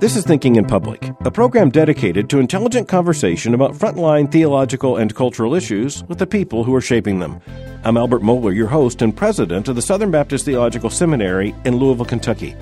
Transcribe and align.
This 0.00 0.16
is 0.16 0.24
Thinking 0.24 0.56
in 0.56 0.64
Public, 0.64 1.12
a 1.24 1.30
program 1.30 1.70
dedicated 1.70 2.28
to 2.30 2.40
intelligent 2.40 2.88
conversation 2.88 3.54
about 3.54 3.74
frontline 3.74 4.32
theological 4.32 4.96
and 4.96 5.14
cultural 5.14 5.54
issues 5.54 6.02
with 6.08 6.18
the 6.18 6.26
people 6.26 6.64
who 6.64 6.74
are 6.74 6.80
shaping 6.80 7.20
them. 7.20 7.40
I'm 7.84 7.96
Albert 7.96 8.22
Mohler, 8.22 8.52
your 8.52 8.66
host 8.66 9.00
and 9.00 9.16
president 9.16 9.68
of 9.68 9.76
the 9.76 9.82
Southern 9.82 10.10
Baptist 10.10 10.44
Theological 10.44 10.90
Seminary 10.90 11.54
in 11.64 11.76
Louisville, 11.76 12.04
Kentucky. 12.04 12.56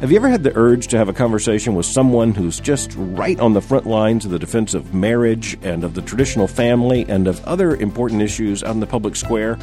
Have 0.00 0.10
you 0.10 0.16
ever 0.16 0.28
had 0.28 0.42
the 0.42 0.56
urge 0.56 0.88
to 0.88 0.98
have 0.98 1.08
a 1.08 1.12
conversation 1.12 1.76
with 1.76 1.86
someone 1.86 2.34
who's 2.34 2.58
just 2.58 2.92
right 2.96 3.38
on 3.38 3.52
the 3.52 3.62
front 3.62 3.86
lines 3.86 4.24
of 4.24 4.32
the 4.32 4.38
defense 4.40 4.74
of 4.74 4.92
marriage 4.92 5.56
and 5.62 5.84
of 5.84 5.94
the 5.94 6.02
traditional 6.02 6.48
family 6.48 7.06
and 7.08 7.28
of 7.28 7.44
other 7.44 7.76
important 7.76 8.20
issues 8.20 8.64
out 8.64 8.74
in 8.74 8.80
the 8.80 8.86
public 8.86 9.14
square? 9.14 9.56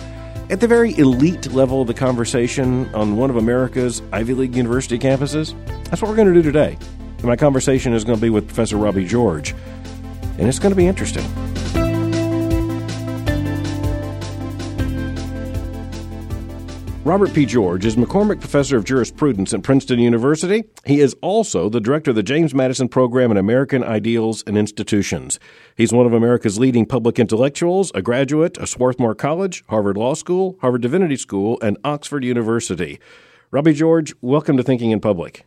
At 0.50 0.60
the 0.60 0.68
very 0.68 0.96
elite 0.98 1.52
level 1.54 1.82
of 1.82 1.88
the 1.88 1.94
conversation 1.94 2.93
on 2.93 3.16
one 3.16 3.30
of 3.30 3.38
America's 3.38 4.02
Ivy 4.12 4.34
League 4.34 4.56
university 4.56 5.00
campuses? 5.00 5.56
That's 5.86 6.02
what 6.02 6.10
we're 6.10 6.18
going 6.18 6.28
to 6.28 6.33
do 6.33 6.42
today. 6.42 6.78
And 7.18 7.24
my 7.24 7.38
conversation 7.38 7.93
is 7.93 8.04
going 8.04 8.18
to 8.18 8.21
be 8.21 8.29
with 8.29 8.46
Professor 8.47 8.75
Robbie 8.75 9.07
George, 9.07 9.56
and 10.38 10.47
it's 10.47 10.60
going 10.60 10.71
to 10.71 10.75
be 10.75 10.86
interesting. 10.86 11.24
Robert 17.06 17.34
P. 17.34 17.46
George 17.46 17.86
is 17.86 17.98
McCormick 17.98 18.39
Professor 18.39 18.78
of 18.78 18.86
Jurisprudence 18.86 19.54
at 19.54 19.61
Princeton 19.61 20.00
University. 20.00 20.64
He 20.86 21.02
is 21.02 21.14
also 21.21 21.68
the 21.68 21.82
director 21.82 22.11
of 22.11 22.16
the 22.16 22.24
James 22.24 22.54
Madison 22.54 22.88
Program 22.88 23.30
in 23.30 23.36
American 23.36 23.84
Ideals 23.84 24.42
and 24.48 24.57
Institutions. 24.57 25.38
He's 25.75 25.92
one 25.92 26.06
of 26.06 26.14
America's 26.14 26.60
leading 26.60 26.86
public 26.86 27.20
intellectuals, 27.20 27.92
a 27.94 28.02
graduate 28.02 28.58
of 28.58 28.70
Swarthmore 28.70 29.16
College, 29.16 29.66
Harvard 29.68 29.97
Law 29.97 30.14
School, 30.14 30.58
Harvard 30.61 30.82
Divinity 30.82 31.18
School, 31.18 31.60
and 31.61 31.78
Oxford 31.84 32.23
University. 32.23 33.02
Robbie 33.52 33.73
George, 33.73 34.14
welcome 34.22 34.56
to 34.56 34.64
Thinking 34.64 34.92
in 34.92 35.02
Public. 35.02 35.45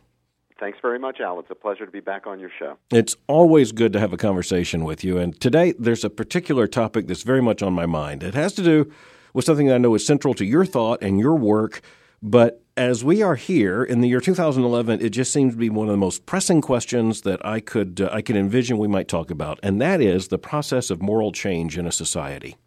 Thanks 0.59 0.77
very 0.79 0.99
much, 0.99 1.19
Al. 1.21 1.39
It's 1.39 1.49
a 1.49 1.55
pleasure 1.55 1.87
to 1.87 1.91
be 1.91 2.01
back 2.01 2.27
on 2.27 2.39
your 2.39 2.51
show. 2.59 2.77
It's 2.91 3.15
always 3.25 3.71
good 3.71 3.93
to 3.93 3.99
have 3.99 4.13
a 4.13 4.17
conversation 4.17 4.83
with 4.83 5.03
you. 5.03 5.17
And 5.17 5.39
today, 5.39 5.73
there's 5.79 6.03
a 6.03 6.11
particular 6.11 6.67
topic 6.67 7.07
that's 7.07 7.23
very 7.23 7.41
much 7.41 7.63
on 7.63 7.73
my 7.73 7.87
mind. 7.87 8.21
It 8.21 8.35
has 8.35 8.53
to 8.53 8.63
do 8.63 8.91
was 9.37 9.45
something 9.45 9.67
that 9.67 9.75
I 9.75 9.77
know 9.77 9.93
is 9.93 10.03
central 10.03 10.33
to 10.33 10.45
your 10.45 10.65
thought 10.65 11.03
and 11.03 11.19
your 11.19 11.35
work. 11.35 11.81
But 12.23 12.63
as 12.75 13.03
we 13.03 13.21
are 13.21 13.35
here 13.35 13.83
in 13.83 14.01
the 14.01 14.07
year 14.07 14.19
2011, 14.19 14.99
it 14.99 15.11
just 15.11 15.31
seems 15.31 15.53
to 15.53 15.59
be 15.59 15.69
one 15.69 15.87
of 15.87 15.91
the 15.91 15.97
most 15.97 16.25
pressing 16.25 16.59
questions 16.59 17.21
that 17.21 17.45
I 17.45 17.59
could 17.59 18.01
uh, 18.01 18.09
I 18.11 18.23
can 18.23 18.35
envision 18.35 18.79
we 18.79 18.87
might 18.87 19.07
talk 19.07 19.29
about, 19.29 19.59
and 19.61 19.79
that 19.79 20.01
is 20.01 20.29
the 20.29 20.39
process 20.39 20.89
of 20.89 21.03
moral 21.03 21.31
change 21.31 21.77
in 21.77 21.85
a 21.85 21.91
society. 21.91 22.57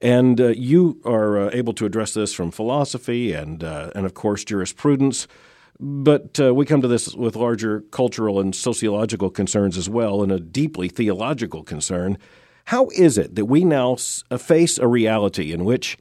And 0.00 0.40
uh, 0.40 0.48
you 0.50 1.00
are 1.04 1.38
uh, 1.40 1.50
able 1.52 1.72
to 1.74 1.86
address 1.86 2.14
this 2.14 2.32
from 2.32 2.52
philosophy 2.52 3.32
and 3.32 3.64
uh, 3.64 3.90
and 3.96 4.06
of 4.06 4.14
course 4.14 4.44
jurisprudence. 4.44 5.26
But 5.80 6.38
uh, 6.38 6.54
we 6.54 6.66
come 6.66 6.82
to 6.82 6.88
this 6.88 7.16
with 7.16 7.34
larger 7.34 7.80
cultural 7.90 8.38
and 8.38 8.54
sociological 8.54 9.30
concerns 9.30 9.76
as 9.76 9.88
well, 9.88 10.22
and 10.22 10.30
a 10.30 10.38
deeply 10.38 10.88
theological 10.88 11.64
concern. 11.64 12.16
How 12.66 12.88
is 12.94 13.18
it 13.18 13.34
that 13.34 13.46
we 13.46 13.64
now 13.64 13.96
uh, 14.30 14.38
face 14.38 14.78
a 14.78 14.86
reality 14.86 15.52
in 15.52 15.64
which 15.64 15.98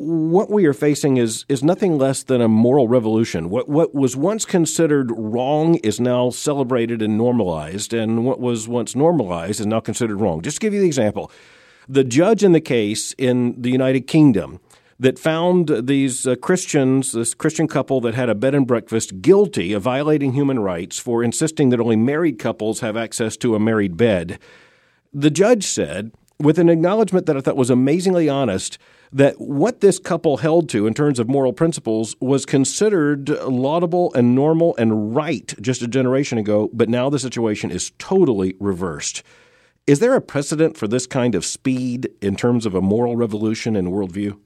what 0.00 0.50
we 0.50 0.64
are 0.64 0.72
facing 0.72 1.18
is 1.18 1.44
is 1.50 1.62
nothing 1.62 1.98
less 1.98 2.22
than 2.22 2.40
a 2.40 2.48
moral 2.48 2.88
revolution. 2.88 3.50
What 3.50 3.68
what 3.68 3.94
was 3.94 4.16
once 4.16 4.46
considered 4.46 5.12
wrong 5.14 5.74
is 5.76 6.00
now 6.00 6.30
celebrated 6.30 7.02
and 7.02 7.18
normalized, 7.18 7.92
and 7.92 8.24
what 8.24 8.40
was 8.40 8.66
once 8.66 8.96
normalized 8.96 9.60
is 9.60 9.66
now 9.66 9.80
considered 9.80 10.18
wrong. 10.18 10.40
Just 10.40 10.56
to 10.56 10.60
give 10.62 10.72
you 10.72 10.80
the 10.80 10.86
example, 10.86 11.30
the 11.86 12.02
judge 12.02 12.42
in 12.42 12.52
the 12.52 12.62
case 12.62 13.14
in 13.18 13.60
the 13.60 13.70
United 13.70 14.06
Kingdom 14.06 14.58
that 14.98 15.18
found 15.18 15.86
these 15.86 16.26
uh, 16.26 16.34
Christians, 16.36 17.12
this 17.12 17.34
Christian 17.34 17.68
couple 17.68 18.00
that 18.00 18.14
had 18.14 18.30
a 18.30 18.34
bed 18.34 18.54
and 18.54 18.66
breakfast, 18.66 19.20
guilty 19.20 19.74
of 19.74 19.82
violating 19.82 20.32
human 20.32 20.60
rights 20.60 20.98
for 20.98 21.22
insisting 21.22 21.68
that 21.70 21.80
only 21.80 21.96
married 21.96 22.38
couples 22.38 22.80
have 22.80 22.96
access 22.96 23.36
to 23.38 23.54
a 23.54 23.60
married 23.60 23.98
bed 23.98 24.38
the 25.12 25.30
judge 25.30 25.64
said, 25.64 26.12
with 26.38 26.58
an 26.58 26.68
acknowledgement 26.68 27.26
that 27.26 27.36
I 27.36 27.40
thought 27.40 27.56
was 27.56 27.70
amazingly 27.70 28.28
honest, 28.28 28.78
that 29.12 29.40
what 29.40 29.80
this 29.80 29.98
couple 29.98 30.38
held 30.38 30.68
to 30.70 30.86
in 30.86 30.94
terms 30.94 31.18
of 31.18 31.28
moral 31.28 31.52
principles 31.52 32.16
was 32.20 32.46
considered 32.46 33.28
laudable 33.28 34.14
and 34.14 34.34
normal 34.34 34.74
and 34.76 35.14
right 35.14 35.54
just 35.60 35.82
a 35.82 35.88
generation 35.88 36.38
ago, 36.38 36.70
but 36.72 36.88
now 36.88 37.10
the 37.10 37.18
situation 37.18 37.70
is 37.70 37.92
totally 37.98 38.54
reversed. 38.60 39.22
Is 39.86 39.98
there 39.98 40.14
a 40.14 40.20
precedent 40.20 40.76
for 40.76 40.86
this 40.86 41.06
kind 41.06 41.34
of 41.34 41.44
speed 41.44 42.10
in 42.22 42.36
terms 42.36 42.64
of 42.64 42.74
a 42.74 42.80
moral 42.80 43.16
revolution 43.16 43.74
in 43.74 43.86
worldview? 43.86 44.38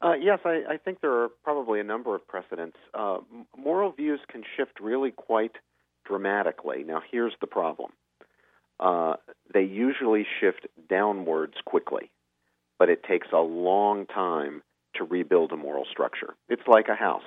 Uh, 0.00 0.14
yes, 0.14 0.40
I, 0.44 0.62
I, 0.68 0.76
think 0.76 1.00
there 1.00 1.12
are 1.12 1.28
probably 1.42 1.80
a 1.80 1.84
number 1.84 2.14
of 2.14 2.26
precedents. 2.26 2.76
Uh, 2.94 3.18
moral 3.56 3.90
views 3.90 4.20
can 4.28 4.44
shift 4.56 4.78
really 4.80 5.10
quite 5.10 5.56
dramatically. 6.04 6.84
Now, 6.84 7.02
here's 7.10 7.32
the 7.40 7.48
problem 7.48 7.92
uh, 8.80 9.14
they 9.52 9.62
usually 9.62 10.26
shift 10.40 10.66
downwards 10.88 11.54
quickly, 11.64 12.10
but 12.78 12.88
it 12.88 13.02
takes 13.02 13.28
a 13.32 13.38
long 13.38 14.06
time 14.06 14.62
to 14.94 15.04
rebuild 15.04 15.52
a 15.52 15.56
moral 15.56 15.84
structure. 15.90 16.34
It's 16.48 16.66
like 16.66 16.88
a 16.88 16.94
house. 16.94 17.22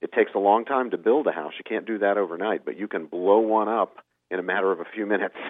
It 0.00 0.12
takes 0.12 0.32
a 0.34 0.38
long 0.38 0.64
time 0.64 0.90
to 0.90 0.98
build 0.98 1.26
a 1.26 1.32
house. 1.32 1.54
You 1.58 1.64
can't 1.68 1.86
do 1.86 1.98
that 1.98 2.18
overnight, 2.18 2.64
but 2.64 2.78
you 2.78 2.86
can 2.86 3.06
blow 3.06 3.38
one 3.38 3.68
up 3.68 3.96
in 4.30 4.38
a 4.38 4.42
matter 4.42 4.70
of 4.70 4.80
a 4.80 4.84
few 4.84 5.06
minutes. 5.06 5.36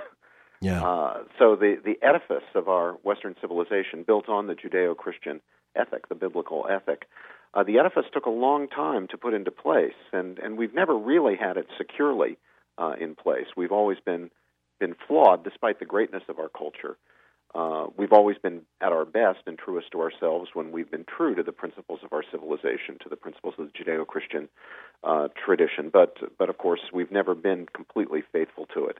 Yeah. 0.60 0.82
Uh, 0.84 1.22
so 1.38 1.54
the 1.54 1.76
the 1.84 2.04
edifice 2.04 2.42
of 2.54 2.68
our 2.68 2.94
Western 3.04 3.36
civilization, 3.40 4.02
built 4.04 4.28
on 4.28 4.48
the 4.48 4.54
Judeo-Christian 4.54 5.40
ethic, 5.76 6.08
the 6.08 6.16
biblical 6.16 6.66
ethic, 6.68 7.06
uh, 7.54 7.62
the 7.62 7.78
edifice 7.78 8.06
took 8.12 8.26
a 8.26 8.30
long 8.30 8.68
time 8.68 9.06
to 9.08 9.16
put 9.16 9.34
into 9.34 9.50
place, 9.50 9.94
and 10.12 10.38
and 10.38 10.58
we've 10.58 10.74
never 10.74 10.98
really 10.98 11.36
had 11.36 11.56
it 11.56 11.66
securely 11.78 12.38
uh, 12.76 12.94
in 13.00 13.14
place. 13.14 13.46
We've 13.56 13.72
always 13.72 13.98
been 14.04 14.30
been 14.78 14.94
flawed 15.06 15.44
despite 15.44 15.78
the 15.78 15.84
greatness 15.84 16.22
of 16.28 16.38
our 16.38 16.48
culture. 16.48 16.96
Uh, 17.54 17.86
we've 17.96 18.12
always 18.12 18.36
been 18.38 18.60
at 18.80 18.92
our 18.92 19.06
best 19.06 19.40
and 19.46 19.58
truest 19.58 19.90
to 19.90 20.00
ourselves 20.00 20.50
when 20.52 20.70
we've 20.70 20.90
been 20.90 21.04
true 21.04 21.34
to 21.34 21.42
the 21.42 21.52
principles 21.52 22.00
of 22.04 22.12
our 22.12 22.22
civilization, 22.30 22.98
to 23.02 23.08
the 23.08 23.16
principles 23.16 23.54
of 23.58 23.66
the 23.66 23.72
Judeo-Christian 23.72 24.48
uh, 25.02 25.28
tradition. 25.44 25.88
But, 25.90 26.18
but 26.38 26.50
of 26.50 26.58
course, 26.58 26.80
we've 26.92 27.10
never 27.10 27.34
been 27.34 27.66
completely 27.72 28.22
faithful 28.32 28.66
to 28.74 28.84
it. 28.86 28.98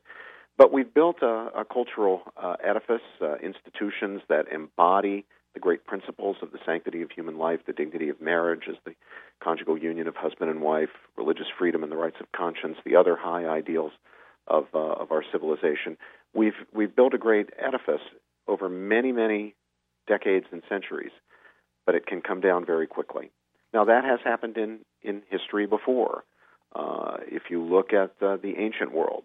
But 0.57 0.73
we've 0.73 0.93
built 0.93 1.23
a, 1.23 1.51
a 1.55 1.65
cultural 1.71 2.23
uh, 2.43 2.57
edifice, 2.65 3.03
uh, 3.21 3.37
institutions 3.37 4.23
that 4.29 4.47
embody 4.51 5.27
the 5.55 5.61
great 5.61 5.85
principles 5.87 6.37
of 6.41 6.51
the 6.53 6.59
sanctity 6.65 7.03
of 7.03 7.11
human 7.11 7.37
life, 7.39 7.61
the 7.67 7.73
dignity 7.73 8.09
of 8.09 8.21
marriage 8.21 8.65
as 8.69 8.77
the 8.85 8.95
conjugal 9.43 9.79
union 9.79 10.09
of 10.09 10.17
husband 10.17 10.51
and 10.51 10.61
wife, 10.61 10.91
religious 11.17 11.47
freedom 11.59 11.83
and 11.83 11.93
the 11.93 11.97
rights 11.97 12.17
of 12.21 12.31
conscience, 12.33 12.77
the 12.85 12.97
other 12.97 13.17
high 13.17 13.47
ideals 13.47 13.93
of 14.49 14.67
uh, 14.75 14.79
of 14.79 15.13
our 15.13 15.25
civilization. 15.33 15.97
We've 16.35 16.55
we've 16.75 16.95
built 16.95 17.15
a 17.15 17.19
great 17.19 17.51
edifice 17.59 18.03
over 18.47 18.69
many 18.69 19.13
many 19.13 19.55
decades 20.07 20.47
and 20.51 20.63
centuries, 20.69 21.13
but 21.87 21.95
it 21.95 22.07
can 22.07 22.21
come 22.21 22.41
down 22.41 22.65
very 22.65 22.87
quickly. 22.87 23.31
Now 23.73 23.85
that 23.85 24.05
has 24.05 24.21
happened 24.25 24.57
in 24.57 24.81
in 25.03 25.23
history 25.31 25.67
before. 25.67 26.25
Uh, 26.75 27.17
if 27.27 27.45
you 27.49 27.63
look 27.63 27.95
at 27.95 28.13
uh, 28.21 28.37
the 28.37 28.55
ancient 28.59 28.93
world, 28.93 29.25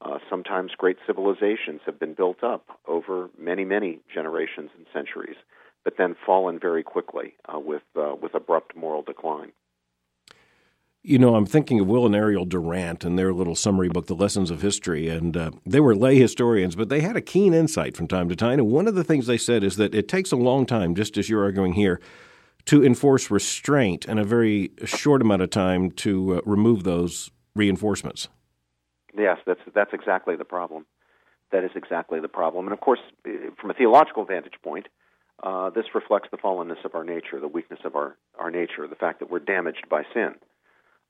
uh, 0.00 0.18
sometimes 0.28 0.72
great 0.76 0.96
civilizations 1.06 1.80
have 1.86 2.00
been 2.00 2.14
built 2.14 2.42
up 2.42 2.64
over 2.88 3.30
many 3.38 3.64
many 3.64 4.00
generations 4.12 4.70
and 4.76 4.86
centuries, 4.92 5.36
but 5.84 5.94
then 5.98 6.16
fallen 6.26 6.58
very 6.58 6.82
quickly 6.82 7.34
uh, 7.52 7.58
with 7.58 7.82
uh, 7.96 8.14
with 8.20 8.34
abrupt 8.34 8.74
moral 8.74 9.02
decline. 9.02 9.52
You 11.02 11.18
know, 11.18 11.34
I'm 11.34 11.46
thinking 11.46 11.80
of 11.80 11.86
Will 11.86 12.04
and 12.04 12.14
Ariel 12.14 12.44
Durant 12.44 13.04
and 13.04 13.18
their 13.18 13.32
little 13.32 13.54
summary 13.54 13.88
book, 13.88 14.06
The 14.06 14.14
Lessons 14.14 14.50
of 14.50 14.60
History, 14.60 15.08
and 15.08 15.34
uh, 15.34 15.50
they 15.64 15.80
were 15.80 15.94
lay 15.94 16.18
historians, 16.18 16.76
but 16.76 16.90
they 16.90 17.00
had 17.00 17.16
a 17.16 17.22
keen 17.22 17.54
insight 17.54 17.96
from 17.96 18.06
time 18.06 18.28
to 18.28 18.36
time. 18.36 18.58
And 18.58 18.68
one 18.68 18.86
of 18.86 18.94
the 18.94 19.02
things 19.02 19.26
they 19.26 19.38
said 19.38 19.64
is 19.64 19.76
that 19.76 19.94
it 19.94 20.08
takes 20.08 20.30
a 20.30 20.36
long 20.36 20.66
time, 20.66 20.94
just 20.94 21.16
as 21.16 21.30
you're 21.30 21.42
arguing 21.42 21.72
here, 21.72 22.02
to 22.66 22.84
enforce 22.84 23.30
restraint 23.30 24.04
and 24.04 24.20
a 24.20 24.24
very 24.24 24.72
short 24.84 25.22
amount 25.22 25.40
of 25.40 25.48
time 25.48 25.90
to 25.92 26.36
uh, 26.36 26.40
remove 26.44 26.84
those 26.84 27.30
reinforcements. 27.54 28.28
Yes, 29.16 29.38
that's 29.46 29.60
that's 29.74 29.94
exactly 29.94 30.36
the 30.36 30.44
problem. 30.44 30.84
That 31.50 31.64
is 31.64 31.70
exactly 31.74 32.20
the 32.20 32.28
problem. 32.28 32.66
And 32.66 32.74
of 32.74 32.80
course, 32.80 33.00
from 33.58 33.70
a 33.70 33.74
theological 33.74 34.26
vantage 34.26 34.60
point, 34.62 34.86
uh, 35.42 35.70
this 35.70 35.86
reflects 35.94 36.28
the 36.30 36.36
fallenness 36.36 36.84
of 36.84 36.94
our 36.94 37.04
nature, 37.04 37.40
the 37.40 37.48
weakness 37.48 37.80
of 37.86 37.96
our, 37.96 38.18
our 38.38 38.50
nature, 38.50 38.86
the 38.86 38.96
fact 38.96 39.20
that 39.20 39.30
we're 39.30 39.38
damaged 39.38 39.88
by 39.88 40.02
sin 40.12 40.34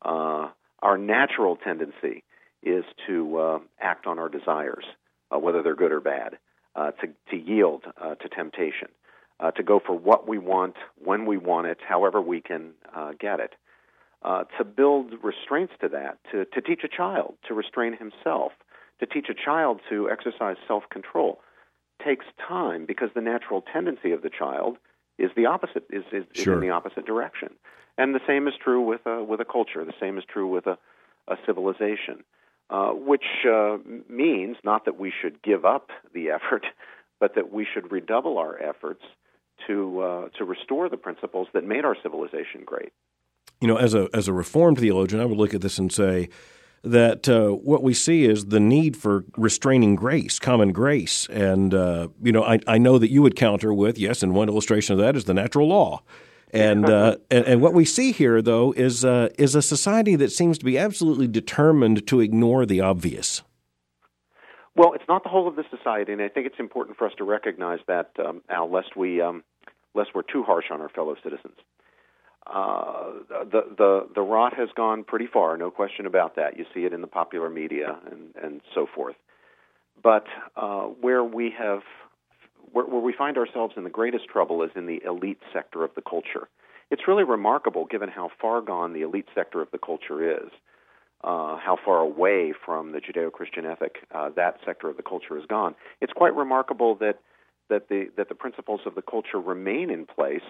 uh, 0.03 0.49
our 0.81 0.99
natural 0.99 1.57
tendency 1.57 2.25
is 2.63 2.85
to 3.07 3.39
uh, 3.39 3.59
act 3.81 4.07
on 4.07 4.19
our 4.19 4.29
desires, 4.29 4.85
uh, 5.31 5.39
whether 5.39 5.63
they're 5.63 5.77
good 5.77 5.93
or 5.93 6.01
bad, 6.01 6.39
uh, 6.77 6.91
to, 6.93 7.09
to 7.31 7.37
yield 7.37 7.85
uh, 8.01 8.15
to 8.17 8.29
temptation, 8.29 8.89
uh, 9.41 9.51
to 9.53 9.63
go 9.63 9.81
for 9.85 9.97
what 9.97 10.29
we 10.29 10.39
want, 10.39 10.77
when 11.03 11.27
we 11.27 11.37
want 11.37 11.67
it, 11.67 11.79
however 11.87 12.21
we 12.21 12.41
can 12.41 12.73
get 13.19 13.41
it. 13.41 13.55
to 14.59 14.65
build 14.65 15.13
restraints 15.23 15.73
to 15.81 15.89
that, 15.89 16.19
to, 16.31 16.45
to 16.47 16.61
teach 16.61 16.83
a 16.85 16.89
child 16.89 17.35
to 17.49 17.55
restrain 17.55 17.97
himself, 17.97 18.53
to 19.01 19.07
teach 19.07 19.27
a 19.31 19.35
child 19.35 19.81
to 19.89 20.11
exercise 20.11 20.57
self 20.69 20.85
control 20.91 21.41
takes 22.05 22.25
time 22.47 22.87
because 22.87 23.11
the 23.15 23.21
natural 23.21 23.63
tendency 23.73 24.13
of 24.13 24.23
the 24.23 24.31
child 24.31 24.77
is 25.21 25.31
the 25.37 25.47
opposite 25.47 25.85
is 25.91 26.05
is, 26.13 26.25
sure. 26.33 26.55
is 26.55 26.57
in 26.57 26.61
the 26.61 26.71
opposite 26.71 27.07
direction. 27.07 27.51
And 27.99 28.15
the 28.15 28.21
same 28.27 28.49
is 28.49 28.55
true 28.63 28.81
with 28.81 29.05
a 29.07 29.23
with 29.23 29.41
a 29.41 29.45
culture. 29.45 29.85
The 29.85 29.95
same 30.01 30.19
is 30.19 30.25
true 30.25 30.49
with 30.49 30.67
a 30.67 30.79
a 31.29 31.37
civilization, 31.47 32.25
uh, 32.71 32.91
which 32.91 33.25
uh, 33.49 33.79
means 34.09 34.57
not 34.65 34.85
that 34.87 34.99
we 34.99 35.13
should 35.21 35.43
give 35.43 35.65
up 35.65 35.91
the 36.13 36.31
effort, 36.31 36.67
but 37.21 37.35
that 37.35 37.53
we 37.53 37.67
should 37.73 37.93
redouble 37.93 38.39
our 38.39 38.61
efforts 38.61 39.03
to 39.67 40.01
uh, 40.01 40.29
to 40.39 40.45
restore 40.45 40.89
the 40.89 40.97
principles 40.97 41.49
that 41.53 41.65
made 41.65 41.85
our 41.85 41.97
civilization 42.03 42.63
great. 42.65 42.93
You 43.61 43.69
know, 43.69 43.77
as 43.77 43.95
a 43.95 44.09
as 44.15 44.29
a 44.29 44.33
reformed 44.33 44.79
theologian, 44.79 45.21
I 45.21 45.27
would 45.27 45.39
look 45.39 45.55
at 45.55 45.61
this 45.61 45.79
and 45.79 45.93
say 45.93 46.31
that 46.83 47.29
uh, 47.29 47.51
what 47.51 47.83
we 47.83 47.93
see 47.93 48.25
is 48.25 48.47
the 48.47 48.61
need 48.61 48.97
for 48.97 49.25
restraining 49.37 49.97
grace, 49.97 50.39
common 50.39 50.73
grace, 50.73 51.27
and 51.29 51.75
uh, 51.75 52.09
you 52.23 52.33
know, 52.33 52.43
I, 52.43 52.59
I 52.67 52.79
know 52.79 52.99
that 52.99 53.11
you 53.11 53.23
would 53.23 53.37
counter 53.37 53.73
with 53.75 53.99
yes, 53.99 54.23
and 54.23 54.35
one 54.35 54.49
illustration 54.49 54.95
of 54.95 54.99
that 55.01 55.17
is 55.17 55.25
the 55.25 55.35
natural 55.35 55.69
law. 55.69 56.03
And, 56.53 56.89
uh, 56.89 57.17
and, 57.31 57.45
and 57.45 57.61
what 57.61 57.75
we 57.75 57.85
see 57.85 58.13
here, 58.13 58.41
though, 58.41 58.73
is 58.73 59.05
uh, 59.05 59.29
is 59.39 59.55
a 59.55 59.63
society 59.63 60.17
that 60.17 60.33
seems 60.33 60.59
to 60.59 60.65
be 60.65 60.79
absolutely 60.79 61.29
determined 61.29 62.07
to 62.07 62.21
ignore 62.21 62.65
the 62.65 62.81
obvious. 62.81 63.43
Well, 64.75 64.95
it's 64.95 65.05
not 65.09 65.23
the 65.23 65.29
whole 65.29 65.49
of 65.49 65.57
the 65.57 65.65
society, 65.69 66.13
and 66.13 66.23
I 66.23 66.29
think 66.29 66.47
it's 66.47 66.59
important 66.59 66.97
for 66.97 67.07
us 67.07 67.13
to 67.19 67.25
recognize 67.25 67.81
that, 67.89 68.13
um, 68.25 68.41
Al, 68.49 68.71
lest 68.71 68.97
we 68.97 69.21
um, 69.21 69.45
lest 69.95 70.11
we're 70.15 70.23
too 70.23 70.43
harsh 70.43 70.67
on 70.71 70.81
our 70.81 70.89
fellow 70.89 71.17
citizens. 71.23 71.57
Uh, 72.47 73.11
the 73.29 73.63
the 73.77 74.09
the 74.15 74.23
rot 74.23 74.55
has 74.55 74.69
gone 74.75 75.05
pretty 75.05 75.27
far, 75.27 75.57
no 75.57 75.71
question 75.71 76.07
about 76.07 76.37
that. 76.37 76.59
You 76.59 76.65
see 76.75 76.85
it 76.85 76.93
in 76.93 77.01
the 77.01 77.07
popular 77.07 77.51
media 77.51 77.99
and 78.11 78.35
and 78.43 78.61
so 78.75 78.87
forth. 78.93 79.17
But 80.03 80.25
uh, 80.57 80.85
where 80.85 81.23
we 81.23 81.53
have 81.59 81.83
where, 82.73 82.87
where 82.87 83.01
we 83.01 83.13
find 83.13 83.37
ourselves 83.37 83.75
in 83.77 83.85
the 83.85 83.91
greatest 83.91 84.27
trouble 84.27 84.63
is 84.63 84.71
in 84.75 84.87
the 84.87 85.03
elite 85.05 85.41
sector 85.53 85.85
of 85.85 85.91
the 85.95 86.03
culture. 86.03 86.49
It's 86.91 87.03
really 87.07 87.25
remarkable, 87.25 87.85
given 87.85 88.09
how 88.09 88.31
far 88.41 88.61
gone 88.63 88.93
the 88.93 89.03
elite 89.03 89.29
sector 89.35 89.61
of 89.61 89.71
the 89.71 89.79
culture 89.79 90.45
is, 90.45 90.51
uh, 91.23 91.57
how 91.57 91.79
far 91.85 91.99
away 92.01 92.53
from 92.65 92.93
the 92.93 93.01
Judeo-Christian 93.01 93.65
ethic 93.65 93.97
uh, 94.13 94.31
that 94.31 94.57
sector 94.65 94.89
of 94.89 94.97
the 94.97 95.03
culture 95.03 95.37
has 95.37 95.47
gone. 95.47 95.75
It's 96.01 96.13
quite 96.13 96.35
remarkable 96.35 96.97
that 96.97 97.21
that 97.69 97.89
the 97.89 98.09
that 98.17 98.29
the 98.29 98.35
principles 98.35 98.81
of 98.87 98.95
the 98.95 99.03
culture 99.03 99.39
remain 99.39 99.91
in 99.91 100.07
place. 100.07 100.41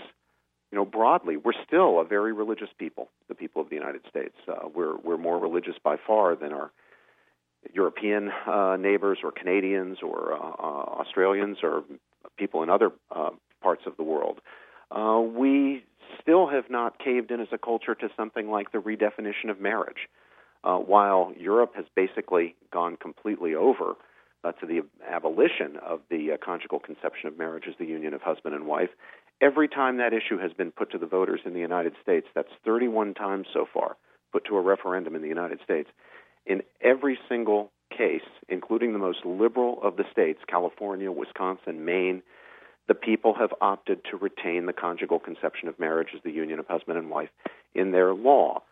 You 0.70 0.78
know, 0.78 0.84
broadly, 0.84 1.36
we're 1.36 1.52
still 1.66 2.00
a 2.00 2.04
very 2.04 2.32
religious 2.32 2.68
people. 2.78 3.08
The 3.28 3.34
people 3.34 3.60
of 3.60 3.70
the 3.70 3.74
United 3.74 4.02
States, 4.08 4.34
uh, 4.46 4.68
we're 4.72 4.96
we're 4.96 5.18
more 5.18 5.38
religious 5.38 5.74
by 5.82 5.96
far 6.06 6.36
than 6.36 6.52
our 6.52 6.70
European 7.72 8.30
uh, 8.46 8.76
neighbors 8.76 9.18
or 9.22 9.32
Canadians 9.32 9.98
or 10.02 10.32
uh, 10.32 10.36
uh, 10.36 11.00
Australians 11.00 11.58
or 11.62 11.84
people 12.36 12.62
in 12.62 12.70
other 12.70 12.90
uh, 13.10 13.30
parts 13.62 13.82
of 13.86 13.96
the 13.96 14.02
world. 14.02 14.40
Uh, 14.90 15.20
we 15.20 15.84
still 16.20 16.48
have 16.48 16.70
not 16.70 16.98
caved 16.98 17.30
in 17.30 17.40
as 17.40 17.48
a 17.52 17.58
culture 17.58 17.94
to 17.94 18.08
something 18.16 18.50
like 18.50 18.72
the 18.72 18.78
redefinition 18.78 19.50
of 19.50 19.60
marriage. 19.60 20.08
While 20.62 21.32
Europe 21.38 21.72
has 21.76 21.86
basically 21.94 22.54
gone 22.70 22.96
completely 22.96 23.54
over 23.54 23.94
to 24.44 24.66
the 24.66 24.82
abolition 25.08 25.76
of 25.76 26.00
the 26.10 26.36
conjugal 26.44 26.78
conception 26.78 27.28
of 27.28 27.38
marriage 27.38 27.64
as 27.68 27.74
the 27.78 27.86
union 27.86 28.12
of 28.12 28.20
husband 28.20 28.54
and 28.54 28.66
wife, 28.66 28.90
every 29.40 29.68
time 29.68 29.98
that 29.98 30.12
issue 30.12 30.38
has 30.38 30.52
been 30.52 30.70
put 30.70 30.90
to 30.92 30.98
the 30.98 31.06
voters 31.06 31.40
in 31.44 31.54
the 31.54 31.60
United 31.60 31.94
States, 32.02 32.26
that's 32.34 32.50
31 32.64 33.14
times 33.14 33.46
so 33.52 33.66
far, 33.72 33.96
put 34.32 34.44
to 34.46 34.56
a 34.56 34.60
referendum 34.60 35.14
in 35.14 35.22
the 35.22 35.28
United 35.28 35.60
States, 35.64 35.88
in 36.46 36.62
every 36.80 37.18
single 37.28 37.70
case, 37.96 38.26
including 38.48 38.92
the 38.92 38.98
most 38.98 39.24
liberal 39.24 39.78
of 39.82 39.96
the 39.96 40.04
states, 40.10 40.40
California, 40.48 41.10
Wisconsin, 41.10 41.84
Maine, 41.84 42.22
the 42.88 42.94
people 42.94 43.34
have 43.34 43.50
opted 43.60 44.00
to 44.10 44.16
retain 44.16 44.66
the 44.66 44.72
conjugal 44.72 45.18
conception 45.18 45.68
of 45.68 45.78
marriage 45.78 46.08
as 46.14 46.20
the 46.24 46.30
union 46.30 46.58
of 46.58 46.66
husband 46.66 46.98
and 46.98 47.10
wife 47.10 47.28
in 47.74 47.92
their 47.92 48.12
law. 48.14 48.62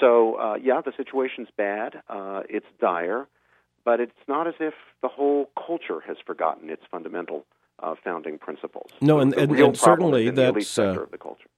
So, 0.00 0.34
uh, 0.34 0.54
yeah, 0.62 0.80
the 0.84 0.92
situation's 0.96 1.48
bad. 1.56 2.02
Uh, 2.08 2.42
it's 2.48 2.66
dire, 2.80 3.28
but 3.84 4.00
it's 4.00 4.12
not 4.26 4.46
as 4.46 4.54
if 4.60 4.74
the 5.02 5.08
whole 5.08 5.50
culture 5.54 6.00
has 6.06 6.16
forgotten 6.26 6.70
its 6.70 6.82
fundamental 6.90 7.44
uh, 7.82 7.94
founding 8.02 8.38
principles. 8.38 8.90
No, 9.00 9.20
and, 9.20 9.34
and, 9.34 9.58
and 9.58 9.76
certainly 9.76 10.30
that's 10.30 10.78
uh, 10.78 11.04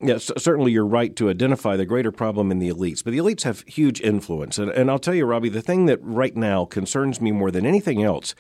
yes, 0.01 0.31
certainly 0.39 0.73
you're 0.73 0.87
right 0.87 1.15
to 1.17 1.29
identify 1.29 1.77
the 1.77 1.87
greater 1.87 2.13
problem 2.13 2.51
in 2.51 2.59
the 2.59 2.69
elites, 2.69 3.03
but 3.03 3.11
the 3.13 3.19
elites 3.19 3.43
have 3.43 3.65
huge 3.67 4.01
influence, 4.01 4.59
and, 4.59 4.71
and 4.71 4.91
I'll 4.91 4.99
tell 4.99 5.15
you, 5.15 5.25
Robbie, 5.27 5.49
the 5.49 5.63
thing 5.63 5.87
that 5.87 5.99
right 6.03 6.37
now 6.37 6.65
concerns 6.65 7.21
me 7.21 7.33
more 7.33 7.51
than 7.51 7.67
anything 7.67 8.03
else 8.03 8.35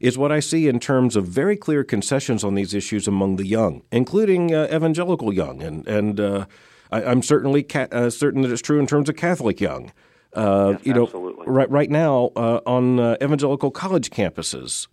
is 0.00 0.16
what 0.16 0.30
I 0.30 0.40
see 0.40 0.68
in 0.68 0.78
terms 0.78 1.16
of 1.16 1.26
very 1.26 1.56
clear 1.56 1.82
concessions 1.82 2.44
on 2.44 2.54
these 2.54 2.72
issues 2.72 3.08
among 3.08 3.36
the 3.36 3.46
young, 3.46 3.82
including 3.90 4.54
uh, 4.54 4.68
evangelical 4.72 5.32
young, 5.32 5.62
and 5.62 5.86
and 5.86 6.20
uh, 6.20 6.46
I, 6.90 7.02
am 7.02 7.22
certainly 7.22 7.62
ca- 7.62 7.88
uh, 7.90 8.10
certain 8.10 8.42
that 8.42 8.52
it's 8.52 8.62
true 8.62 8.78
in 8.78 8.86
terms 8.86 9.08
of 9.08 9.16
Catholic 9.16 9.60
young. 9.60 9.92
Uh, 10.34 10.72
yes, 10.72 10.80
you 10.84 10.92
know, 10.92 11.04
absolutely. 11.04 11.46
right 11.46 11.70
right 11.70 11.90
now 11.90 12.30
uh, 12.36 12.60
on 12.66 13.00
uh, 13.00 13.16
evangelical 13.22 13.70
college 13.70 14.10
campuses, 14.10 14.86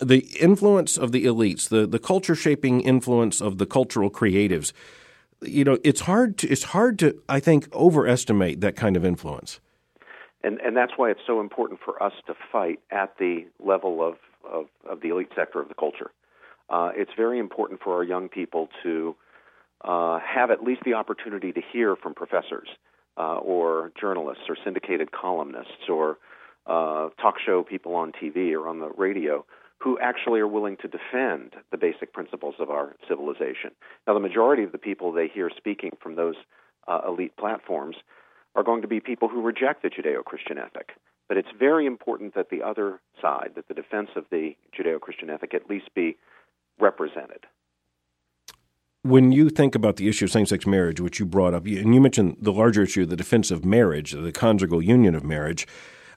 the 0.00 0.18
influence 0.38 0.96
of 0.98 1.12
the 1.12 1.24
elites, 1.24 1.68
the 1.68 1.86
the 1.86 1.98
culture 1.98 2.34
shaping 2.34 2.80
influence 2.82 3.40
of 3.40 3.58
the 3.58 3.66
cultural 3.66 4.10
creatives. 4.10 4.72
You 5.42 5.64
know, 5.64 5.78
it's 5.82 6.02
hard 6.02 6.36
to 6.38 6.48
it's 6.48 6.64
hard 6.64 6.98
to 6.98 7.20
I 7.28 7.40
think 7.40 7.72
overestimate 7.72 8.60
that 8.60 8.76
kind 8.76 8.96
of 8.96 9.04
influence. 9.04 9.60
And 10.42 10.60
and 10.60 10.76
that's 10.76 10.92
why 10.96 11.10
it's 11.10 11.20
so 11.26 11.40
important 11.40 11.80
for 11.84 12.02
us 12.02 12.12
to 12.26 12.34
fight 12.52 12.80
at 12.90 13.16
the 13.18 13.46
level 13.58 14.02
of 14.02 14.16
of, 14.44 14.66
of 14.88 15.00
the 15.00 15.08
elite 15.08 15.30
sector 15.34 15.60
of 15.60 15.68
the 15.68 15.74
culture. 15.74 16.10
Uh, 16.68 16.90
it's 16.94 17.10
very 17.16 17.38
important 17.38 17.80
for 17.82 17.94
our 17.94 18.04
young 18.04 18.28
people 18.28 18.68
to 18.82 19.16
uh, 19.82 20.18
have 20.20 20.50
at 20.50 20.62
least 20.62 20.82
the 20.84 20.94
opportunity 20.94 21.52
to 21.52 21.60
hear 21.72 21.96
from 21.96 22.14
professors 22.14 22.68
uh, 23.20 23.36
or 23.36 23.92
journalists 24.00 24.44
or 24.48 24.56
syndicated 24.64 25.12
columnists 25.12 25.88
or 25.90 26.16
uh, 26.66 27.10
talk 27.20 27.34
show 27.44 27.62
people 27.62 27.94
on 27.94 28.12
TV 28.12 28.52
or 28.52 28.66
on 28.66 28.80
the 28.80 28.88
radio 28.96 29.44
who 29.78 29.98
actually 29.98 30.40
are 30.40 30.46
willing 30.46 30.76
to 30.78 30.88
defend 30.88 31.52
the 31.70 31.76
basic 31.76 32.12
principles 32.12 32.54
of 32.58 32.70
our 32.70 32.96
civilization. 33.08 33.72
Now, 34.06 34.14
the 34.14 34.20
majority 34.20 34.62
of 34.62 34.72
the 34.72 34.78
people 34.78 35.12
they 35.12 35.28
hear 35.28 35.50
speaking 35.54 35.90
from 36.02 36.16
those 36.16 36.36
uh, 36.88 37.00
elite 37.06 37.36
platforms 37.36 37.96
are 38.54 38.62
going 38.62 38.82
to 38.82 38.88
be 38.88 39.00
people 39.00 39.28
who 39.28 39.42
reject 39.42 39.82
the 39.82 39.90
Judeo 39.90 40.24
Christian 40.24 40.58
ethic. 40.58 40.92
But 41.28 41.36
it's 41.36 41.48
very 41.58 41.86
important 41.86 42.34
that 42.34 42.50
the 42.50 42.62
other 42.62 43.00
side, 43.20 43.52
that 43.56 43.68
the 43.68 43.74
defense 43.74 44.10
of 44.16 44.24
the 44.30 44.56
Judeo 44.76 44.98
Christian 44.98 45.28
ethic, 45.30 45.54
at 45.54 45.68
least 45.68 45.94
be 45.94 46.16
represented. 46.78 47.46
When 49.02 49.32
you 49.32 49.48
think 49.48 49.74
about 49.74 49.96
the 49.96 50.08
issue 50.08 50.26
of 50.26 50.30
same 50.30 50.44
sex 50.44 50.66
marriage, 50.66 51.00
which 51.00 51.18
you 51.18 51.24
brought 51.24 51.54
up, 51.54 51.64
and 51.64 51.94
you 51.94 52.00
mentioned 52.00 52.36
the 52.38 52.52
larger 52.52 52.82
issue, 52.82 53.06
the 53.06 53.16
defense 53.16 53.50
of 53.50 53.64
marriage, 53.64 54.12
the 54.12 54.30
conjugal 54.30 54.82
union 54.82 55.14
of 55.14 55.24
marriage, 55.24 55.66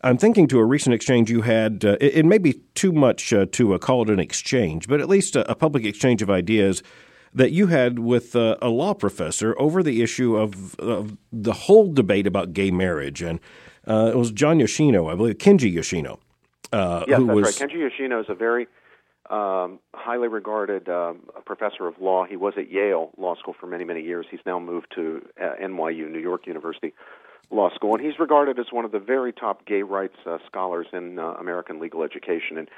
I'm 0.04 0.18
thinking 0.18 0.48
to 0.50 0.60
a 0.60 0.66
recent 0.66 0.94
exchange 0.94 1.32
you 1.32 1.44
had. 1.44 1.86
Uh, 1.86 1.96
it, 2.02 2.16
it, 2.16 2.25
may 2.25 2.38
be 2.38 2.62
too 2.75 2.92
much 2.92 3.32
uh, 3.32 3.46
to 3.54 3.74
uh, 3.74 3.78
call 3.78 4.02
it 4.02 4.10
an 4.10 4.20
exchange, 4.20 4.90
but 4.90 5.00
at 5.00 5.08
least 5.08 5.38
a, 5.38 5.50
a, 5.50 5.56
public 5.56 5.86
exchange 5.86 6.22
of 6.22 6.30
ideas 6.30 6.84
that 7.34 7.52
you 7.52 7.68
had 7.68 8.00
with 8.00 8.36
uh, 8.36 8.58
a 8.62 8.68
law 8.68 8.94
professor 8.94 9.56
over 9.58 9.82
the 9.82 10.02
issue 10.02 10.36
of, 10.36 10.78
of, 10.80 11.18
the 11.32 11.54
whole 11.54 11.92
debate 11.92 12.28
about 12.28 12.52
gay 12.52 12.70
marriage. 12.70 13.22
And 13.22 13.40
uh, 13.88 14.12
it 14.13 14.18
was 14.18 14.32
John 14.32 14.60
Yoshino, 14.60 15.08
I 15.08 15.16
believe, 15.16 15.38
Kenji 15.38 15.72
Yoshino. 15.72 16.20
Uh, 16.74 17.06
yes, 17.08 17.20
that's 17.20 17.34
was, 17.34 17.62
right. 17.62 17.70
Kenji 17.70 17.80
Yoshino 17.80 18.20
is 18.20 18.25
a 18.28 18.36
very 18.36 18.68
um, 19.30 19.80
highly 19.94 20.27
regarded 20.27 20.89
um, 20.89 21.22
professor 21.46 21.88
of 21.88 21.96
law. 22.00 22.25
He 22.25 22.36
was 22.36 22.53
at 22.58 22.70
Yale 22.70 23.12
Law 23.18 23.36
School 23.36 23.56
for 23.58 23.68
many, 23.68 23.86
many 23.86 24.01
years. 24.01 24.25
He's 24.30 24.42
now 24.46 24.60
moved 24.60 24.88
to 24.96 25.25
uh, 25.42 25.53
NYU, 25.62 26.10
New 26.10 26.20
York 26.20 26.46
University 26.46 26.94
Law 27.50 27.70
School, 27.75 27.96
and 27.96 28.03
he's 28.03 28.20
regarded 28.20 28.60
as 28.60 28.65
one 28.72 28.86
of 28.86 28.92
the 28.92 29.00
very 29.00 29.32
top 29.32 29.65
gay 29.65 29.84
rights 29.84 30.18
uh, 30.25 30.38
scholars 30.48 30.88
in 30.92 31.20
uh, 31.20 31.34
American 31.39 31.80
legal 31.80 32.03
education. 32.03 32.58
And 32.58 32.70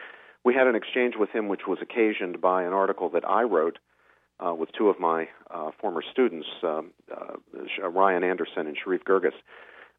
we 0.44 0.54
had 0.54 0.68
an 0.68 0.76
exchange 0.76 1.16
with 1.18 1.30
him, 1.32 1.48
which 1.48 1.68
was 1.68 1.80
occasioned 1.82 2.42
by 2.42 2.64
an 2.64 2.74
article 2.74 3.10
that 3.10 3.28
I 3.28 3.44
wrote 3.44 3.80
uh, 4.46 4.54
with 4.54 4.70
two 4.78 4.90
of 4.90 5.00
my 5.00 5.30
uh, 5.50 5.72
former 5.80 6.04
students, 6.12 6.48
um, 6.64 6.92
uh, 7.12 7.90
Ryan 7.90 8.24
Anderson 8.24 8.68
and 8.68 8.78
Sherif 8.78 9.04
Girgis, 9.04 9.34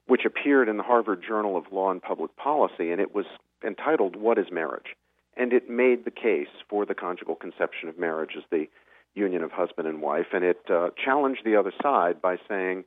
which 0.07 0.25
appeared 0.25 0.69
in 0.69 0.77
the 0.77 0.83
Harvard 0.83 1.25
Journal 1.27 1.57
of 1.57 1.65
Law 1.73 1.91
and 1.91 2.03
Public 2.03 2.37
Policy, 2.37 2.93
and 2.93 3.01
it 3.01 3.15
was 3.15 3.27
entitled 3.65 4.15
"What 4.15 4.39
Is 4.39 4.47
Marriage." 4.53 4.95
And 5.37 5.53
it 5.53 5.69
made 5.69 6.05
the 6.05 6.11
case 6.11 6.49
for 6.69 6.87
the 6.87 6.95
conjugal 6.95 7.35
conception 7.35 7.89
of 7.89 7.99
marriage 7.99 8.33
as 8.37 8.45
the 8.51 8.67
union 9.15 9.43
of 9.43 9.51
husband 9.51 9.89
and 9.89 10.01
wife, 10.01 10.27
and 10.33 10.45
it 10.45 10.61
uh, 10.71 10.91
challenged 11.03 11.43
the 11.45 11.57
other 11.57 11.73
side 11.83 12.21
by 12.21 12.37
saying 12.49 12.85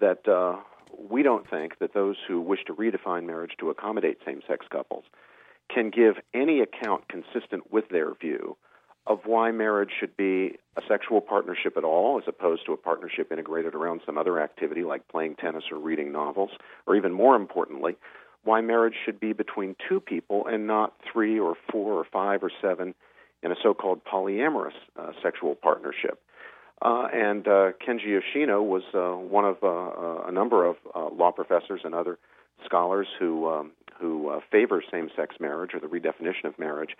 that 0.00 0.26
uh, 0.28 0.56
we 1.10 1.22
don't 1.22 1.48
think 1.48 1.78
that 1.78 1.94
those 1.94 2.16
who 2.26 2.40
wish 2.40 2.60
to 2.66 2.74
redefine 2.74 3.26
marriage 3.26 3.52
to 3.58 3.70
accommodate 3.70 4.18
same 4.24 4.40
sex 4.48 4.66
couples 4.70 5.04
can 5.72 5.90
give 5.90 6.14
any 6.34 6.60
account 6.60 7.04
consistent 7.08 7.70
with 7.72 7.88
their 7.90 8.14
view 8.14 8.56
of 9.06 9.20
why 9.24 9.50
marriage 9.50 9.90
should 9.98 10.16
be 10.16 10.56
a 10.76 10.82
sexual 10.86 11.20
partnership 11.20 11.76
at 11.76 11.84
all, 11.84 12.18
as 12.18 12.24
opposed 12.28 12.66
to 12.66 12.72
a 12.72 12.76
partnership 12.76 13.32
integrated 13.32 13.74
around 13.74 14.00
some 14.04 14.18
other 14.18 14.40
activity 14.40 14.82
like 14.82 15.08
playing 15.08 15.34
tennis 15.36 15.64
or 15.72 15.78
reading 15.78 16.12
novels, 16.12 16.50
or 16.86 16.96
even 16.96 17.12
more 17.12 17.34
importantly, 17.34 17.96
why 18.44 18.60
marriage 18.60 18.94
should 19.04 19.20
be 19.20 19.32
between 19.32 19.76
two 19.88 20.00
people 20.00 20.46
and 20.46 20.66
not 20.66 20.94
three 21.12 21.38
or 21.38 21.54
four 21.70 21.92
or 21.94 22.04
five 22.04 22.42
or 22.42 22.50
seven 22.60 22.94
in 23.42 23.52
a 23.52 23.56
so 23.62 23.74
called 23.74 24.00
polyamorous 24.04 24.72
uh, 24.98 25.12
sexual 25.22 25.54
partnership. 25.54 26.20
Uh, 26.82 27.08
and 27.12 27.46
uh, 27.46 27.72
Kenji 27.86 28.06
Yoshino 28.06 28.62
was 28.62 28.82
uh, 28.94 29.10
one 29.10 29.44
of 29.44 29.58
uh, 29.62 29.66
uh, 29.66 30.28
a 30.28 30.32
number 30.32 30.64
of 30.64 30.76
law 31.12 31.30
professors 31.30 31.82
and 31.84 31.94
other 31.94 32.18
scholars 32.64 33.06
who 33.18 33.48
um, 33.48 33.72
who 33.98 34.40
favor 34.50 34.82
same-sex 34.90 35.36
marriage 35.40 35.72
or 35.74 35.80
the 35.80 35.86
redefinition 35.86 36.46
of 36.46 36.58
marriage, 36.58 36.96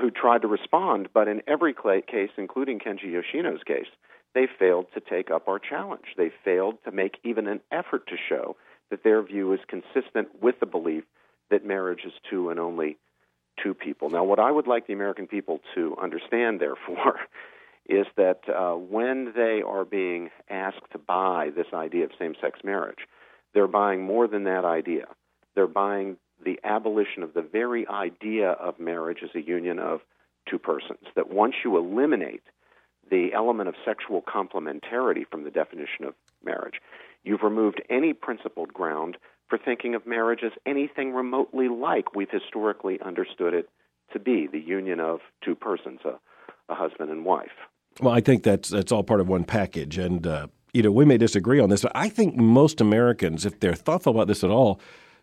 who 0.00 0.10
tried 0.10 0.40
to 0.40 0.48
respond. 0.48 1.10
But 1.12 1.28
in 1.28 1.42
every 1.46 1.74
case, 1.74 2.30
including 2.38 2.78
Kenji 2.78 3.12
Yoshino's 3.12 3.62
case, 3.66 3.88
they 4.34 4.48
failed 4.58 4.86
to 4.94 5.00
take 5.00 5.30
up 5.30 5.46
our 5.46 5.58
challenge. 5.58 6.06
They 6.16 6.32
failed 6.42 6.78
to 6.84 6.90
make 6.90 7.18
even 7.22 7.48
an 7.48 7.60
effort 7.70 8.06
to 8.06 8.16
show 8.30 8.56
that 8.92 9.02
their 9.02 9.22
view 9.22 9.54
is 9.54 9.60
consistent 9.68 10.28
with 10.42 10.60
the 10.60 10.66
belief 10.66 11.04
that 11.50 11.64
marriage 11.64 12.02
is 12.04 12.12
two 12.28 12.50
and 12.50 12.60
only 12.60 12.98
two 13.62 13.72
people. 13.72 14.10
Now, 14.10 14.22
what 14.22 14.38
I 14.38 14.50
would 14.50 14.66
like 14.66 14.86
the 14.86 14.92
American 14.92 15.26
people 15.26 15.60
to 15.74 15.96
understand, 16.00 16.60
therefore, 16.60 17.20
is 17.88 18.06
that 18.18 18.40
uh, 18.48 18.74
when 18.74 19.32
they 19.34 19.62
are 19.66 19.86
being 19.86 20.28
asked 20.50 20.90
to 20.92 20.98
buy 20.98 21.48
this 21.56 21.68
idea 21.72 22.04
of 22.04 22.10
same 22.18 22.34
sex 22.38 22.60
marriage, 22.64 23.08
they're 23.54 23.66
buying 23.66 24.02
more 24.02 24.28
than 24.28 24.44
that 24.44 24.66
idea. 24.66 25.06
They're 25.54 25.66
buying 25.66 26.18
the 26.44 26.60
abolition 26.62 27.22
of 27.22 27.32
the 27.32 27.42
very 27.42 27.88
idea 27.88 28.50
of 28.50 28.78
marriage 28.78 29.20
as 29.24 29.30
a 29.34 29.40
union 29.40 29.78
of 29.78 30.00
two 30.46 30.58
persons. 30.58 31.06
That 31.16 31.30
once 31.30 31.54
you 31.64 31.78
eliminate 31.78 32.42
the 33.10 33.32
element 33.32 33.70
of 33.70 33.74
sexual 33.86 34.20
complementarity 34.20 35.26
from 35.30 35.44
the 35.44 35.50
definition 35.50 36.04
of 36.04 36.14
marriage, 36.44 36.74
you've 37.24 37.42
removed 37.42 37.82
any 37.90 38.12
principled 38.12 38.72
ground 38.72 39.16
for 39.48 39.58
thinking 39.58 39.94
of 39.94 40.06
marriage 40.06 40.40
as 40.44 40.52
anything 40.66 41.12
remotely 41.12 41.68
like 41.68 42.14
we've 42.14 42.30
historically 42.30 42.98
understood 43.04 43.54
it 43.54 43.68
to 44.12 44.18
be 44.18 44.46
the 44.46 44.58
union 44.58 45.00
of 45.00 45.20
two 45.44 45.54
persons, 45.54 46.00
a, 46.04 46.18
a 46.72 46.74
husband 46.74 47.10
and 47.10 47.24
wife. 47.24 47.50
Well, 48.00 48.14
I 48.14 48.20
think 48.20 48.42
that's 48.42 48.70
that's 48.70 48.92
all 48.92 49.02
part 49.02 49.20
of 49.20 49.28
one 49.28 49.44
package, 49.44 49.98
and 49.98 50.26
uh, 50.26 50.46
you 50.72 50.82
know 50.82 50.90
we 50.90 51.04
may 51.04 51.18
disagree 51.18 51.60
on 51.60 51.68
this, 51.68 51.82
but 51.82 51.92
I 51.94 52.08
think 52.08 52.36
most 52.36 52.80
Americans, 52.80 53.44
if 53.44 53.60
they're 53.60 53.74
thoughtful 53.74 54.14
about 54.14 54.28
this 54.28 54.42
at 54.42 54.50
all, 54.50 54.80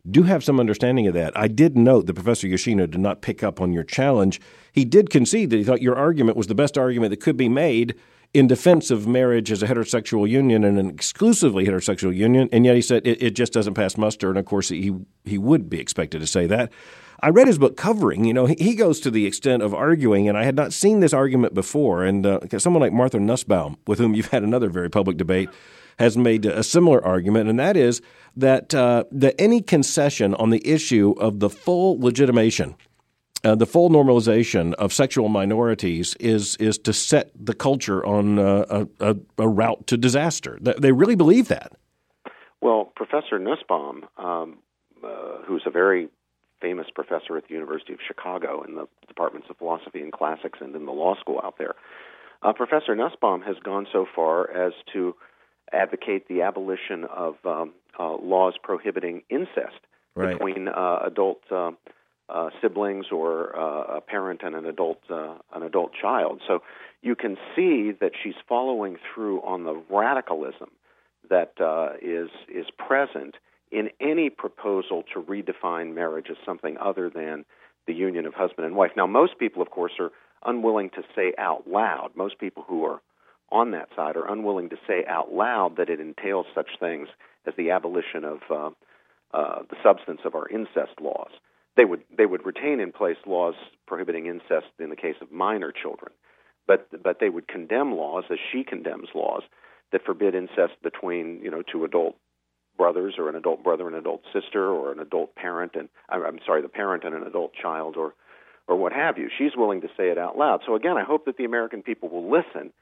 do 0.10 0.24
have 0.24 0.44
some 0.44 0.60
understanding 0.60 1.08
of 1.08 1.14
that. 1.16 1.36
I 1.36 1.48
did 1.48 1.78
note 1.78 2.06
that 2.06 2.14
Professor 2.14 2.48
Yoshino 2.48 2.86
did 2.86 3.02
not 3.02 3.22
pick 3.22 3.44
up 3.44 3.60
on 3.60 3.74
your 3.74 3.84
challenge. 3.84 4.40
He 4.72 4.86
did 4.86 5.10
concede 5.10 5.50
that 5.50 5.58
he 5.58 5.64
thought 5.64 5.82
your 5.82 5.96
argument 5.96 6.38
was 6.38 6.48
the 6.48 6.56
best 6.56 6.78
argument 6.78 7.10
that 7.10 7.22
could 7.22 7.38
be 7.38 7.50
made 7.50 7.96
in 8.34 8.48
defense 8.48 8.92
of 8.92 9.08
marriage 9.08 9.52
as 9.52 9.64
a 9.64 9.68
heterosexual 9.68 10.30
union 10.30 10.64
and 10.64 10.78
an 10.78 10.90
exclusively 10.90 11.66
heterosexual 11.66 12.16
union, 12.16 12.48
and 12.52 12.66
yet 12.66 12.76
he 12.76 12.82
said 12.82 13.06
it, 13.06 13.22
it 13.22 13.32
just 13.32 13.54
doesn't 13.54 13.74
pass 13.74 13.98
muster. 13.98 14.30
And 14.30 14.38
of 14.38 14.46
course, 14.46 14.70
he 14.70 14.94
he 15.26 15.38
would 15.38 15.70
be 15.70 15.80
expected 15.80 16.20
to 16.22 16.28
say 16.28 16.46
that. 16.48 16.72
I 17.22 17.30
read 17.30 17.48
his 17.48 17.58
book 17.58 17.76
covering. 17.76 18.24
You 18.24 18.34
know, 18.34 18.46
he, 18.46 18.76
goes 18.76 19.02
to 19.02 19.12
the 19.12 19.26
extent 19.26 19.62
of 19.62 19.74
arguing, 19.74 20.30
and 20.30 20.38
I 20.38 20.46
had 20.46 20.56
not 20.56 20.72
seen 20.72 21.02
this 21.02 21.12
argument 21.12 21.54
before. 21.54 22.06
And 22.06 22.26
uh, 22.26 22.40
someone 22.60 22.82
like 22.82 22.94
Martha 22.94 23.20
Nussbaum, 23.20 23.78
with 23.88 24.00
whom 24.00 24.16
you've 24.16 24.30
had 24.30 24.44
another 24.44 24.70
very 24.70 24.90
public 24.90 25.18
debate, 25.18 25.50
has 25.98 26.18
made 26.18 26.46
a 26.46 26.64
similar 26.64 27.04
argument, 27.04 27.50
and 27.50 27.60
that 27.60 27.76
is 27.76 28.02
that 28.38 28.74
uh, 28.74 29.04
that 29.12 29.36
any 29.38 29.62
concession 29.62 30.34
on 30.36 30.50
the 30.50 30.66
issue 30.66 31.14
of 31.18 31.42
the 31.42 31.50
full 31.50 32.00
legitimation 32.00 32.76
uh, 33.44 33.56
the 33.56 33.66
full 33.66 33.90
normalization 33.90 34.74
of 34.76 34.92
sexual 34.94 35.30
minorities 35.30 36.16
is 36.20 36.56
is 36.58 36.78
to 36.80 36.94
set 36.94 37.32
the 37.36 37.54
culture 37.54 38.06
on 38.06 38.40
uh, 38.40 38.86
a, 39.00 39.16
a, 39.38 39.48
route 39.48 39.88
to 39.88 39.98
disaster. 39.98 40.58
They 40.62 40.92
really 40.92 41.16
believe 41.16 41.48
that. 41.48 41.74
Well, 42.62 42.92
Professor 42.96 43.40
Nussbaum, 43.40 44.06
um, 44.18 44.58
uh, 45.04 45.38
who's 45.46 45.64
a 45.66 45.70
very 45.72 46.10
famous 46.62 46.88
professor 46.94 47.38
at 47.38 47.48
the 47.48 47.54
University 47.54 47.94
of 47.94 48.00
Chicago 48.06 48.64
in 48.68 48.76
the 48.76 48.88
departments 49.08 49.48
of 49.50 49.58
philosophy 49.58 50.02
and 50.02 50.12
classics 50.12 50.60
and 50.62 50.76
in 50.76 50.86
the 50.86 50.92
law 50.92 51.16
school 51.16 51.40
out 51.42 51.58
there, 51.58 51.76
uh, 52.42 52.52
Professor 52.52 52.96
Nussbaum 52.96 53.42
has 53.42 53.56
gone 53.64 53.88
so 53.92 54.06
far 54.14 54.52
as 54.52 54.74
to 54.94 55.16
advocate 55.72 56.28
the 56.28 56.42
abolition 56.42 57.06
of 57.06 57.36
um, 57.46 57.74
uh, 57.98 58.16
laws 58.16 58.56
prohibiting 58.62 59.22
incest 59.30 59.80
right. 60.16 60.34
between 60.38 60.68
uh, 60.68 61.00
adult 61.06 61.42
uh, 62.30 62.50
siblings 62.62 63.08
or 63.12 63.58
uh, 63.58 63.98
a 63.98 64.02
parent 64.02 64.42
and 64.44 64.56
an 64.56 64.66
adult 64.66 65.00
uh, 65.10 65.36
an 65.54 65.64
adult 65.64 65.92
child. 66.00 66.42
So 66.48 66.62
you 67.02 67.16
can 67.16 67.38
see 67.56 67.92
that 68.00 68.12
she's 68.22 68.36
following 68.48 68.98
through 69.14 69.42
on 69.42 69.64
the 69.64 69.82
radicalism 69.90 70.70
that 71.30 71.54
uh, 71.60 71.94
is 72.02 72.30
is 72.48 72.66
present 72.78 73.36
in 73.72 73.90
any 74.00 74.30
proposal 74.30 75.04
to 75.14 75.22
redefine 75.22 75.94
marriage 75.94 76.28
as 76.30 76.38
something 76.46 76.78
other 76.78 77.10
than 77.10 77.46
the 77.88 77.94
union 77.94 78.26
of 78.26 78.34
husband 78.34 78.66
and 78.66 78.76
wife. 78.76 78.92
Now, 78.98 79.08
most 79.08 79.38
people, 79.38 79.62
of 79.62 79.70
course, 79.70 79.94
are 80.00 80.12
unwilling 80.46 80.90
to 80.92 81.04
say 81.16 81.34
out 81.38 81.68
loud. 81.68 82.12
Most 82.16 82.40
people 82.40 82.64
who 82.68 82.86
are 82.86 83.02
on 83.52 83.72
that 83.72 83.90
side 83.96 84.16
are 84.16 84.32
unwilling 84.32 84.70
to 84.70 84.78
say 84.88 85.06
out 85.08 85.32
loud 85.34 85.78
that 85.78 85.90
it 85.90 86.00
entails 86.00 86.46
such 86.54 86.70
things 86.80 87.08
as 87.48 87.54
the 87.58 87.72
abolition 87.72 88.24
of 88.24 88.40
uh, 88.50 88.70
uh, 89.34 89.62
the 89.70 89.76
substance 89.84 90.22
of 90.26 90.36
our 90.36 90.48
incest 90.50 91.00
laws 91.02 91.32
they 91.80 91.86
would 91.86 92.04
they 92.16 92.26
would 92.26 92.46
retain 92.46 92.82
in 92.82 92.92
place 92.92 93.16
laws 93.26 93.56
prohibiting 93.88 94.26
incest 94.26 94.68
in 94.80 94.90
the 94.90 94.98
case 94.98 95.16
of 95.22 95.32
minor 95.32 95.72
children, 95.72 96.12
but 96.68 96.90
but 97.02 97.22
they 97.22 97.30
would 97.30 97.48
condemn 97.48 97.96
laws 97.96 98.26
as 98.30 98.38
she 98.52 98.66
condemns 98.66 99.08
laws 99.16 99.44
that 99.94 100.04
forbid 100.06 100.36
incest 100.36 100.74
between 100.84 101.40
you 101.42 101.50
know 101.50 101.62
two 101.62 101.86
adult 101.86 102.18
brothers 102.78 103.16
or 103.18 103.30
an 103.30 103.36
adult 103.36 103.64
brother 103.64 103.88
and 103.88 103.96
adult 103.96 104.24
sister 104.34 104.68
or 104.68 104.92
an 104.92 105.00
adult 105.00 105.34
parent 105.36 105.72
and 105.76 105.88
I'm 106.10 106.40
sorry 106.46 106.62
the 106.62 106.68
parent 106.68 107.06
and 107.06 107.16
an 107.16 107.24
adult 107.24 107.54
child 107.54 107.96
or 107.96 108.14
or 108.68 108.76
what 108.76 108.92
have 108.92 109.18
you. 109.18 109.30
She's 109.38 109.56
willing 109.56 109.80
to 109.82 109.88
say 109.96 110.10
it 110.10 110.18
out 110.18 110.38
loud. 110.38 110.60
So 110.66 110.76
again, 110.76 110.98
I 110.98 111.06
hope 111.06 111.26
that 111.26 111.38
the 111.38 111.46
American 111.46 111.82
people 111.82 112.10
will 112.10 112.30
listen 112.30 112.74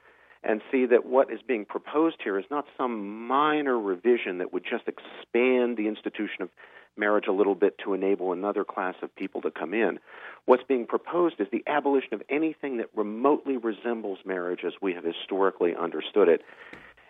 and 0.44 0.62
see 0.72 0.88
that 0.88 1.06
what 1.06 1.32
is 1.32 1.40
being 1.48 1.66
proposed 1.66 2.18
here 2.24 2.40
is 2.40 2.46
not 2.50 2.66
some 2.78 3.28
minor 3.28 3.78
revision 3.80 4.40
that 4.40 4.52
would 4.52 4.64
just 4.64 4.88
expand 4.88 5.78
the 5.78 5.88
institution 5.88 6.42
of 6.42 6.50
marriage 6.98 7.26
a 7.28 7.32
little 7.32 7.56
bit 7.56 7.78
to 7.84 7.94
enable 7.94 8.32
another 8.32 8.64
class 8.64 8.96
of 9.02 9.16
people 9.16 9.42
to 9.42 9.52
come 9.52 9.74
in. 9.74 10.00
What's 10.46 10.64
being 10.64 10.86
proposed 10.86 11.36
is 11.40 11.48
the 11.52 11.64
abolition 11.68 12.14
of 12.14 12.22
anything 12.30 12.78
that 12.78 12.90
remotely 12.96 13.58
resembles 13.58 14.20
marriage 14.26 14.62
as 14.66 14.74
we 14.82 14.94
have 14.94 15.04
historically 15.04 15.76
understood 15.76 16.30
it, 16.30 16.42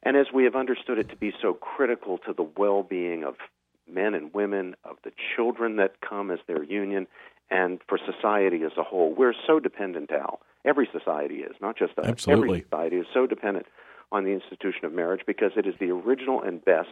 and 0.03 0.17
as 0.17 0.27
we 0.34 0.44
have 0.46 0.56
understood 0.56 0.98
it 0.98 1.10
to 1.10 1.15
be 1.15 1.34
so 1.41 1.53
critical 1.53 2.17
to 2.20 2.34
the 2.34 2.48
well 2.58 2.84
being 2.84 3.24
of 3.24 3.36
men 3.89 4.13
and 4.13 4.34
women, 4.34 4.75
of 4.84 4.98
the 5.03 5.12
children 5.36 5.77
that 5.77 6.01
come 6.01 6.32
as 6.32 6.39
their 6.48 6.63
union, 6.63 7.08
and 7.50 7.79
for 7.88 7.98
society 7.98 8.63
as 8.63 8.72
a 8.77 8.84
whole. 8.84 9.13
We're 9.13 9.34
so 9.46 9.60
dependent, 9.60 10.12
Al. 10.12 10.41
Every 10.65 10.89
society 10.91 11.36
is, 11.36 11.56
not 11.62 11.77
just 11.77 11.98
us. 11.98 12.06
Absolutely. 12.06 12.50
Every 12.50 12.62
society 12.63 12.96
is 12.98 13.08
so 13.13 13.25
dependent 13.25 13.67
on 14.12 14.24
the 14.24 14.32
institution 14.32 14.86
of 14.86 14.94
marriage 14.94 15.22
because 15.25 15.51
it 15.56 15.65
is 15.65 15.75
the 15.79 15.91
original 15.91 16.41
and 16.41 16.63
best 16.63 16.89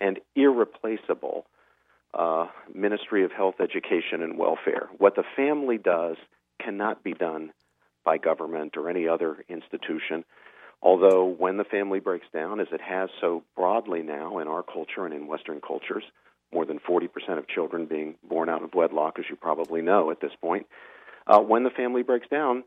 and 0.00 0.18
irreplaceable 0.34 1.46
uh, 2.14 2.46
Ministry 2.74 3.24
of 3.24 3.32
Health, 3.32 3.56
Education, 3.60 4.22
and 4.22 4.38
Welfare. 4.38 4.88
What 4.98 5.14
the 5.14 5.24
family 5.36 5.78
does 5.78 6.16
cannot 6.62 7.04
be 7.04 7.12
done 7.12 7.52
by 8.04 8.18
government 8.18 8.76
or 8.76 8.88
any 8.88 9.06
other 9.06 9.44
institution. 9.48 10.24
Although, 10.80 11.26
when 11.26 11.56
the 11.56 11.64
family 11.64 12.00
breaks 12.00 12.26
down, 12.32 12.60
as 12.60 12.68
it 12.72 12.80
has 12.80 13.10
so 13.20 13.42
broadly 13.56 14.02
now 14.02 14.38
in 14.38 14.48
our 14.48 14.62
culture 14.62 15.04
and 15.04 15.12
in 15.12 15.26
Western 15.26 15.60
cultures, 15.60 16.04
more 16.52 16.64
than 16.64 16.78
40% 16.78 17.08
of 17.36 17.48
children 17.48 17.86
being 17.86 18.14
born 18.26 18.48
out 18.48 18.62
of 18.62 18.74
wedlock, 18.74 19.18
as 19.18 19.26
you 19.28 19.36
probably 19.36 19.82
know 19.82 20.10
at 20.10 20.20
this 20.20 20.32
point, 20.40 20.66
uh, 21.26 21.40
when 21.40 21.64
the 21.64 21.70
family 21.70 22.02
breaks 22.02 22.28
down, 22.28 22.64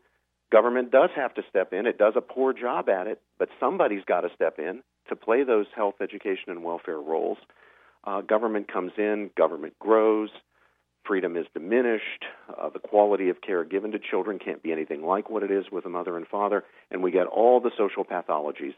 government 0.52 0.92
does 0.92 1.10
have 1.16 1.34
to 1.34 1.42
step 1.48 1.72
in. 1.72 1.86
It 1.86 1.98
does 1.98 2.14
a 2.16 2.20
poor 2.20 2.52
job 2.52 2.88
at 2.88 3.06
it, 3.06 3.20
but 3.38 3.48
somebody's 3.58 4.04
got 4.04 4.20
to 4.20 4.28
step 4.34 4.58
in 4.58 4.82
to 5.08 5.16
play 5.16 5.42
those 5.42 5.66
health, 5.74 5.96
education, 6.00 6.50
and 6.50 6.62
welfare 6.62 7.00
roles 7.00 7.38
uh, 8.04 8.20
government 8.20 8.72
comes 8.72 8.92
in, 8.98 9.30
government 9.36 9.78
grows, 9.78 10.30
freedom 11.04 11.36
is 11.36 11.46
diminished, 11.54 12.24
uh, 12.48 12.68
the 12.68 12.78
quality 12.78 13.28
of 13.28 13.40
care 13.40 13.64
given 13.64 13.92
to 13.92 13.98
children 13.98 14.38
can't 14.38 14.62
be 14.62 14.72
anything 14.72 15.04
like 15.04 15.30
what 15.30 15.42
it 15.42 15.50
is 15.50 15.66
with 15.70 15.86
a 15.86 15.88
mother 15.88 16.16
and 16.16 16.26
father, 16.28 16.64
and 16.90 17.02
we 17.02 17.10
get 17.10 17.26
all 17.26 17.60
the 17.60 17.70
social 17.76 18.04
pathologies 18.04 18.74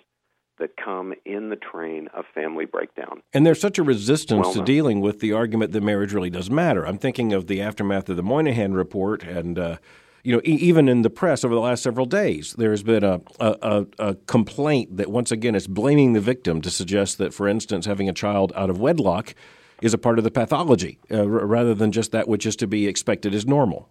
that 0.58 0.76
come 0.76 1.12
in 1.24 1.48
the 1.48 1.56
train 1.56 2.08
of 2.14 2.24
family 2.32 2.64
breakdown. 2.64 3.22
And 3.32 3.44
there's 3.44 3.60
such 3.60 3.78
a 3.78 3.82
resistance 3.82 4.44
well 4.44 4.54
to 4.54 4.62
dealing 4.62 5.00
with 5.00 5.18
the 5.20 5.32
argument 5.32 5.72
that 5.72 5.82
marriage 5.82 6.12
really 6.12 6.30
does 6.30 6.48
matter. 6.48 6.86
I'm 6.86 6.98
thinking 6.98 7.32
of 7.32 7.48
the 7.48 7.60
aftermath 7.60 8.08
of 8.08 8.16
the 8.16 8.22
Moynihan 8.22 8.72
report 8.72 9.24
and 9.24 9.58
uh, 9.58 9.76
you 10.24 10.34
know, 10.34 10.40
e- 10.44 10.56
even 10.56 10.88
in 10.88 11.02
the 11.02 11.10
press 11.10 11.44
over 11.44 11.54
the 11.54 11.60
last 11.60 11.82
several 11.82 12.06
days, 12.06 12.54
there's 12.58 12.82
been 12.82 13.04
a, 13.04 13.20
a, 13.38 13.86
a, 13.98 14.14
complaint 14.26 14.96
that 14.96 15.10
once 15.10 15.30
again 15.30 15.54
is 15.54 15.66
blaming 15.66 16.14
the 16.14 16.20
victim 16.20 16.60
to 16.62 16.70
suggest 16.70 17.18
that, 17.18 17.32
for 17.32 17.46
instance, 17.46 17.86
having 17.86 18.08
a 18.08 18.12
child 18.12 18.52
out 18.56 18.70
of 18.70 18.80
wedlock 18.80 19.34
is 19.82 19.92
a 19.92 19.98
part 19.98 20.18
of 20.18 20.24
the 20.24 20.30
pathology 20.30 20.98
uh, 21.10 21.18
r- 21.18 21.26
rather 21.26 21.74
than 21.74 21.92
just 21.92 22.10
that 22.12 22.26
which 22.26 22.46
is 22.46 22.56
to 22.56 22.66
be 22.66 22.88
expected 22.88 23.34
as 23.34 23.46
normal. 23.46 23.88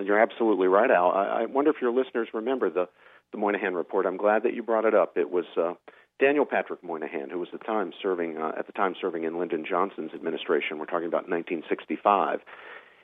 You're 0.00 0.20
absolutely 0.20 0.68
right, 0.68 0.90
Al. 0.90 1.10
I, 1.10 1.42
I 1.42 1.46
wonder 1.46 1.70
if 1.70 1.76
your 1.82 1.92
listeners 1.92 2.28
remember 2.32 2.70
the, 2.70 2.88
the 3.32 3.38
Moynihan 3.38 3.74
report. 3.74 4.06
I'm 4.06 4.16
glad 4.16 4.44
that 4.44 4.54
you 4.54 4.62
brought 4.62 4.84
it 4.84 4.94
up. 4.94 5.18
It 5.18 5.30
was 5.30 5.44
uh, 5.56 5.74
Daniel 6.20 6.46
Patrick 6.46 6.84
Moynihan, 6.84 7.28
who 7.28 7.40
was 7.40 7.48
the 7.52 7.58
time 7.58 7.92
serving 8.00 8.38
uh, 8.38 8.52
at 8.56 8.66
the 8.66 8.72
time 8.72 8.94
serving 9.00 9.24
in 9.24 9.36
Lyndon 9.38 9.64
Johnson's 9.68 10.12
administration. 10.14 10.78
We're 10.78 10.86
talking 10.86 11.08
about 11.08 11.28
1965 11.28 12.40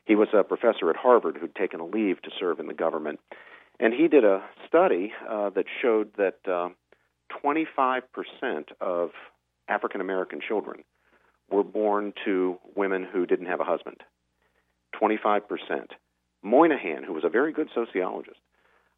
he 0.08 0.16
was 0.16 0.28
a 0.32 0.42
professor 0.42 0.88
at 0.88 0.96
Harvard 0.96 1.36
who'd 1.36 1.54
taken 1.54 1.80
a 1.80 1.86
leave 1.86 2.20
to 2.22 2.30
serve 2.40 2.58
in 2.58 2.66
the 2.66 2.74
government. 2.74 3.20
And 3.78 3.92
he 3.92 4.08
did 4.08 4.24
a 4.24 4.42
study 4.66 5.12
uh, 5.28 5.50
that 5.50 5.66
showed 5.82 6.10
that 6.16 6.38
uh, 6.50 6.70
25% 7.44 8.02
of 8.80 9.10
African 9.68 10.00
American 10.00 10.40
children 10.40 10.82
were 11.50 11.62
born 11.62 12.14
to 12.24 12.58
women 12.74 13.04
who 13.04 13.26
didn't 13.26 13.46
have 13.46 13.60
a 13.60 13.64
husband. 13.64 13.98
25%. 15.00 15.42
Moynihan, 16.42 17.04
who 17.04 17.12
was 17.12 17.24
a 17.24 17.28
very 17.28 17.52
good 17.52 17.68
sociologist, 17.74 18.38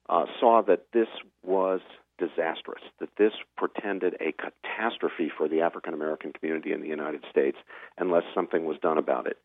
uh, 0.08 0.26
saw 0.38 0.62
that 0.62 0.86
this 0.92 1.08
was 1.42 1.80
disastrous, 2.18 2.82
that 3.00 3.08
this 3.18 3.32
portended 3.58 4.14
a 4.20 4.32
catastrophe 4.32 5.30
for 5.36 5.48
the 5.48 5.60
African 5.60 5.92
American 5.92 6.32
community 6.32 6.72
in 6.72 6.80
the 6.80 6.88
United 6.88 7.24
States 7.30 7.56
unless 7.98 8.22
something 8.32 8.64
was 8.64 8.78
done 8.80 8.98
about 8.98 9.26
it. 9.26 9.38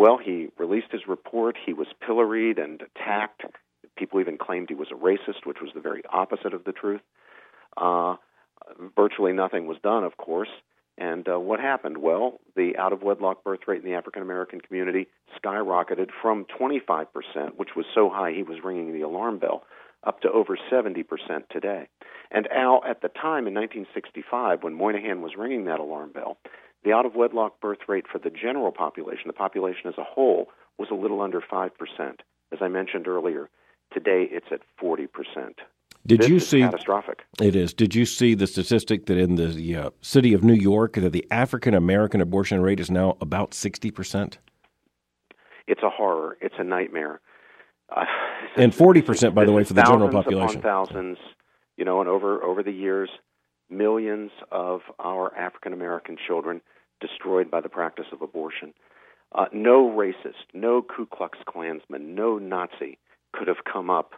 Well, 0.00 0.16
he 0.16 0.48
released 0.56 0.92
his 0.92 1.02
report. 1.06 1.58
He 1.62 1.74
was 1.74 1.86
pilloried 2.00 2.58
and 2.58 2.80
attacked. 2.80 3.42
People 3.98 4.18
even 4.20 4.38
claimed 4.38 4.70
he 4.70 4.74
was 4.74 4.88
a 4.90 4.94
racist, 4.94 5.44
which 5.44 5.58
was 5.60 5.72
the 5.74 5.80
very 5.82 6.02
opposite 6.10 6.54
of 6.54 6.64
the 6.64 6.72
truth. 6.72 7.02
Uh, 7.76 8.16
virtually 8.96 9.34
nothing 9.34 9.66
was 9.66 9.76
done, 9.82 10.02
of 10.04 10.16
course. 10.16 10.48
And 10.96 11.28
uh, 11.28 11.38
what 11.38 11.60
happened? 11.60 11.98
Well, 11.98 12.40
the 12.56 12.78
out 12.78 12.94
of 12.94 13.02
wedlock 13.02 13.44
birth 13.44 13.60
rate 13.66 13.84
in 13.84 13.90
the 13.90 13.94
African 13.94 14.22
American 14.22 14.62
community 14.62 15.08
skyrocketed 15.38 16.08
from 16.22 16.46
25%, 16.58 17.06
which 17.56 17.76
was 17.76 17.84
so 17.94 18.08
high 18.08 18.32
he 18.32 18.42
was 18.42 18.64
ringing 18.64 18.94
the 18.94 19.02
alarm 19.02 19.38
bell, 19.38 19.64
up 20.02 20.22
to 20.22 20.30
over 20.30 20.56
70% 20.72 21.04
today. 21.50 21.88
And 22.30 22.48
Al, 22.50 22.82
at 22.88 23.02
the 23.02 23.08
time 23.08 23.46
in 23.46 23.52
1965, 23.52 24.62
when 24.62 24.72
Moynihan 24.72 25.20
was 25.20 25.32
ringing 25.36 25.66
that 25.66 25.78
alarm 25.78 26.12
bell, 26.12 26.38
the 26.84 26.92
out 26.92 27.06
of 27.06 27.14
wedlock 27.14 27.60
birth 27.60 27.80
rate 27.88 28.06
for 28.10 28.18
the 28.18 28.30
general 28.30 28.72
population, 28.72 29.24
the 29.26 29.32
population 29.32 29.86
as 29.86 29.98
a 29.98 30.04
whole, 30.04 30.48
was 30.78 30.88
a 30.90 30.94
little 30.94 31.20
under 31.20 31.40
5%. 31.40 31.70
As 32.52 32.58
I 32.60 32.68
mentioned 32.68 33.06
earlier, 33.06 33.48
today 33.92 34.26
it's 34.30 34.46
at 34.50 34.60
40%. 34.82 35.08
Did 36.06 36.20
this 36.20 36.28
you 36.28 36.40
see 36.40 36.60
catastrophic? 36.60 37.24
It 37.40 37.54
is. 37.54 37.74
Did 37.74 37.94
you 37.94 38.06
see 38.06 38.34
the 38.34 38.46
statistic 38.46 39.06
that 39.06 39.18
in 39.18 39.34
the 39.34 39.76
uh, 39.76 39.90
city 40.00 40.32
of 40.32 40.42
New 40.42 40.54
York 40.54 40.94
that 40.94 41.12
the 41.12 41.26
African 41.30 41.74
American 41.74 42.22
abortion 42.22 42.62
rate 42.62 42.80
is 42.80 42.90
now 42.90 43.18
about 43.20 43.50
60%? 43.50 44.38
It's 45.66 45.82
a 45.82 45.90
horror. 45.90 46.38
It's 46.40 46.54
a 46.58 46.64
nightmare. 46.64 47.20
Uh, 47.94 48.04
And 48.56 48.72
40%, 48.72 49.34
by 49.34 49.44
the 49.44 49.52
way, 49.52 49.62
for 49.62 49.74
the 49.74 49.82
general 49.82 50.08
population. 50.08 50.62
Thousands, 50.62 51.18
you 51.76 51.84
know, 51.84 52.00
and 52.00 52.08
over 52.08 52.42
over 52.42 52.62
the 52.62 52.72
years, 52.72 53.10
millions 53.70 54.30
of 54.50 54.80
our 54.98 55.34
African 55.36 55.72
American 55.72 56.16
children 56.26 56.60
destroyed 57.00 57.50
by 57.50 57.60
the 57.60 57.68
practice 57.68 58.06
of 58.12 58.22
abortion. 58.22 58.74
Uh, 59.32 59.46
no 59.52 59.88
racist, 59.88 60.44
no 60.52 60.82
Ku 60.82 61.06
Klux 61.06 61.38
Klansman, 61.46 62.14
no 62.14 62.38
Nazi 62.38 62.98
could 63.32 63.48
have 63.48 63.64
come 63.70 63.88
up 63.88 64.12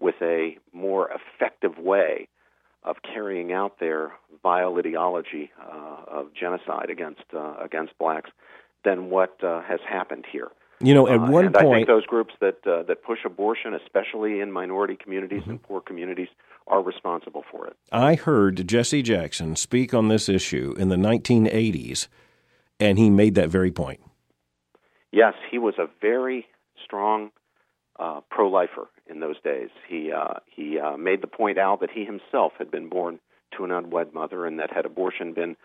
with 0.00 0.14
a 0.22 0.56
more 0.72 1.10
effective 1.10 1.78
way 1.78 2.28
of 2.84 2.96
carrying 3.02 3.52
out 3.52 3.78
their 3.78 4.12
vile 4.42 4.76
ideology 4.76 5.50
uh, 5.60 6.02
of 6.08 6.34
genocide 6.34 6.90
against 6.90 7.22
uh, 7.34 7.54
against 7.62 7.96
blacks 7.98 8.30
than 8.84 9.10
what 9.10 9.42
uh, 9.44 9.62
has 9.62 9.80
happened 9.88 10.24
here. 10.30 10.50
You 10.82 10.94
know, 10.94 11.06
at 11.06 11.20
Uh, 11.20 11.30
one 11.30 11.46
and 11.46 11.56
I 11.56 11.60
think 11.60 11.70
point, 11.70 11.86
those 11.86 12.06
groups 12.06 12.34
that 12.40 12.66
uh, 12.66 12.82
that 12.84 13.02
push 13.02 13.20
abortion, 13.24 13.74
especially 13.74 14.40
in 14.40 14.50
minority 14.52 14.96
communities 14.96 15.42
Mm-hmm. 15.42 15.50
and 15.50 15.62
poor 15.62 15.80
communities, 15.80 16.28
are 16.66 16.82
responsible 16.82 17.44
for 17.50 17.66
it. 17.66 17.76
I 17.90 18.14
heard 18.14 18.66
Jesse 18.66 19.02
Jackson 19.02 19.56
speak 19.56 19.94
on 19.94 20.08
this 20.08 20.28
issue 20.28 20.74
in 20.78 20.88
the 20.88 20.96
1980s, 20.96 22.08
and 22.80 22.98
he 22.98 23.10
made 23.10 23.34
that 23.36 23.48
very 23.48 23.70
point. 23.70 24.00
Yes, 25.12 25.34
he 25.50 25.58
was 25.58 25.74
a 25.78 25.88
very 26.00 26.46
strong 26.84 27.30
uh, 27.98 28.20
pro-lifer 28.30 28.88
in 29.08 29.20
those 29.20 29.40
days. 29.42 29.68
He 29.88 30.10
uh, 30.12 30.34
he 30.46 30.78
uh, 30.78 30.96
made 30.96 31.22
the 31.22 31.26
point 31.26 31.58
out 31.58 31.80
that 31.80 31.90
he 31.90 32.04
himself 32.04 32.52
had 32.58 32.70
been 32.70 32.88
born 32.88 33.20
to 33.56 33.64
an 33.64 33.70
unwed 33.70 34.14
mother, 34.14 34.46
and 34.46 34.58
that 34.58 34.72
had 34.72 34.86
abortion 34.86 35.32
been 35.34 35.56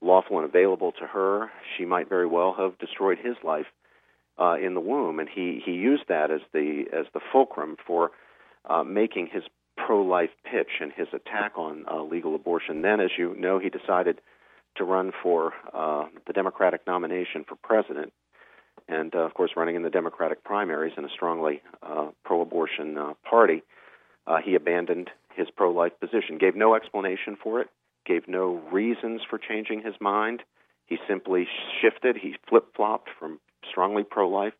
lawful 0.00 0.38
and 0.38 0.44
available 0.46 0.92
to 0.92 1.06
her, 1.06 1.50
she 1.76 1.84
might 1.84 2.08
very 2.08 2.26
well 2.26 2.54
have 2.58 2.78
destroyed 2.78 3.18
his 3.18 3.36
life 3.42 3.66
uh, 4.38 4.56
in 4.62 4.74
the 4.74 4.80
womb. 4.80 5.18
And 5.18 5.28
he 5.28 5.60
he 5.64 5.72
used 5.72 6.04
that 6.08 6.30
as 6.30 6.40
the 6.52 6.84
as 6.92 7.06
the 7.12 7.20
fulcrum 7.32 7.76
for 7.86 8.10
uh, 8.68 8.82
making 8.82 9.28
his 9.32 9.44
pro-life 9.76 10.30
pitch 10.44 10.80
and 10.80 10.92
his 10.92 11.08
attack 11.12 11.52
on 11.56 11.84
uh, 11.90 12.02
legal 12.02 12.34
abortion. 12.34 12.82
Then, 12.82 13.00
as 13.00 13.10
you 13.18 13.34
know, 13.36 13.58
he 13.58 13.68
decided 13.68 14.20
to 14.76 14.84
run 14.84 15.12
for 15.22 15.52
uh, 15.72 16.06
the 16.26 16.32
Democratic 16.32 16.86
nomination 16.86 17.44
for 17.46 17.56
president 17.56 18.12
and 18.88 19.14
uh, 19.14 19.20
of 19.20 19.34
course, 19.34 19.52
running 19.56 19.76
in 19.76 19.82
the 19.82 19.90
Democratic 19.90 20.44
primaries 20.44 20.94
in 20.96 21.04
a 21.04 21.08
strongly 21.08 21.62
uh, 21.82 22.08
pro-abortion 22.24 22.96
uh, 22.96 23.14
party, 23.28 23.62
uh, 24.26 24.38
he 24.44 24.54
abandoned 24.54 25.10
his 25.34 25.48
pro-life 25.56 25.92
position. 26.00 26.38
Gave 26.38 26.56
no 26.56 26.74
explanation 26.74 27.36
for 27.42 27.60
it. 27.60 27.68
Gave 28.06 28.28
no 28.28 28.62
reasons 28.70 29.22
for 29.28 29.38
changing 29.38 29.82
his 29.82 29.94
mind. 30.00 30.42
He 30.86 30.98
simply 31.08 31.48
shifted. 31.80 32.16
He 32.16 32.36
flip-flopped 32.48 33.10
from 33.18 33.40
strongly 33.70 34.04
pro-life 34.04 34.52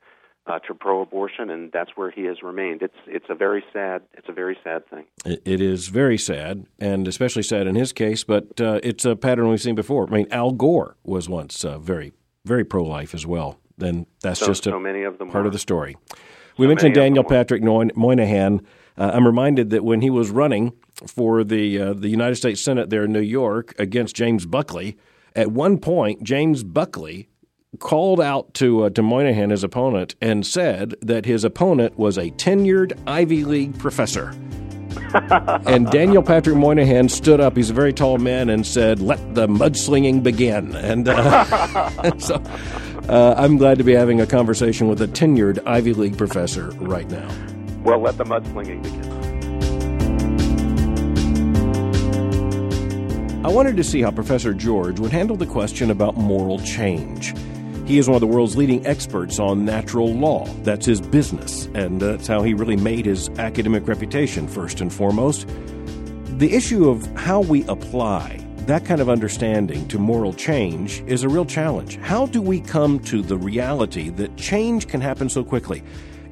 uh, 0.46 0.58
to 0.60 0.74
pro-abortion, 0.74 1.50
and 1.50 1.72
that's 1.72 1.90
where 1.96 2.10
he 2.10 2.24
has 2.24 2.42
remained. 2.42 2.82
It's 2.82 2.96
it's 3.06 3.26
a 3.28 3.34
very 3.34 3.64
sad 3.72 4.02
it's 4.14 4.28
a 4.28 4.32
very 4.32 4.56
sad 4.62 4.88
thing. 4.88 5.04
It, 5.24 5.60
is 5.60 5.88
very 5.88 6.18
sad, 6.18 6.66
and 6.78 7.08
especially 7.08 7.42
sad 7.42 7.66
in 7.66 7.74
his 7.74 7.92
case, 7.92 8.22
but 8.24 8.60
uh, 8.60 8.80
it's 8.82 9.04
a 9.04 9.16
pattern 9.16 9.48
we've 9.48 9.60
seen 9.60 9.74
before. 9.74 10.06
I 10.08 10.10
mean, 10.12 10.26
Al 10.30 10.52
Gore 10.52 10.96
was 11.02 11.28
once 11.28 11.64
uh, 11.64 11.78
very, 11.78 12.12
very 12.44 12.64
pro 12.64 12.84
life 12.84 13.12
as 13.14 13.26
well. 13.26 13.58
Then 13.76 14.06
that's 14.22 14.40
So, 14.40 14.46
just 14.46 14.66
a 14.66 14.70
so 14.70 14.80
many 14.80 15.02
of 15.02 15.18
them 15.18 15.30
part 15.30 15.42
were. 15.44 15.48
of 15.48 15.52
the 15.52 15.58
story. 15.58 15.96
We 16.58 16.66
mentioned 16.66 16.94
Daniel. 16.94 17.24
Patrick 17.24 17.62
Moynihan. 17.62 18.60
Uh, 18.96 19.10
I'm 19.12 19.26
reminded 19.26 19.70
that 19.70 19.84
when 19.84 20.00
he 20.00 20.08
was 20.08 20.30
running 20.30 20.72
for 21.06 21.44
the 21.44 21.78
uh, 21.80 21.92
the 21.92 22.08
United 22.08 22.36
States 22.36 22.60
Senate 22.62 22.88
there 22.88 23.04
in 23.04 23.12
New 23.12 23.20
York 23.20 23.74
against 23.78 24.16
James 24.16 24.46
Buckley, 24.46 24.96
at 25.34 25.50
one 25.52 25.76
point 25.78 26.22
James 26.22 26.64
Buckley 26.64 27.28
called 27.76 28.20
out 28.20 28.54
to 28.54 28.84
uh, 28.84 28.90
to 28.90 29.02
Moynihan, 29.02 29.50
his 29.50 29.64
opponent, 29.64 30.14
and 30.20 30.46
said 30.46 30.94
that 31.02 31.26
his 31.26 31.44
opponent 31.44 31.98
was 31.98 32.16
a 32.18 32.30
tenured 32.32 32.98
Ivy 33.06 33.44
League 33.44 33.78
professor. 33.78 34.34
and 35.66 35.90
Daniel 35.90 36.22
Patrick 36.22 36.56
Moynihan 36.56 37.08
stood 37.08 37.40
up. 37.40 37.56
He's 37.56 37.70
a 37.70 37.74
very 37.74 37.92
tall 37.92 38.18
man 38.18 38.48
and 38.48 38.66
said, 38.66 39.00
"Let 39.00 39.34
the 39.34 39.46
mudslinging 39.46 40.22
begin." 40.22 40.74
And 40.74 41.08
uh, 41.08 41.90
so, 42.18 42.42
uh, 43.08 43.34
I'm 43.36 43.56
glad 43.56 43.78
to 43.78 43.84
be 43.84 43.92
having 43.92 44.20
a 44.20 44.26
conversation 44.26 44.88
with 44.88 45.00
a 45.02 45.08
tenured 45.08 45.60
Ivy 45.66 45.92
League 45.92 46.18
professor 46.18 46.70
right 46.72 47.08
now. 47.10 47.28
Well, 47.82 48.00
let 48.00 48.16
the 48.16 48.24
mudslinging 48.24 48.82
begin. 48.82 49.16
I 53.46 53.48
wanted 53.48 53.76
to 53.76 53.84
see 53.84 54.02
how 54.02 54.10
Professor 54.10 54.52
George 54.52 54.98
would 54.98 55.12
handle 55.12 55.36
the 55.36 55.46
question 55.46 55.92
about 55.92 56.16
moral 56.16 56.58
change. 56.58 57.32
He 57.86 57.98
is 57.98 58.08
one 58.08 58.16
of 58.16 58.20
the 58.20 58.26
world's 58.26 58.56
leading 58.56 58.84
experts 58.86 59.38
on 59.38 59.64
natural 59.64 60.12
law. 60.12 60.46
That's 60.64 60.84
his 60.84 61.00
business, 61.00 61.66
and 61.74 62.02
uh, 62.02 62.12
that's 62.12 62.26
how 62.26 62.42
he 62.42 62.52
really 62.52 62.76
made 62.76 63.06
his 63.06 63.28
academic 63.38 63.86
reputation, 63.86 64.48
first 64.48 64.80
and 64.80 64.92
foremost. 64.92 65.48
The 66.38 66.52
issue 66.52 66.90
of 66.90 67.06
how 67.16 67.40
we 67.40 67.64
apply 67.68 68.46
that 68.66 68.84
kind 68.84 69.00
of 69.00 69.08
understanding 69.08 69.86
to 69.86 69.98
moral 69.98 70.32
change 70.32 71.00
is 71.06 71.22
a 71.22 71.28
real 71.28 71.44
challenge. 71.44 71.98
How 71.98 72.26
do 72.26 72.42
we 72.42 72.60
come 72.60 72.98
to 73.04 73.22
the 73.22 73.38
reality 73.38 74.10
that 74.10 74.36
change 74.36 74.88
can 74.88 75.00
happen 75.00 75.28
so 75.28 75.44
quickly? 75.44 75.84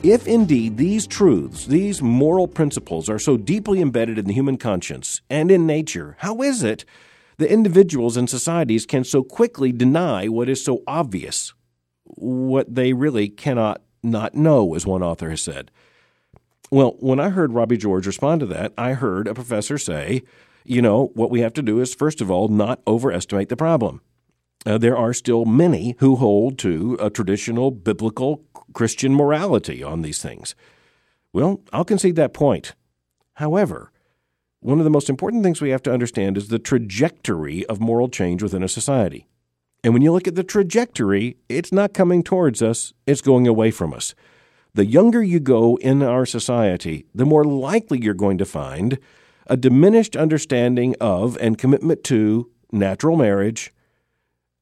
If 0.02 0.26
indeed 0.26 0.76
these 0.76 1.06
truths, 1.06 1.66
these 1.66 2.02
moral 2.02 2.48
principles, 2.48 3.08
are 3.08 3.20
so 3.20 3.36
deeply 3.36 3.80
embedded 3.80 4.18
in 4.18 4.24
the 4.24 4.32
human 4.32 4.56
conscience 4.56 5.22
and 5.30 5.48
in 5.48 5.64
nature, 5.64 6.16
how 6.18 6.42
is 6.42 6.64
it 6.64 6.84
that 7.38 7.52
individuals 7.52 8.16
and 8.16 8.28
societies 8.28 8.86
can 8.86 9.04
so 9.04 9.22
quickly 9.22 9.72
deny 9.72 10.28
what 10.28 10.48
is 10.48 10.64
so 10.64 10.82
obvious, 10.86 11.52
what 12.04 12.74
they 12.74 12.92
really 12.92 13.28
cannot 13.28 13.82
not 14.02 14.34
know, 14.34 14.74
as 14.74 14.86
one 14.86 15.02
author 15.02 15.30
has 15.30 15.40
said? 15.40 15.70
Well, 16.70 16.96
when 17.00 17.20
I 17.20 17.30
heard 17.30 17.52
Robbie 17.52 17.76
George 17.76 18.06
respond 18.06 18.40
to 18.40 18.46
that, 18.46 18.72
I 18.76 18.92
heard 18.92 19.28
a 19.28 19.34
professor 19.34 19.78
say, 19.78 20.22
you 20.64 20.80
know, 20.80 21.10
what 21.14 21.30
we 21.30 21.40
have 21.40 21.52
to 21.54 21.62
do 21.62 21.80
is, 21.80 21.94
first 21.94 22.20
of 22.20 22.30
all, 22.30 22.48
not 22.48 22.80
overestimate 22.86 23.48
the 23.48 23.56
problem. 23.56 24.00
Uh, 24.66 24.78
there 24.78 24.96
are 24.96 25.12
still 25.12 25.44
many 25.44 25.94
who 25.98 26.16
hold 26.16 26.58
to 26.58 26.96
a 27.00 27.10
traditional 27.10 27.70
biblical 27.70 28.42
Christian 28.72 29.14
morality 29.14 29.82
on 29.82 30.02
these 30.02 30.22
things. 30.22 30.54
Well, 31.32 31.60
I'll 31.72 31.84
concede 31.84 32.16
that 32.16 32.32
point. 32.32 32.74
However, 33.34 33.92
one 34.64 34.78
of 34.78 34.84
the 34.84 34.90
most 34.90 35.10
important 35.10 35.42
things 35.42 35.60
we 35.60 35.68
have 35.68 35.82
to 35.82 35.92
understand 35.92 36.38
is 36.38 36.48
the 36.48 36.58
trajectory 36.58 37.66
of 37.66 37.82
moral 37.82 38.08
change 38.08 38.42
within 38.42 38.62
a 38.62 38.68
society. 38.68 39.26
And 39.82 39.92
when 39.92 40.00
you 40.00 40.10
look 40.10 40.26
at 40.26 40.36
the 40.36 40.42
trajectory, 40.42 41.36
it's 41.50 41.70
not 41.70 41.92
coming 41.92 42.22
towards 42.22 42.62
us, 42.62 42.94
it's 43.06 43.20
going 43.20 43.46
away 43.46 43.70
from 43.70 43.92
us. 43.92 44.14
The 44.72 44.86
younger 44.86 45.22
you 45.22 45.38
go 45.38 45.76
in 45.76 46.02
our 46.02 46.24
society, 46.24 47.04
the 47.14 47.26
more 47.26 47.44
likely 47.44 48.00
you're 48.00 48.14
going 48.14 48.38
to 48.38 48.46
find 48.46 48.98
a 49.46 49.58
diminished 49.58 50.16
understanding 50.16 50.96
of 50.98 51.36
and 51.42 51.58
commitment 51.58 52.02
to 52.04 52.50
natural 52.72 53.18
marriage 53.18 53.70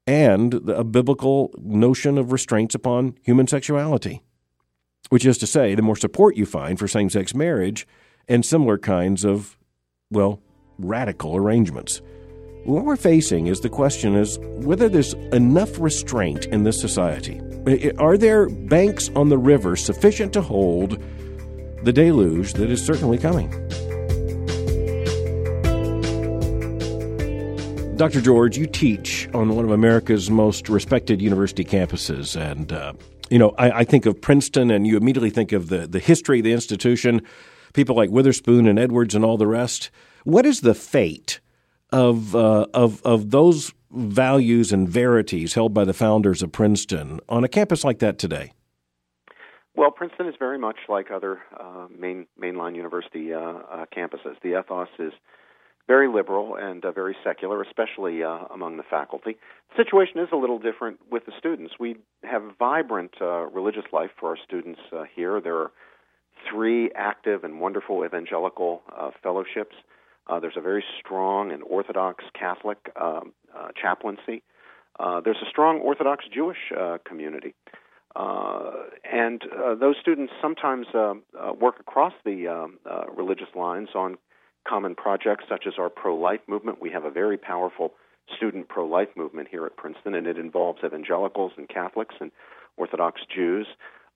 and 0.04 0.68
a 0.68 0.82
biblical 0.82 1.54
notion 1.58 2.18
of 2.18 2.32
restraints 2.32 2.74
upon 2.74 3.16
human 3.22 3.46
sexuality. 3.46 4.20
Which 5.10 5.24
is 5.24 5.38
to 5.38 5.46
say, 5.46 5.76
the 5.76 5.82
more 5.82 5.94
support 5.94 6.34
you 6.36 6.44
find 6.44 6.76
for 6.76 6.88
same 6.88 7.08
sex 7.08 7.36
marriage 7.36 7.86
and 8.26 8.44
similar 8.44 8.78
kinds 8.78 9.24
of, 9.24 9.56
well, 10.12 10.40
radical 10.78 11.36
arrangements. 11.36 12.00
What 12.64 12.84
we're 12.84 12.96
facing 12.96 13.48
is 13.48 13.60
the 13.60 13.68
question 13.68 14.14
is 14.14 14.38
whether 14.38 14.88
there's 14.88 15.14
enough 15.32 15.80
restraint 15.80 16.44
in 16.46 16.62
this 16.62 16.80
society. 16.80 17.40
Are 17.98 18.16
there 18.16 18.48
banks 18.48 19.10
on 19.16 19.30
the 19.30 19.38
river 19.38 19.74
sufficient 19.74 20.32
to 20.34 20.42
hold 20.42 21.02
the 21.82 21.92
deluge 21.92 22.52
that 22.54 22.70
is 22.70 22.84
certainly 22.84 23.18
coming? 23.18 23.50
Dr. 27.96 28.20
George, 28.20 28.56
you 28.56 28.66
teach 28.66 29.28
on 29.32 29.54
one 29.54 29.64
of 29.64 29.70
America's 29.70 30.30
most 30.30 30.68
respected 30.68 31.22
university 31.22 31.64
campuses, 31.64 32.40
and 32.40 32.72
uh, 32.72 32.92
you 33.30 33.38
know 33.38 33.54
I, 33.58 33.70
I, 33.70 33.84
think 33.84 34.06
of 34.06 34.20
Princeton, 34.20 34.70
and 34.70 34.86
you 34.86 34.96
immediately 34.96 35.30
think 35.30 35.52
of 35.52 35.68
the 35.68 35.86
the 35.86 36.00
history 36.00 36.40
of 36.40 36.44
the 36.44 36.52
institution, 36.52 37.22
people 37.72 37.96
like 37.96 38.10
Witherspoon 38.10 38.66
and 38.66 38.78
Edwards 38.78 39.14
and 39.14 39.24
all 39.24 39.36
the 39.36 39.46
rest. 39.46 39.90
What 40.24 40.46
is 40.46 40.60
the 40.60 40.74
fate 40.74 41.40
of 41.90 42.34
uh, 42.34 42.66
of 42.72 43.02
of 43.02 43.30
those 43.30 43.72
values 43.90 44.72
and 44.72 44.88
verities 44.88 45.54
held 45.54 45.74
by 45.74 45.84
the 45.84 45.92
founders 45.92 46.42
of 46.42 46.52
Princeton 46.52 47.20
on 47.28 47.44
a 47.44 47.48
campus 47.48 47.84
like 47.84 47.98
that 47.98 48.18
today? 48.18 48.52
Well, 49.74 49.90
Princeton 49.90 50.26
is 50.26 50.34
very 50.38 50.58
much 50.58 50.76
like 50.88 51.10
other 51.10 51.40
uh, 51.58 51.86
main 51.96 52.26
mainline 52.40 52.76
university 52.76 53.32
uh, 53.32 53.38
uh, 53.38 53.86
campuses. 53.96 54.36
The 54.42 54.58
ethos 54.58 54.88
is 54.98 55.12
very 55.88 56.08
liberal 56.08 56.56
and 56.56 56.84
uh, 56.84 56.92
very 56.92 57.16
secular, 57.24 57.62
especially 57.62 58.22
uh, 58.22 58.44
among 58.52 58.76
the 58.76 58.82
faculty. 58.82 59.36
The 59.70 59.82
situation 59.82 60.20
is 60.20 60.28
a 60.32 60.36
little 60.36 60.58
different 60.58 61.00
with 61.10 61.26
the 61.26 61.32
students. 61.38 61.74
We 61.80 61.96
have 62.22 62.42
vibrant 62.58 63.14
uh, 63.20 63.46
religious 63.46 63.84
life 63.92 64.10
for 64.20 64.30
our 64.30 64.36
students 64.44 64.80
here. 65.14 65.40
There 65.40 65.56
are 65.56 65.72
three 66.50 66.90
active 66.94 67.44
and 67.44 67.60
wonderful 67.60 68.04
evangelical 68.04 68.82
uh, 68.96 69.10
fellowships. 69.22 69.76
Uh, 70.26 70.40
there's 70.40 70.56
a 70.56 70.60
very 70.60 70.84
strong 71.00 71.52
and 71.52 71.62
Orthodox 71.62 72.24
Catholic 72.38 72.78
um, 73.00 73.32
uh, 73.56 73.68
chaplaincy. 73.80 74.42
Uh, 74.98 75.20
there's 75.20 75.38
a 75.44 75.50
strong 75.50 75.80
Orthodox 75.80 76.24
Jewish 76.32 76.58
uh, 76.78 76.98
community. 77.04 77.54
Uh, 78.14 78.72
and 79.10 79.42
those 79.80 79.96
students 80.00 80.32
sometimes 80.40 80.86
work 81.58 81.80
across 81.80 82.12
the 82.24 82.46
um, 82.46 82.78
religious 83.16 83.48
lines 83.56 83.88
on 83.94 84.18
common 84.68 84.94
projects 84.94 85.44
such 85.48 85.64
as 85.66 85.74
our 85.78 85.88
pro 85.88 86.14
life 86.14 86.40
movement. 86.46 86.80
We 86.80 86.90
have 86.90 87.04
a 87.04 87.10
very 87.10 87.38
powerful 87.38 87.94
student 88.36 88.68
pro 88.68 88.86
life 88.86 89.08
movement 89.16 89.48
here 89.50 89.64
at 89.66 89.76
Princeton, 89.76 90.14
and 90.14 90.26
it 90.26 90.38
involves 90.38 90.80
evangelicals 90.84 91.52
and 91.56 91.68
Catholics 91.68 92.14
and 92.20 92.30
Orthodox 92.76 93.20
Jews. 93.34 93.66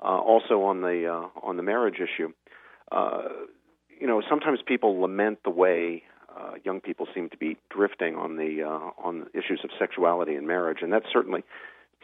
Uh, 0.01 0.19
also 0.19 0.63
on 0.63 0.83
the 0.83 1.07
uh, 1.07 1.29
on 1.43 1.57
the 1.57 1.63
marriage 1.63 1.97
issue, 2.01 2.31
uh, 2.93 3.29
you 3.99 4.07
know, 4.07 4.23
sometimes 4.29 4.59
people 4.67 5.01
lament 5.01 5.39
the 5.43 5.51
way 5.51 6.03
uh, 6.37 6.53
young 6.65 6.81
people 6.81 7.07
seem 7.15 7.31
to 7.31 7.37
be 7.37 7.57
drifting 7.71 8.15
on 8.15 8.37
the 8.37 8.63
uh, 8.63 8.91
on 9.03 9.27
issues 9.33 9.61
of 9.65 9.71
sexuality 9.79 10.35
and 10.35 10.47
marriage, 10.47 10.79
and 10.83 10.93
that's 10.93 11.07
certainly 11.13 11.43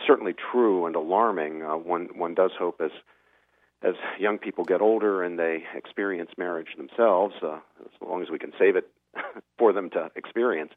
certainly 0.07 0.33
true 0.33 0.87
and 0.87 0.97
alarming. 0.97 1.63
Uh, 1.63 1.77
one 1.77 2.09
one 2.17 2.35
does 2.35 2.53
hope 2.59 2.81
as 2.81 2.91
as 3.83 3.95
young 4.19 4.39
people 4.39 4.65
get 4.65 4.81
older 4.81 5.23
and 5.23 5.39
they 5.39 5.65
experience 5.75 6.31
marriage 6.39 6.77
themselves, 6.77 7.35
uh, 7.43 7.59
as 7.85 7.91
long 8.01 8.23
as 8.23 8.31
we 8.31 8.39
can 8.39 8.53
save 8.59 8.77
it 8.77 8.89
for 9.59 9.73
them 9.73 9.91
to 9.91 10.11
experience, 10.17 10.73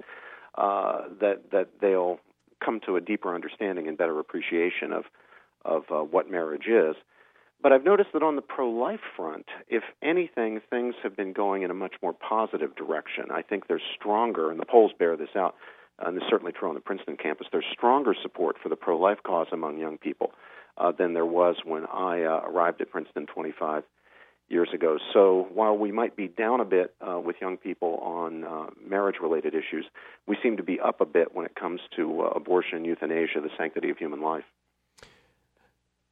uh, 0.57 1.03
that 1.21 1.51
that 1.51 1.69
they'll 1.79 2.19
come 2.63 2.79
to 2.85 2.95
a 2.95 3.01
deeper 3.01 3.33
understanding 3.33 3.87
and 3.87 3.97
better 3.97 4.19
appreciation 4.19 4.91
of 4.91 5.05
of 5.65 5.83
uh, 5.91 6.01
what 6.01 6.29
marriage 6.29 6.67
is. 6.67 6.95
But 7.61 7.71
I've 7.71 7.83
noticed 7.83 8.09
that 8.13 8.21
on 8.21 8.35
the 8.35 8.41
pro 8.41 8.69
life 8.69 8.99
front, 9.15 9.47
if 9.67 9.83
anything, 10.03 10.61
things 10.69 10.93
have 11.03 11.15
been 11.15 11.33
going 11.33 11.63
in 11.63 11.71
a 11.71 11.73
much 11.73 11.95
more 12.01 12.13
positive 12.13 12.75
direction. 12.75 13.25
I 13.31 13.41
think 13.41 13.67
there's 13.67 13.81
stronger, 13.99 14.51
and 14.51 14.59
the 14.59 14.65
polls 14.65 14.91
bear 14.97 15.17
this 15.17 15.35
out, 15.35 15.55
and 15.99 16.17
it's 16.17 16.25
certainly 16.29 16.51
true 16.51 16.69
on 16.69 16.75
the 16.75 16.81
Princeton 16.81 17.17
campus, 17.17 17.47
there's 17.51 17.65
stronger 17.71 18.13
support 18.21 18.57
for 18.61 18.69
the 18.69 18.75
pro 18.75 18.99
life 18.99 19.19
cause 19.23 19.47
among 19.51 19.79
young 19.79 19.97
people 19.97 20.31
uh, 20.77 20.91
than 20.91 21.13
there 21.13 21.25
was 21.25 21.55
when 21.63 21.85
I 21.85 22.23
uh, 22.23 22.41
arrived 22.45 22.81
at 22.81 22.91
Princeton 22.91 23.25
25 23.25 23.83
years 24.47 24.69
ago. 24.73 24.97
So 25.13 25.47
while 25.53 25.77
we 25.77 25.91
might 25.91 26.15
be 26.15 26.27
down 26.27 26.59
a 26.59 26.65
bit 26.65 26.93
uh, 27.01 27.19
with 27.19 27.37
young 27.41 27.57
people 27.57 27.95
on 28.03 28.43
uh, 28.43 28.65
marriage 28.85 29.15
related 29.21 29.55
issues, 29.55 29.85
we 30.27 30.37
seem 30.43 30.57
to 30.57 30.63
be 30.63 30.79
up 30.79 31.01
a 31.01 31.05
bit 31.05 31.33
when 31.33 31.45
it 31.45 31.55
comes 31.55 31.79
to 31.95 32.21
uh, 32.21 32.25
abortion, 32.25 32.85
euthanasia, 32.85 33.41
the 33.41 33.49
sanctity 33.57 33.89
of 33.89 33.97
human 33.97 34.21
life. 34.21 34.43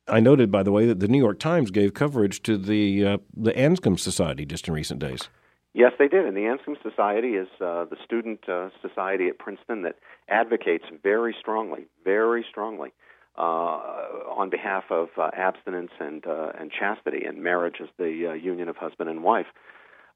I 0.07 0.19
noted, 0.19 0.51
by 0.51 0.63
the 0.63 0.71
way, 0.71 0.85
that 0.85 0.99
the 0.99 1.07
New 1.07 1.17
York 1.17 1.39
Times 1.39 1.71
gave 1.71 1.93
coverage 1.93 2.41
to 2.43 2.57
the 2.57 3.05
uh, 3.05 3.17
the 3.35 3.53
Anscombe 3.53 3.99
Society 3.99 4.45
just 4.45 4.67
in 4.67 4.73
recent 4.73 4.99
days. 4.99 5.29
Yes, 5.73 5.93
they 5.97 6.07
did. 6.07 6.25
And 6.25 6.35
the 6.35 6.41
Anscombe 6.41 6.81
Society 6.83 7.29
is 7.29 7.47
uh, 7.59 7.85
the 7.85 7.95
student 8.03 8.47
uh, 8.47 8.69
society 8.81 9.27
at 9.27 9.39
Princeton 9.39 9.83
that 9.83 9.95
advocates 10.29 10.85
very 11.01 11.35
strongly, 11.39 11.87
very 12.03 12.45
strongly, 12.49 12.91
uh, 13.37 13.41
on 13.41 14.49
behalf 14.49 14.83
of 14.91 15.07
uh, 15.17 15.31
abstinence 15.33 15.91
and 15.99 16.27
uh, 16.27 16.51
and 16.59 16.69
chastity 16.71 17.23
and 17.25 17.41
marriage 17.41 17.77
as 17.81 17.87
the 17.97 18.31
uh, 18.31 18.33
union 18.33 18.67
of 18.67 18.75
husband 18.75 19.09
and 19.09 19.23
wife. 19.23 19.47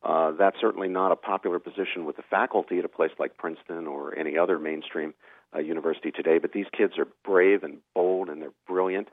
That's 0.04 0.58
certainly 0.60 0.90
not 0.90 1.12
a 1.12 1.16
popular 1.16 1.60
position 1.60 2.06
with 2.06 2.18
the 2.18 2.24
faculty 2.30 2.78
at 2.78 2.86
a 2.86 2.90
place 2.90 3.12
like 3.18 3.38
Princeton 3.38 3.88
or 3.88 4.18
any 4.18 4.38
other 4.38 4.60
mainstream 4.60 5.14
university 5.58 6.12
today. 6.12 6.38
But 6.40 6.52
these 6.52 6.68
kids 6.78 6.98
are 7.00 7.08
brave 7.24 7.64
and 7.64 7.78
bold, 7.96 8.30
and 8.30 8.42
they're 8.42 8.52
brilliant 8.68 9.08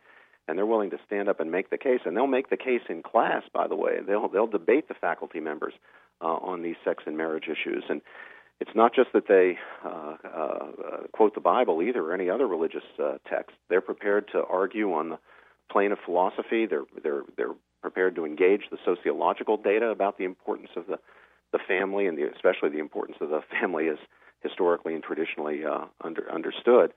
and 0.47 0.59
they're 0.59 0.67
willing 0.67 0.91
to 0.91 0.99
stand 1.07 1.29
up 1.29 1.41
and 1.41 1.51
make 1.51 1.71
the 1.71 1.79
case. 1.79 2.01
And 2.05 2.17
they'll 2.17 2.27
make 2.27 2.51
the 2.51 2.57
case 2.57 2.83
in 2.89 3.03
class, 3.03 3.43
by 3.53 3.67
the 3.67 3.77
way. 3.77 3.99
They'll 4.07 4.29
they'll 4.29 4.47
debate 4.47 4.89
the 4.89 4.95
faculty 4.95 5.41
members 5.41 5.75
uh, 6.21 6.27
on 6.27 6.63
these 6.63 6.77
sex 6.85 7.05
and 7.07 7.17
marriage 7.17 7.45
issues. 7.45 7.85
And 7.89 8.03
it's 8.61 8.75
not 8.75 8.95
just 8.95 9.13
that 9.13 9.27
they 9.29 9.59
uh, 9.85 10.17
uh, 10.25 11.07
quote 11.13 11.35
the 11.35 11.41
Bible 11.41 11.83
either 11.83 12.03
or 12.03 12.15
any 12.15 12.31
other 12.31 12.47
religious 12.47 12.85
uh, 13.03 13.19
text. 13.29 13.57
They're 13.69 13.81
prepared 13.81 14.29
to 14.33 14.45
argue 14.45 14.93
on 14.93 15.11
the 15.11 15.19
plane 15.71 15.93
of 15.93 15.99
philosophy. 16.05 16.67
They're 16.67 16.85
they're 17.03 17.23
they're 17.37 17.55
prepared 17.83 18.17
to 18.17 18.25
engage 18.25 18.63
the 18.71 18.79
sociological 18.85 19.57
data 19.57 19.89
about 19.89 20.19
the 20.19 20.25
importance 20.25 20.71
of 20.77 20.87
the 20.87 20.99
the 21.53 21.59
family 21.69 22.07
and 22.07 22.19
the, 22.19 22.31
especially 22.35 22.71
the 22.71 22.81
importance 22.81 23.19
of 23.21 23.31
the 23.31 23.41
family 23.61 23.89
as 23.89 23.99
historically 24.43 24.95
and 24.95 25.03
traditionally 25.03 25.65
uh, 25.65 25.85
under, 26.03 26.31
understood. 26.31 26.93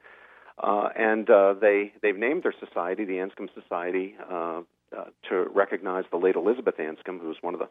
Uh, 0.61 0.89
and 0.95 1.29
uh, 1.29 1.53
they 1.59 1.93
they've 2.01 2.17
named 2.17 2.43
their 2.43 2.53
society 2.59 3.05
the 3.05 3.13
Anscombe 3.13 3.49
Society 3.53 4.15
uh, 4.29 4.61
uh, 4.97 5.05
to 5.29 5.45
recognize 5.53 6.05
the 6.11 6.17
late 6.17 6.35
Elizabeth 6.35 6.77
Anscombe, 6.77 7.19
who 7.19 7.27
was 7.27 7.37
one 7.41 7.53
of 7.53 7.59
the 7.59 7.69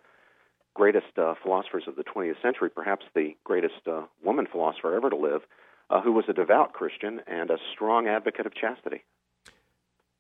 greatest 0.75 1.19
uh, 1.19 1.35
philosophers 1.43 1.85
of 1.89 1.97
the 1.97 2.05
20th 2.05 2.41
century, 2.43 2.71
perhaps 2.71 3.05
the 3.15 3.35
greatest 3.45 3.89
uh, 3.91 4.03
woman 4.23 4.47
philosopher 4.51 4.95
ever 4.95 5.09
to 5.11 5.17
live, 5.17 5.41
who 6.05 6.13
was 6.13 6.27
a 6.29 6.33
devout 6.33 6.75
Christian 6.75 7.23
and 7.27 7.51
a 7.51 7.57
strong 7.73 8.07
advocate 8.07 8.45
of 8.47 8.55
chastity. 8.55 9.03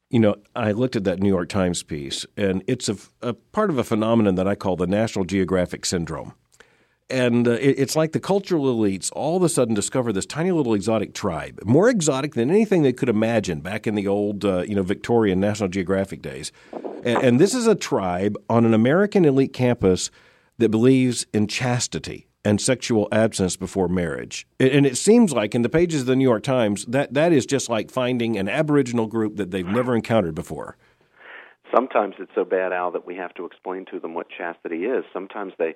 You 0.08 0.20
know, 0.20 0.36
I 0.54 0.72
looked 0.72 0.96
at 0.96 1.04
that 1.04 1.20
New 1.20 1.28
York 1.28 1.48
Times 1.48 1.82
piece, 1.82 2.24
and 2.36 2.64
it's 2.66 2.88
a, 2.88 2.96
a 3.20 3.34
part 3.34 3.70
of 3.70 3.78
a 3.78 3.84
phenomenon 3.84 4.36
that 4.36 4.48
I 4.48 4.54
call 4.54 4.76
the 4.76 4.86
National 4.86 5.24
Geographic 5.24 5.84
Syndrome 5.84 6.34
and 7.08 7.46
uh, 7.46 7.52
it, 7.52 7.78
it's 7.78 7.96
like 7.96 8.12
the 8.12 8.20
cultural 8.20 8.64
elites 8.64 9.10
all 9.14 9.36
of 9.36 9.42
a 9.42 9.48
sudden 9.48 9.74
discover 9.74 10.12
this 10.12 10.26
tiny 10.26 10.50
little 10.50 10.74
exotic 10.74 11.14
tribe, 11.14 11.60
more 11.64 11.88
exotic 11.88 12.34
than 12.34 12.50
anything 12.50 12.82
they 12.82 12.92
could 12.92 13.08
imagine 13.08 13.60
back 13.60 13.86
in 13.86 13.94
the 13.94 14.06
old, 14.06 14.44
uh, 14.44 14.62
you 14.62 14.74
know, 14.74 14.82
Victorian 14.82 15.40
National 15.40 15.68
Geographic 15.68 16.22
days. 16.22 16.52
And, 17.04 17.22
and 17.22 17.40
this 17.40 17.54
is 17.54 17.66
a 17.66 17.74
tribe 17.74 18.36
on 18.48 18.64
an 18.64 18.74
American 18.74 19.24
elite 19.24 19.52
campus 19.52 20.10
that 20.58 20.70
believes 20.70 21.26
in 21.32 21.46
chastity 21.46 22.26
and 22.44 22.60
sexual 22.60 23.08
abstinence 23.10 23.56
before 23.56 23.88
marriage. 23.88 24.46
And 24.60 24.86
it 24.86 24.96
seems 24.96 25.32
like 25.32 25.54
in 25.54 25.62
the 25.62 25.68
pages 25.68 26.02
of 26.02 26.06
the 26.06 26.16
New 26.16 26.24
York 26.24 26.44
Times 26.44 26.84
that 26.86 27.12
that 27.14 27.32
is 27.32 27.44
just 27.44 27.68
like 27.68 27.90
finding 27.90 28.36
an 28.36 28.48
Aboriginal 28.48 29.06
group 29.06 29.36
that 29.36 29.50
they've 29.50 29.66
never 29.66 29.96
encountered 29.96 30.34
before. 30.34 30.76
Sometimes 31.74 32.14
it's 32.20 32.30
so 32.36 32.44
bad, 32.44 32.72
Al, 32.72 32.92
that 32.92 33.04
we 33.04 33.16
have 33.16 33.34
to 33.34 33.44
explain 33.44 33.84
to 33.90 33.98
them 33.98 34.14
what 34.14 34.28
chastity 34.30 34.84
is. 34.84 35.04
Sometimes 35.12 35.52
they 35.58 35.74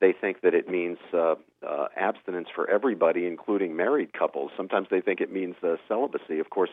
they 0.00 0.12
think 0.12 0.42
that 0.42 0.54
it 0.54 0.68
means 0.68 0.98
uh, 1.12 1.36
uh, 1.66 1.86
abstinence 1.96 2.48
for 2.54 2.68
everybody, 2.68 3.26
including 3.26 3.76
married 3.76 4.12
couples. 4.12 4.50
Sometimes 4.56 4.88
they 4.90 5.00
think 5.00 5.20
it 5.20 5.32
means 5.32 5.54
uh, 5.62 5.76
celibacy. 5.88 6.38
Of 6.38 6.50
course, 6.50 6.70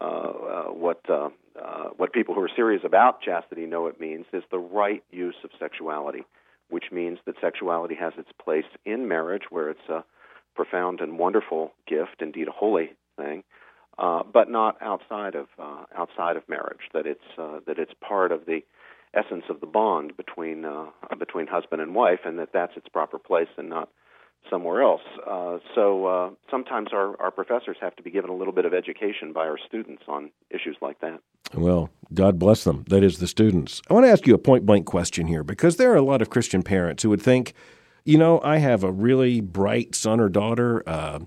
uh, 0.00 0.04
uh, 0.04 0.64
what 0.64 1.00
uh, 1.08 1.28
uh, 1.62 1.88
what 1.96 2.12
people 2.12 2.34
who 2.34 2.42
are 2.42 2.50
serious 2.54 2.82
about 2.84 3.22
chastity 3.22 3.66
know 3.66 3.86
it 3.86 4.00
means 4.00 4.26
is 4.32 4.42
the 4.50 4.58
right 4.58 5.02
use 5.10 5.36
of 5.44 5.50
sexuality, 5.58 6.24
which 6.68 6.84
means 6.92 7.18
that 7.26 7.34
sexuality 7.40 7.94
has 7.94 8.12
its 8.18 8.30
place 8.42 8.66
in 8.84 9.08
marriage, 9.08 9.44
where 9.50 9.70
it's 9.70 9.88
a 9.88 10.04
profound 10.54 11.00
and 11.00 11.18
wonderful 11.18 11.72
gift, 11.86 12.20
indeed 12.20 12.48
a 12.48 12.52
holy 12.52 12.90
thing, 13.16 13.42
uh, 13.98 14.22
but 14.30 14.50
not 14.50 14.76
outside 14.82 15.34
of 15.34 15.46
uh, 15.58 15.84
outside 15.96 16.36
of 16.36 16.48
marriage. 16.48 16.90
That 16.92 17.06
it's 17.06 17.38
uh, 17.38 17.60
that 17.66 17.78
it's 17.78 17.92
part 18.06 18.32
of 18.32 18.46
the 18.46 18.62
essence 19.16 19.44
of 19.48 19.60
the 19.60 19.66
bond 19.66 20.16
between 20.16 20.64
uh, 20.64 20.86
between 21.18 21.46
husband 21.46 21.80
and 21.82 21.94
wife, 21.94 22.20
and 22.24 22.38
that 22.38 22.50
that's 22.52 22.76
its 22.76 22.88
proper 22.88 23.18
place 23.18 23.48
and 23.56 23.68
not 23.68 23.88
somewhere 24.50 24.82
else. 24.82 25.02
Uh, 25.28 25.58
so 25.74 26.06
uh, 26.06 26.30
sometimes 26.50 26.90
our, 26.92 27.20
our 27.20 27.32
professors 27.32 27.76
have 27.80 27.96
to 27.96 28.02
be 28.02 28.12
given 28.12 28.30
a 28.30 28.34
little 28.34 28.52
bit 28.52 28.64
of 28.64 28.72
education 28.72 29.32
by 29.32 29.40
our 29.40 29.58
students 29.66 30.04
on 30.06 30.30
issues 30.50 30.76
like 30.80 31.00
that. 31.00 31.18
Well, 31.52 31.90
God 32.14 32.38
bless 32.38 32.62
them. 32.62 32.84
That 32.88 33.02
is 33.02 33.18
the 33.18 33.26
students. 33.26 33.82
I 33.90 33.94
want 33.94 34.06
to 34.06 34.10
ask 34.10 34.24
you 34.24 34.34
a 34.34 34.38
point 34.38 34.64
blank 34.64 34.86
question 34.86 35.26
here 35.26 35.42
because 35.42 35.78
there 35.78 35.90
are 35.90 35.96
a 35.96 36.02
lot 36.02 36.22
of 36.22 36.30
Christian 36.30 36.62
parents 36.62 37.02
who 37.02 37.10
would 37.10 37.22
think 37.22 37.54
you 38.06 38.18
know, 38.18 38.40
I 38.42 38.58
have 38.58 38.84
a 38.84 38.92
really 38.92 39.40
bright 39.40 39.96
son 39.96 40.20
or 40.20 40.28
daughter. 40.28 40.88
Uh, 40.88 41.20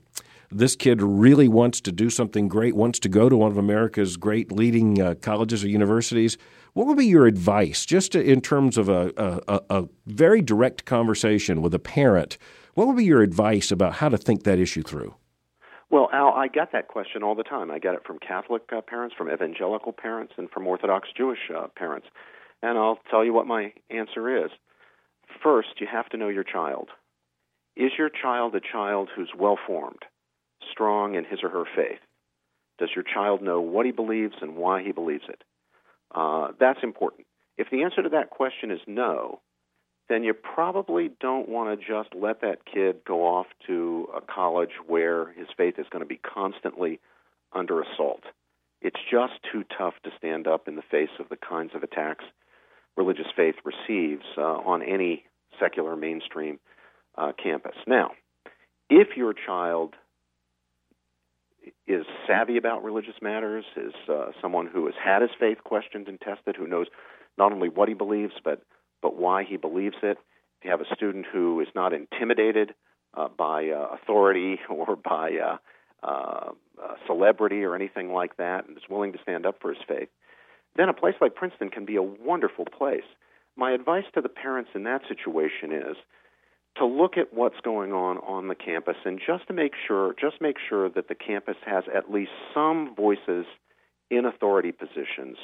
this 0.49 0.77
kid 0.77 1.01
really 1.01 1.49
wants 1.49 1.81
to 1.81 1.91
do 1.91 2.09
something 2.09 2.47
great, 2.47 2.73
wants 2.73 2.99
to 2.99 3.09
go 3.09 3.27
to 3.27 3.35
one 3.35 3.51
of 3.51 3.57
America's 3.57 4.15
great 4.15 4.49
leading 4.49 4.99
uh, 4.99 5.15
colleges 5.15 5.63
or 5.63 5.67
universities. 5.67 6.37
What 6.79 6.87
would 6.87 6.97
be 6.97 7.07
your 7.07 7.27
advice, 7.27 7.85
just 7.85 8.15
in 8.15 8.39
terms 8.39 8.77
of 8.77 8.87
a, 8.87 9.11
a, 9.49 9.59
a, 9.69 9.89
very 10.07 10.41
direct 10.41 10.85
conversation 10.85 11.61
with 11.61 11.73
a 11.73 11.77
parent? 11.77 12.37
What 12.73 12.87
would 12.87 12.95
be 12.95 13.03
your 13.03 13.21
advice 13.21 13.69
about 13.69 13.95
how 13.95 14.07
to 14.07 14.17
think 14.17 14.43
that 14.43 14.59
issue 14.59 14.81
through? 14.81 15.13
Well, 15.89 16.07
Al, 16.13 16.29
I 16.29 16.47
get 16.47 16.71
that 16.71 16.87
question 16.87 17.21
all 17.21 17.35
the 17.35 17.43
time. 17.43 17.69
I 17.69 17.79
get 17.79 17.95
it 17.95 18.05
from 18.07 18.17
Catholic 18.17 18.61
uh, 18.71 18.79
parents, 18.79 19.13
from 19.13 19.29
evangelical 19.29 19.91
parents, 19.91 20.35
and 20.37 20.49
from 20.49 20.65
Orthodox 20.67 21.09
Jewish 21.17 21.51
uh, 21.53 21.67
parents. 21.75 22.07
And 22.61 22.77
I'll 22.77 22.99
tell 23.11 23.25
you 23.25 23.33
what 23.33 23.45
my 23.45 23.73
answer 23.89 24.45
is. 24.45 24.49
First, 25.43 25.81
you 25.81 25.87
have 25.91 26.07
to 26.11 26.17
know 26.17 26.29
your 26.29 26.45
child. 26.45 26.87
Is 27.75 27.91
your 27.97 28.09
child 28.09 28.55
a 28.55 28.61
child 28.61 29.09
who's 29.13 29.33
well 29.37 29.59
formed? 29.67 30.05
strong 30.71 31.15
in 31.15 31.25
his 31.25 31.39
or 31.43 31.49
her 31.49 31.65
faith? 31.75 31.99
Does 32.77 32.91
your 32.95 33.03
child 33.03 33.41
know 33.41 33.59
what 33.59 33.85
he 33.85 33.91
believes 33.91 34.35
and 34.41 34.55
why 34.55 34.81
he 34.81 34.93
believes 34.93 35.25
it? 35.27 35.43
Uh, 36.13 36.49
that's 36.59 36.79
important. 36.83 37.27
If 37.57 37.69
the 37.69 37.83
answer 37.83 38.01
to 38.03 38.09
that 38.09 38.29
question 38.29 38.71
is 38.71 38.79
no, 38.87 39.41
then 40.07 40.23
you 40.23 40.33
probably 40.33 41.11
don't 41.19 41.47
want 41.47 41.79
to 41.79 41.85
just 41.85 42.15
let 42.15 42.41
that 42.41 42.65
kid 42.65 43.01
go 43.05 43.25
off 43.25 43.47
to 43.67 44.07
a 44.15 44.21
college 44.21 44.71
where 44.87 45.31
his 45.33 45.47
faith 45.55 45.75
is 45.77 45.85
going 45.91 46.01
to 46.01 46.07
be 46.07 46.17
constantly 46.17 46.99
under 47.53 47.81
assault. 47.81 48.23
It's 48.81 48.99
just 49.11 49.33
too 49.51 49.63
tough 49.77 49.93
to 50.03 50.09
stand 50.17 50.47
up 50.47 50.67
in 50.67 50.75
the 50.75 50.81
face 50.89 51.09
of 51.19 51.29
the 51.29 51.37
kinds 51.37 51.71
of 51.75 51.83
attacks 51.83 52.25
religious 52.99 53.27
faith 53.35 53.55
receives 53.63 54.25
uh, 54.37 54.41
on 54.41 54.83
any 54.83 55.23
secular 55.57 55.95
mainstream 55.95 56.59
uh, 57.17 57.31
campus. 57.41 57.75
Now, 57.87 58.11
if 58.89 59.15
your 59.15 59.33
child 59.33 59.95
is 61.87 62.05
savvy 62.27 62.57
about 62.57 62.83
religious 62.83 63.15
matters, 63.21 63.65
is 63.75 63.93
uh, 64.09 64.31
someone 64.41 64.67
who 64.67 64.85
has 64.85 64.95
had 65.03 65.21
his 65.21 65.31
faith 65.39 65.57
questioned 65.63 66.07
and 66.07 66.19
tested, 66.19 66.55
who 66.55 66.67
knows 66.67 66.87
not 67.37 67.51
only 67.51 67.69
what 67.69 67.87
he 67.87 67.93
believes 67.93 68.33
but 68.43 68.61
but 69.01 69.15
why 69.15 69.43
he 69.43 69.57
believes 69.57 69.95
it. 70.03 70.17
If 70.59 70.65
you 70.65 70.71
have 70.71 70.81
a 70.81 70.95
student 70.95 71.25
who 71.31 71.61
is 71.61 71.67
not 71.73 71.93
intimidated 71.93 72.73
uh, 73.13 73.29
by 73.29 73.69
uh, 73.69 73.95
authority 73.95 74.59
or 74.69 74.95
by 74.97 75.31
uh, 75.37 75.57
uh, 76.05 76.51
celebrity 77.07 77.63
or 77.63 77.75
anything 77.75 78.11
like 78.11 78.37
that, 78.37 78.67
and 78.67 78.77
is 78.77 78.83
willing 78.89 79.13
to 79.13 79.19
stand 79.21 79.45
up 79.45 79.55
for 79.61 79.69
his 79.73 79.83
faith, 79.87 80.09
then 80.75 80.89
a 80.89 80.93
place 80.93 81.15
like 81.21 81.35
Princeton 81.35 81.69
can 81.69 81.85
be 81.85 81.95
a 81.95 82.03
wonderful 82.03 82.65
place. 82.65 83.07
My 83.55 83.71
advice 83.71 84.05
to 84.13 84.21
the 84.21 84.29
parents 84.29 84.71
in 84.75 84.83
that 84.83 85.01
situation 85.07 85.71
is 85.71 85.97
to 86.79 86.85
look 86.85 87.17
at 87.17 87.33
what's 87.33 87.59
going 87.63 87.93
on 87.93 88.17
on 88.17 88.47
the 88.47 88.55
campus 88.55 88.95
and 89.05 89.19
just 89.25 89.47
to 89.47 89.53
make 89.53 89.73
sure 89.87 90.13
just 90.19 90.41
make 90.41 90.57
sure 90.67 90.89
that 90.89 91.07
the 91.07 91.15
campus 91.15 91.57
has 91.65 91.83
at 91.93 92.11
least 92.11 92.31
some 92.53 92.95
voices 92.95 93.45
in 94.09 94.25
authority 94.25 94.71
positions 94.71 95.37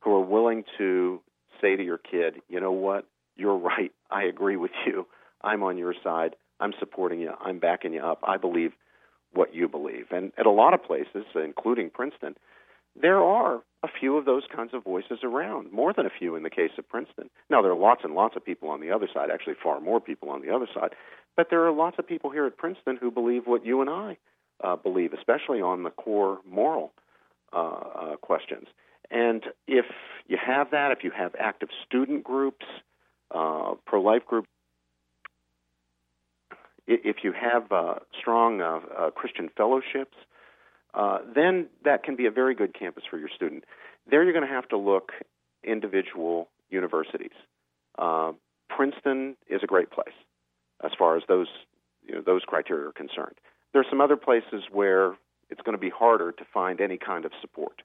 who 0.00 0.12
are 0.12 0.24
willing 0.24 0.64
to 0.78 1.20
say 1.60 1.76
to 1.76 1.82
your 1.82 1.98
kid, 1.98 2.36
you 2.48 2.60
know 2.60 2.72
what, 2.72 3.06
you're 3.36 3.56
right. 3.56 3.92
I 4.10 4.24
agree 4.24 4.56
with 4.56 4.72
you. 4.86 5.06
I'm 5.42 5.62
on 5.62 5.78
your 5.78 5.94
side. 6.02 6.36
I'm 6.58 6.72
supporting 6.78 7.20
you. 7.20 7.32
I'm 7.40 7.58
backing 7.58 7.94
you 7.94 8.02
up. 8.02 8.20
I 8.22 8.36
believe 8.36 8.72
what 9.32 9.54
you 9.54 9.68
believe. 9.68 10.06
And 10.10 10.32
at 10.36 10.46
a 10.46 10.50
lot 10.50 10.74
of 10.74 10.82
places, 10.82 11.24
including 11.34 11.90
Princeton, 11.90 12.34
there 13.00 13.22
are 13.22 13.62
a 13.82 13.88
few 13.88 14.16
of 14.16 14.24
those 14.24 14.42
kinds 14.54 14.74
of 14.74 14.84
voices 14.84 15.20
around, 15.22 15.72
more 15.72 15.92
than 15.92 16.06
a 16.06 16.10
few 16.10 16.36
in 16.36 16.42
the 16.42 16.50
case 16.50 16.72
of 16.76 16.88
Princeton. 16.88 17.30
Now, 17.48 17.62
there 17.62 17.72
are 17.72 17.78
lots 17.78 18.02
and 18.04 18.14
lots 18.14 18.36
of 18.36 18.44
people 18.44 18.68
on 18.68 18.80
the 18.80 18.90
other 18.90 19.08
side, 19.12 19.30
actually, 19.30 19.54
far 19.62 19.80
more 19.80 20.00
people 20.00 20.28
on 20.28 20.42
the 20.42 20.54
other 20.54 20.68
side, 20.74 20.90
but 21.36 21.48
there 21.48 21.64
are 21.66 21.72
lots 21.72 21.98
of 21.98 22.06
people 22.06 22.30
here 22.30 22.46
at 22.46 22.58
Princeton 22.58 22.98
who 23.00 23.10
believe 23.10 23.46
what 23.46 23.64
you 23.64 23.80
and 23.80 23.88
I 23.88 24.18
uh, 24.62 24.76
believe, 24.76 25.12
especially 25.14 25.62
on 25.62 25.82
the 25.82 25.90
core 25.90 26.40
moral 26.46 26.92
uh, 27.52 27.56
uh, 27.56 28.16
questions. 28.16 28.66
And 29.10 29.44
if 29.66 29.86
you 30.28 30.36
have 30.44 30.70
that, 30.72 30.92
if 30.92 31.02
you 31.02 31.10
have 31.10 31.34
active 31.38 31.70
student 31.86 32.22
groups, 32.22 32.66
uh, 33.34 33.74
pro 33.86 34.02
life 34.02 34.26
groups, 34.26 34.48
if 36.86 37.16
you 37.22 37.32
have 37.32 37.70
uh, 37.72 37.94
strong 38.18 38.60
uh, 38.60 39.10
Christian 39.14 39.48
fellowships, 39.56 40.16
uh, 40.94 41.18
then 41.34 41.68
that 41.84 42.02
can 42.02 42.16
be 42.16 42.26
a 42.26 42.30
very 42.30 42.54
good 42.54 42.74
campus 42.78 43.04
for 43.08 43.18
your 43.18 43.28
student. 43.28 43.64
There, 44.10 44.22
you're 44.24 44.32
going 44.32 44.46
to 44.46 44.52
have 44.52 44.68
to 44.68 44.76
look 44.76 45.12
individual 45.62 46.48
universities. 46.70 47.34
Uh, 47.98 48.32
Princeton 48.68 49.36
is 49.48 49.60
a 49.62 49.66
great 49.66 49.90
place 49.90 50.14
as 50.82 50.92
far 50.98 51.16
as 51.16 51.22
those 51.28 51.48
you 52.06 52.14
know, 52.14 52.22
those 52.24 52.42
criteria 52.46 52.88
are 52.88 52.92
concerned. 52.92 53.36
There 53.72 53.80
are 53.80 53.86
some 53.88 54.00
other 54.00 54.16
places 54.16 54.64
where 54.70 55.14
it's 55.48 55.60
going 55.62 55.76
to 55.76 55.80
be 55.80 55.90
harder 55.90 56.32
to 56.32 56.44
find 56.52 56.80
any 56.80 56.96
kind 56.96 57.24
of 57.24 57.32
support. 57.40 57.82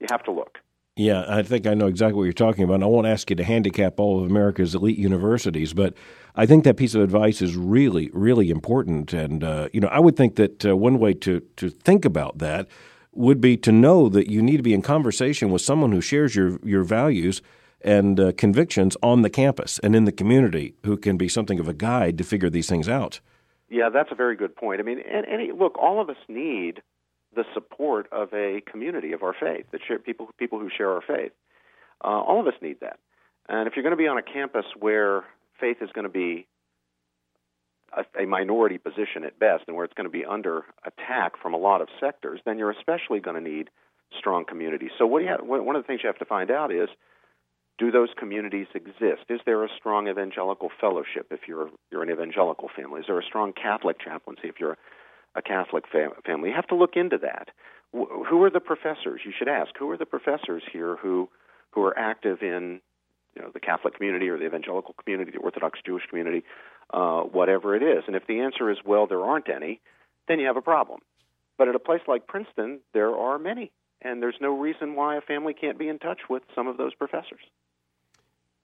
You 0.00 0.06
have 0.10 0.22
to 0.24 0.32
look. 0.32 0.58
Yeah, 0.96 1.24
I 1.28 1.42
think 1.42 1.66
I 1.66 1.72
know 1.72 1.86
exactly 1.86 2.18
what 2.18 2.24
you're 2.24 2.32
talking 2.32 2.64
about. 2.64 2.74
And 2.74 2.84
I 2.84 2.88
won't 2.88 3.06
ask 3.06 3.30
you 3.30 3.36
to 3.36 3.44
handicap 3.44 3.98
all 3.98 4.22
of 4.22 4.30
America's 4.30 4.74
elite 4.74 4.98
universities, 4.98 5.72
but 5.72 5.94
I 6.36 6.44
think 6.44 6.64
that 6.64 6.76
piece 6.76 6.94
of 6.94 7.00
advice 7.00 7.40
is 7.40 7.56
really, 7.56 8.10
really 8.12 8.50
important. 8.50 9.14
And 9.14 9.42
uh, 9.42 9.68
you 9.72 9.80
know, 9.80 9.88
I 9.88 9.98
would 9.98 10.16
think 10.16 10.36
that 10.36 10.66
uh, 10.66 10.76
one 10.76 10.98
way 10.98 11.14
to 11.14 11.40
to 11.56 11.70
think 11.70 12.04
about 12.04 12.38
that 12.38 12.66
would 13.12 13.40
be 13.40 13.56
to 13.56 13.72
know 13.72 14.08
that 14.10 14.30
you 14.30 14.42
need 14.42 14.58
to 14.58 14.62
be 14.62 14.74
in 14.74 14.82
conversation 14.82 15.50
with 15.50 15.62
someone 15.62 15.92
who 15.92 16.00
shares 16.00 16.34
your 16.36 16.58
your 16.62 16.84
values 16.84 17.40
and 17.82 18.20
uh, 18.20 18.32
convictions 18.32 18.94
on 19.02 19.22
the 19.22 19.30
campus 19.30 19.78
and 19.78 19.96
in 19.96 20.04
the 20.04 20.12
community, 20.12 20.74
who 20.84 20.98
can 20.98 21.16
be 21.16 21.28
something 21.28 21.58
of 21.58 21.66
a 21.66 21.72
guide 21.72 22.18
to 22.18 22.24
figure 22.24 22.50
these 22.50 22.68
things 22.68 22.90
out. 22.90 23.20
Yeah, 23.70 23.88
that's 23.88 24.12
a 24.12 24.14
very 24.14 24.36
good 24.36 24.54
point. 24.54 24.80
I 24.80 24.82
mean, 24.82 25.00
and, 25.10 25.24
and 25.24 25.58
look, 25.58 25.78
all 25.78 25.98
of 25.98 26.10
us 26.10 26.18
need 26.28 26.82
the 27.34 27.44
support 27.54 28.08
of 28.12 28.32
a 28.32 28.60
community 28.70 29.12
of 29.12 29.22
our 29.22 29.34
faith, 29.38 29.66
that 29.72 29.80
share, 29.86 29.98
people 29.98 30.28
people 30.38 30.58
who 30.58 30.68
share 30.76 30.90
our 30.90 31.02
faith. 31.02 31.32
Uh, 32.02 32.08
all 32.08 32.40
of 32.40 32.46
us 32.46 32.54
need 32.60 32.80
that. 32.80 32.98
And 33.48 33.66
if 33.68 33.74
you're 33.76 33.82
going 33.82 33.96
to 33.96 33.96
be 33.96 34.08
on 34.08 34.18
a 34.18 34.22
campus 34.22 34.64
where 34.78 35.24
faith 35.60 35.78
is 35.80 35.90
going 35.92 36.04
to 36.04 36.08
be 36.08 36.46
a, 37.96 38.22
a 38.22 38.26
minority 38.26 38.78
position 38.78 39.24
at 39.24 39.38
best, 39.38 39.64
and 39.66 39.76
where 39.76 39.84
it's 39.84 39.94
going 39.94 40.06
to 40.06 40.10
be 40.10 40.24
under 40.24 40.64
attack 40.84 41.32
from 41.40 41.54
a 41.54 41.58
lot 41.58 41.80
of 41.80 41.88
sectors, 41.98 42.40
then 42.44 42.58
you're 42.58 42.70
especially 42.70 43.20
going 43.20 43.42
to 43.42 43.50
need 43.50 43.70
strong 44.18 44.44
communities. 44.44 44.90
So, 44.98 45.06
what 45.06 45.20
do 45.20 45.24
you 45.26 45.30
have, 45.30 45.40
one 45.44 45.76
of 45.76 45.82
the 45.82 45.86
things 45.86 46.00
you 46.02 46.08
have 46.08 46.18
to 46.18 46.24
find 46.24 46.50
out 46.50 46.72
is 46.72 46.88
do 47.78 47.90
those 47.90 48.10
communities 48.16 48.66
exist? 48.74 49.24
Is 49.28 49.40
there 49.46 49.64
a 49.64 49.68
strong 49.78 50.08
evangelical 50.08 50.68
fellowship 50.80 51.28
if 51.30 51.40
you're 51.48 51.70
you're 51.90 52.02
an 52.02 52.10
evangelical 52.10 52.68
family? 52.76 53.00
Is 53.00 53.06
there 53.06 53.18
a 53.18 53.24
strong 53.24 53.52
Catholic 53.52 53.98
chaplaincy 53.98 54.48
if 54.48 54.60
you're 54.60 54.76
a 55.34 55.42
Catholic 55.42 55.84
fam- 55.90 56.12
family. 56.24 56.50
You 56.50 56.54
have 56.56 56.66
to 56.68 56.74
look 56.74 56.96
into 56.96 57.18
that. 57.18 57.48
W- 57.92 58.24
who 58.24 58.42
are 58.44 58.50
the 58.50 58.60
professors? 58.60 59.20
You 59.24 59.32
should 59.36 59.48
ask 59.48 59.70
who 59.78 59.90
are 59.90 59.96
the 59.96 60.06
professors 60.06 60.62
here 60.72 60.96
who 60.96 61.28
who 61.72 61.82
are 61.82 61.96
active 61.96 62.42
in 62.42 62.80
you 63.34 63.42
know 63.42 63.50
the 63.52 63.60
Catholic 63.60 63.94
community 63.94 64.28
or 64.28 64.38
the 64.38 64.46
evangelical 64.46 64.94
community, 64.94 65.30
the 65.32 65.38
Orthodox 65.38 65.78
Jewish 65.84 66.04
community, 66.08 66.44
uh, 66.92 67.20
whatever 67.22 67.76
it 67.76 67.82
is. 67.82 68.04
And 68.06 68.16
if 68.16 68.26
the 68.26 68.40
answer 68.40 68.70
is 68.70 68.78
well, 68.84 69.06
there 69.06 69.22
aren't 69.22 69.48
any, 69.48 69.80
then 70.28 70.40
you 70.40 70.46
have 70.46 70.56
a 70.56 70.62
problem. 70.62 71.00
But 71.58 71.68
at 71.68 71.74
a 71.74 71.80
place 71.80 72.00
like 72.08 72.26
Princeton, 72.26 72.80
there 72.94 73.14
are 73.14 73.38
many, 73.38 73.70
and 74.00 74.22
there's 74.22 74.36
no 74.40 74.58
reason 74.58 74.94
why 74.94 75.16
a 75.16 75.20
family 75.20 75.54
can't 75.54 75.78
be 75.78 75.88
in 75.88 75.98
touch 75.98 76.20
with 76.28 76.42
some 76.54 76.66
of 76.66 76.76
those 76.76 76.94
professors 76.94 77.42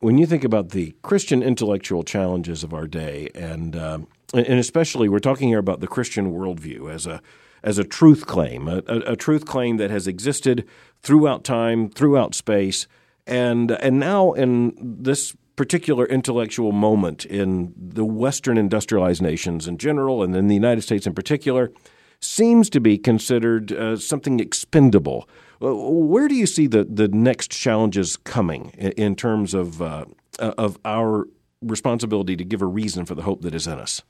when 0.00 0.18
you 0.18 0.26
think 0.26 0.44
about 0.44 0.70
the 0.70 0.94
Christian 1.02 1.42
intellectual 1.42 2.02
challenges 2.02 2.62
of 2.62 2.74
our 2.74 2.86
day, 2.86 3.30
and 3.34 3.74
um, 3.76 4.06
and 4.34 4.58
especially 4.58 5.08
we're 5.08 5.18
talking 5.18 5.48
here 5.48 5.58
about 5.58 5.80
the 5.80 5.86
Christian 5.86 6.32
worldview 6.32 6.92
as 6.92 7.06
a 7.06 7.22
as 7.62 7.78
a 7.78 7.84
truth 7.84 8.26
claim, 8.26 8.68
a, 8.68 8.82
a, 8.86 8.98
a, 9.12 9.16
truth 9.16 9.44
claim 9.44 9.76
that 9.78 9.90
has 9.90 10.06
existed 10.06 10.64
throughout 11.02 11.42
time, 11.42 11.88
throughout 11.88 12.34
space, 12.34 12.86
and 13.26 13.70
and 13.70 13.98
now 13.98 14.32
in 14.32 14.74
this 14.78 15.34
particular 15.56 16.04
intellectual 16.04 16.70
moment 16.70 17.24
in 17.24 17.72
the 17.76 18.04
Western 18.04 18.58
industrialized 18.58 19.22
nations 19.22 19.66
in 19.66 19.78
general, 19.78 20.22
and 20.22 20.36
in 20.36 20.48
the 20.48 20.54
United 20.54 20.82
States 20.82 21.06
in 21.06 21.14
particular, 21.14 21.72
seems 22.20 22.68
to 22.68 22.80
be 22.80 22.98
considered 22.98 23.72
uh, 23.72 23.96
something 23.96 24.40
expendable. 24.40 25.26
Uh, 25.62 25.74
where 25.74 26.28
do 26.28 26.34
you 26.34 26.46
see 26.46 26.66
the, 26.66 26.84
the 26.84 27.08
next 27.08 27.50
challenges 27.50 28.16
coming 28.16 28.70
in, 28.70 29.16
terms 29.16 29.54
of 29.54 29.80
uh, 29.80 30.04
of 30.38 30.78
our 30.84 31.26
responsibility 31.62 32.36
to 32.36 32.44
give 32.44 32.62
a 32.62 32.66
reason 32.66 33.06
for 33.06 33.14
the 33.14 33.22
hope 33.22 33.40
that 33.42 33.54
is 33.54 33.66
in 33.66 33.78
us? 33.78 34.02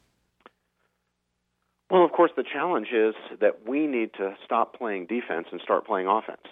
Well, 1.90 2.04
of 2.04 2.10
course, 2.10 2.32
the 2.36 2.42
challenge 2.42 2.88
is 2.92 3.14
that 3.40 3.68
we 3.68 3.86
need 3.86 4.12
to 4.14 4.34
stop 4.44 4.76
playing 4.76 5.06
defense 5.06 5.46
and 5.52 5.60
start 5.60 5.86
playing 5.86 6.08
offense. 6.08 6.42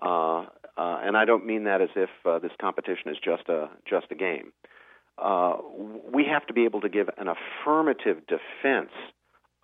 Uh, 0.00 0.46
uh, 0.76 1.00
and 1.02 1.16
I 1.16 1.24
don't 1.24 1.44
mean 1.44 1.64
that 1.64 1.82
as 1.82 1.88
if 1.96 2.10
uh, 2.24 2.38
this 2.38 2.52
competition 2.60 3.10
is 3.10 3.16
just 3.22 3.48
a 3.48 3.68
just 3.88 4.06
a 4.10 4.14
game. 4.14 4.52
Uh, 5.18 5.56
we 6.12 6.24
have 6.24 6.46
to 6.46 6.54
be 6.54 6.64
able 6.64 6.80
to 6.80 6.88
give 6.88 7.10
an 7.18 7.26
affirmative 7.28 8.22
defense 8.26 8.92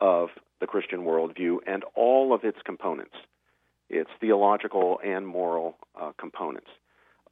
of 0.01 0.29
the 0.61 0.67
Christian 0.67 1.01
worldview 1.01 1.59
and 1.67 1.85
all 1.95 2.35
of 2.35 2.45
its 2.45 2.59
components, 2.65 3.15
its 3.89 4.11
theological 4.21 4.99
and 5.05 5.27
moral 5.27 5.77
uh, 6.01 6.13
components. 6.19 6.69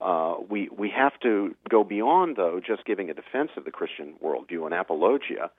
Uh, 0.00 0.34
we 0.48 0.68
we 0.76 0.90
have 0.90 1.18
to 1.20 1.54
go 1.68 1.84
beyond 1.84 2.36
though 2.36 2.60
just 2.64 2.84
giving 2.84 3.10
a 3.10 3.14
defense 3.14 3.50
of 3.56 3.64
the 3.64 3.70
Christian 3.70 4.14
worldview 4.22 4.64
and 4.64 4.74
apologia 4.74 5.50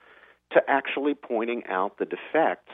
to 0.51 0.61
actually 0.67 1.13
pointing 1.13 1.63
out 1.67 1.97
the 1.97 2.05
defects 2.05 2.71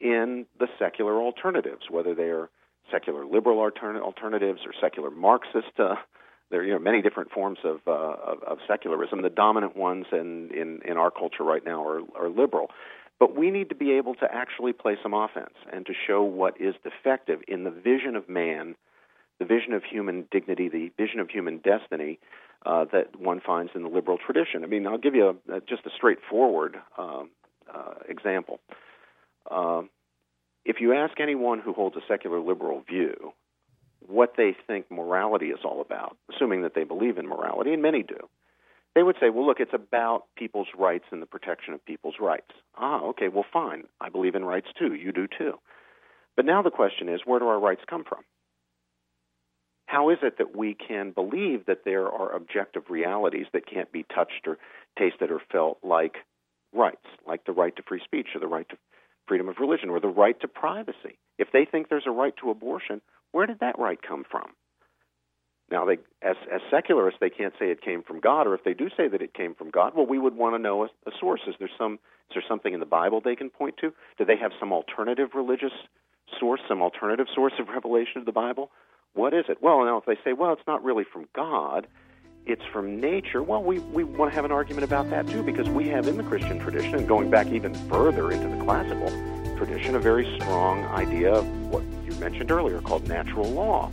in 0.00 0.46
the 0.58 0.68
secular 0.78 1.20
alternatives, 1.20 1.82
whether 1.90 2.14
they 2.14 2.30
are 2.30 2.48
secular 2.90 3.24
liberal 3.24 3.58
altern- 3.58 4.00
alternatives 4.00 4.60
or 4.64 4.72
secular 4.80 5.10
Marxist. 5.10 5.78
Uh, 5.78 5.96
there 6.50 6.60
are 6.60 6.64
you 6.64 6.72
know, 6.72 6.78
many 6.78 7.00
different 7.00 7.30
forms 7.30 7.58
of, 7.64 7.80
uh, 7.86 7.90
of, 7.92 8.42
of 8.42 8.58
secularism. 8.66 9.22
The 9.22 9.30
dominant 9.30 9.76
ones 9.76 10.06
in, 10.12 10.50
in, 10.52 10.80
in 10.84 10.96
our 10.96 11.10
culture 11.10 11.44
right 11.44 11.64
now 11.64 11.86
are, 11.86 12.00
are 12.16 12.28
liberal. 12.28 12.70
But 13.20 13.36
we 13.36 13.50
need 13.50 13.68
to 13.68 13.74
be 13.74 13.92
able 13.92 14.14
to 14.16 14.26
actually 14.32 14.72
play 14.72 14.96
some 15.02 15.12
offense 15.12 15.54
and 15.70 15.84
to 15.86 15.92
show 16.06 16.22
what 16.22 16.58
is 16.58 16.74
defective 16.82 17.40
in 17.46 17.64
the 17.64 17.70
vision 17.70 18.16
of 18.16 18.28
man, 18.28 18.74
the 19.38 19.44
vision 19.44 19.74
of 19.74 19.84
human 19.84 20.26
dignity, 20.32 20.70
the 20.70 20.90
vision 20.96 21.20
of 21.20 21.28
human 21.28 21.58
destiny 21.58 22.18
uh, 22.64 22.86
that 22.92 23.20
one 23.20 23.40
finds 23.44 23.72
in 23.74 23.82
the 23.82 23.90
liberal 23.90 24.16
tradition. 24.18 24.64
I 24.64 24.66
mean, 24.66 24.86
I'll 24.86 24.98
give 24.98 25.14
you 25.14 25.38
a, 25.52 25.60
just 25.60 25.84
a 25.84 25.90
straightforward 25.94 26.78
uh, 26.96 27.24
uh, 27.72 27.94
example. 28.08 28.58
Uh, 29.50 29.82
if 30.64 30.80
you 30.80 30.94
ask 30.94 31.20
anyone 31.20 31.60
who 31.60 31.74
holds 31.74 31.96
a 31.96 32.00
secular 32.08 32.40
liberal 32.40 32.82
view 32.88 33.32
what 34.06 34.32
they 34.36 34.56
think 34.66 34.90
morality 34.90 35.46
is 35.46 35.60
all 35.64 35.82
about, 35.82 36.16
assuming 36.34 36.62
that 36.62 36.74
they 36.74 36.84
believe 36.84 37.18
in 37.18 37.26
morality, 37.26 37.72
and 37.72 37.82
many 37.82 38.02
do, 38.02 38.16
they 38.94 39.02
would 39.02 39.16
say, 39.20 39.30
well, 39.30 39.46
look, 39.46 39.60
it's 39.60 39.74
about 39.74 40.24
people's 40.36 40.68
rights 40.76 41.04
and 41.12 41.22
the 41.22 41.26
protection 41.26 41.74
of 41.74 41.84
people's 41.84 42.16
rights. 42.20 42.50
Ah, 42.76 43.02
okay, 43.10 43.28
well, 43.28 43.44
fine. 43.52 43.84
I 44.00 44.08
believe 44.08 44.34
in 44.34 44.44
rights 44.44 44.68
too. 44.78 44.94
You 44.94 45.12
do 45.12 45.26
too. 45.26 45.54
But 46.36 46.44
now 46.44 46.62
the 46.62 46.70
question 46.70 47.08
is, 47.08 47.20
where 47.24 47.38
do 47.38 47.46
our 47.46 47.60
rights 47.60 47.82
come 47.88 48.04
from? 48.04 48.22
How 49.86 50.10
is 50.10 50.18
it 50.22 50.38
that 50.38 50.56
we 50.56 50.74
can 50.74 51.10
believe 51.10 51.66
that 51.66 51.84
there 51.84 52.08
are 52.08 52.34
objective 52.34 52.84
realities 52.88 53.46
that 53.52 53.66
can't 53.66 53.90
be 53.90 54.04
touched 54.14 54.46
or 54.46 54.58
tasted 54.98 55.30
or 55.30 55.40
felt 55.50 55.78
like 55.82 56.14
rights, 56.72 57.06
like 57.26 57.44
the 57.44 57.52
right 57.52 57.74
to 57.76 57.82
free 57.82 58.00
speech 58.04 58.28
or 58.34 58.40
the 58.40 58.46
right 58.46 58.68
to 58.68 58.76
freedom 59.26 59.48
of 59.48 59.56
religion 59.58 59.90
or 59.90 60.00
the 60.00 60.08
right 60.08 60.40
to 60.40 60.48
privacy. 60.48 61.18
If 61.38 61.48
they 61.52 61.64
think 61.64 61.88
there's 61.88 62.06
a 62.06 62.12
right 62.12 62.34
to 62.40 62.50
abortion, 62.50 63.00
where 63.32 63.46
did 63.46 63.60
that 63.60 63.78
right 63.78 63.98
come 64.00 64.24
from? 64.28 64.50
Now, 65.70 65.84
they, 65.84 65.98
as, 66.22 66.36
as 66.52 66.60
secularists, 66.70 67.20
they 67.20 67.30
can't 67.30 67.54
say 67.58 67.70
it 67.70 67.80
came 67.80 68.02
from 68.02 68.20
God, 68.20 68.46
or 68.46 68.54
if 68.54 68.64
they 68.64 68.74
do 68.74 68.88
say 68.96 69.06
that 69.08 69.22
it 69.22 69.34
came 69.34 69.54
from 69.54 69.70
God, 69.70 69.92
well, 69.94 70.06
we 70.06 70.18
would 70.18 70.36
want 70.36 70.54
to 70.56 70.58
know 70.58 70.84
a, 70.84 70.86
a 71.06 71.12
source. 71.20 71.40
Is 71.46 71.54
there 71.58 71.70
some 71.78 71.94
is 71.94 72.34
there 72.34 72.44
something 72.48 72.72
in 72.72 72.80
the 72.80 72.86
Bible 72.86 73.20
they 73.20 73.34
can 73.34 73.50
point 73.50 73.76
to? 73.78 73.92
Do 74.18 74.24
they 74.24 74.36
have 74.36 74.52
some 74.60 74.72
alternative 74.72 75.30
religious 75.34 75.72
source, 76.38 76.60
some 76.68 76.80
alternative 76.80 77.26
source 77.34 77.54
of 77.58 77.68
revelation 77.68 78.18
of 78.18 78.24
the 78.24 78.32
Bible? 78.32 78.70
What 79.14 79.34
is 79.34 79.46
it? 79.48 79.58
Well, 79.60 79.84
now 79.84 79.98
if 79.98 80.04
they 80.04 80.16
say, 80.24 80.32
well, 80.32 80.52
it's 80.52 80.66
not 80.66 80.84
really 80.84 81.04
from 81.04 81.26
God, 81.34 81.88
it's 82.46 82.62
from 82.72 83.00
nature, 83.00 83.42
well, 83.42 83.62
we, 83.62 83.80
we 83.80 84.04
want 84.04 84.30
to 84.30 84.34
have 84.34 84.44
an 84.44 84.52
argument 84.52 84.84
about 84.84 85.10
that 85.10 85.26
too, 85.26 85.42
because 85.42 85.68
we 85.68 85.88
have 85.88 86.06
in 86.06 86.16
the 86.16 86.22
Christian 86.22 86.60
tradition, 86.60 86.94
and 86.94 87.08
going 87.08 87.30
back 87.30 87.48
even 87.48 87.74
further 87.88 88.30
into 88.30 88.48
the 88.48 88.64
classical 88.64 89.08
tradition, 89.56 89.96
a 89.96 89.98
very 89.98 90.38
strong 90.38 90.84
idea 90.86 91.32
of 91.34 91.46
what 91.66 91.82
you 92.04 92.12
mentioned 92.20 92.50
earlier 92.50 92.80
called 92.80 93.08
natural 93.08 93.50
law. 93.50 93.90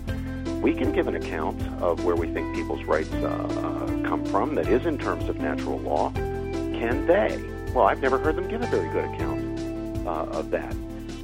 We 0.67 0.73
can 0.73 0.91
give 0.91 1.07
an 1.07 1.15
account 1.15 1.61
of 1.81 2.03
where 2.03 2.17
we 2.17 2.27
think 2.27 2.53
people's 2.53 2.83
rights 2.83 3.13
uh, 3.13 3.27
uh, 3.27 3.87
come 4.05 4.25
from 4.25 4.53
that 4.55 4.67
is 4.67 4.85
in 4.85 4.97
terms 4.97 5.29
of 5.29 5.39
natural 5.39 5.79
law. 5.79 6.11
Can 6.11 7.05
they? 7.07 7.41
Well, 7.73 7.85
I've 7.85 8.01
never 8.01 8.17
heard 8.17 8.35
them 8.35 8.49
give 8.49 8.61
a 8.61 8.67
very 8.67 8.89
good 8.89 9.05
account 9.05 10.05
uh, 10.05 10.37
of 10.37 10.49
that. 10.49 10.75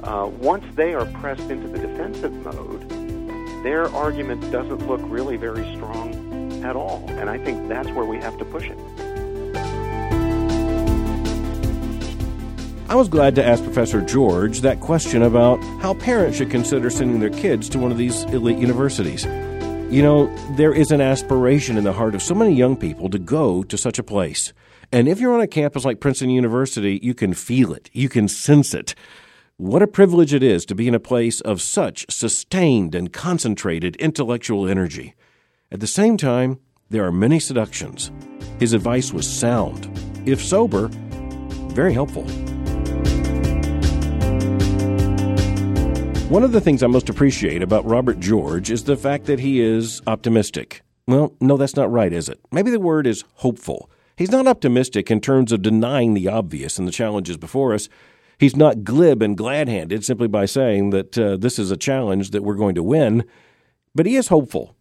Uh, 0.02 0.28
once 0.28 0.64
they 0.76 0.94
are 0.94 1.04
pressed 1.20 1.50
into 1.50 1.68
the 1.68 1.76
defensive 1.76 2.32
mode, 2.32 2.88
their 3.62 3.94
argument 3.94 4.50
doesn't 4.50 4.88
look 4.88 5.02
really 5.04 5.36
very 5.36 5.70
strong 5.74 6.64
at 6.64 6.74
all. 6.74 7.04
And 7.10 7.28
I 7.28 7.36
think 7.36 7.68
that's 7.68 7.90
where 7.90 8.06
we 8.06 8.16
have 8.20 8.38
to 8.38 8.46
push 8.46 8.70
it. 8.70 8.78
I 12.86 12.96
was 12.96 13.08
glad 13.08 13.34
to 13.36 13.44
ask 13.44 13.64
Professor 13.64 14.02
George 14.02 14.60
that 14.60 14.80
question 14.80 15.22
about 15.22 15.56
how 15.80 15.94
parents 15.94 16.36
should 16.36 16.50
consider 16.50 16.90
sending 16.90 17.18
their 17.18 17.30
kids 17.30 17.70
to 17.70 17.78
one 17.78 17.90
of 17.90 17.96
these 17.96 18.24
elite 18.24 18.58
universities. 18.58 19.24
You 19.24 20.02
know, 20.02 20.26
there 20.56 20.74
is 20.74 20.90
an 20.90 21.00
aspiration 21.00 21.78
in 21.78 21.84
the 21.84 21.94
heart 21.94 22.14
of 22.14 22.22
so 22.22 22.34
many 22.34 22.52
young 22.52 22.76
people 22.76 23.08
to 23.08 23.18
go 23.18 23.62
to 23.62 23.78
such 23.78 23.98
a 23.98 24.02
place. 24.02 24.52
And 24.92 25.08
if 25.08 25.18
you're 25.18 25.32
on 25.32 25.40
a 25.40 25.46
campus 25.46 25.86
like 25.86 25.98
Princeton 25.98 26.28
University, 26.28 27.00
you 27.02 27.14
can 27.14 27.32
feel 27.32 27.72
it, 27.72 27.88
you 27.94 28.10
can 28.10 28.28
sense 28.28 28.74
it. 28.74 28.94
What 29.56 29.82
a 29.82 29.86
privilege 29.86 30.34
it 30.34 30.42
is 30.42 30.66
to 30.66 30.74
be 30.74 30.86
in 30.86 30.94
a 30.94 31.00
place 31.00 31.40
of 31.40 31.62
such 31.62 32.04
sustained 32.10 32.94
and 32.94 33.14
concentrated 33.14 33.96
intellectual 33.96 34.68
energy. 34.68 35.14
At 35.72 35.80
the 35.80 35.86
same 35.86 36.18
time, 36.18 36.60
there 36.90 37.06
are 37.06 37.12
many 37.12 37.40
seductions. 37.40 38.12
His 38.60 38.74
advice 38.74 39.10
was 39.10 39.26
sound, 39.26 39.88
if 40.26 40.44
sober, 40.44 40.88
very 41.72 41.94
helpful. 41.94 42.26
One 46.28 46.42
of 46.42 46.52
the 46.52 46.60
things 46.60 46.82
I 46.82 46.86
most 46.86 47.10
appreciate 47.10 47.62
about 47.62 47.84
Robert 47.84 48.18
George 48.18 48.70
is 48.70 48.84
the 48.84 48.96
fact 48.96 49.26
that 49.26 49.40
he 49.40 49.60
is 49.60 50.00
optimistic. 50.06 50.80
Well, 51.06 51.34
no, 51.38 51.58
that's 51.58 51.76
not 51.76 51.92
right, 51.92 52.12
is 52.12 52.30
it? 52.30 52.40
Maybe 52.50 52.70
the 52.70 52.80
word 52.80 53.06
is 53.06 53.24
hopeful. 53.34 53.90
He's 54.16 54.30
not 54.30 54.46
optimistic 54.46 55.10
in 55.10 55.20
terms 55.20 55.52
of 55.52 55.60
denying 55.60 56.14
the 56.14 56.28
obvious 56.28 56.78
and 56.78 56.88
the 56.88 56.92
challenges 56.92 57.36
before 57.36 57.74
us. 57.74 57.90
He's 58.38 58.56
not 58.56 58.84
glib 58.84 59.20
and 59.20 59.36
glad 59.36 59.68
handed 59.68 60.02
simply 60.02 60.26
by 60.26 60.46
saying 60.46 60.90
that 60.90 61.18
uh, 61.18 61.36
this 61.36 61.58
is 61.58 61.70
a 61.70 61.76
challenge 61.76 62.30
that 62.30 62.42
we're 62.42 62.54
going 62.54 62.74
to 62.76 62.82
win, 62.82 63.24
but 63.94 64.06
he 64.06 64.16
is 64.16 64.28
hopeful. 64.28 64.74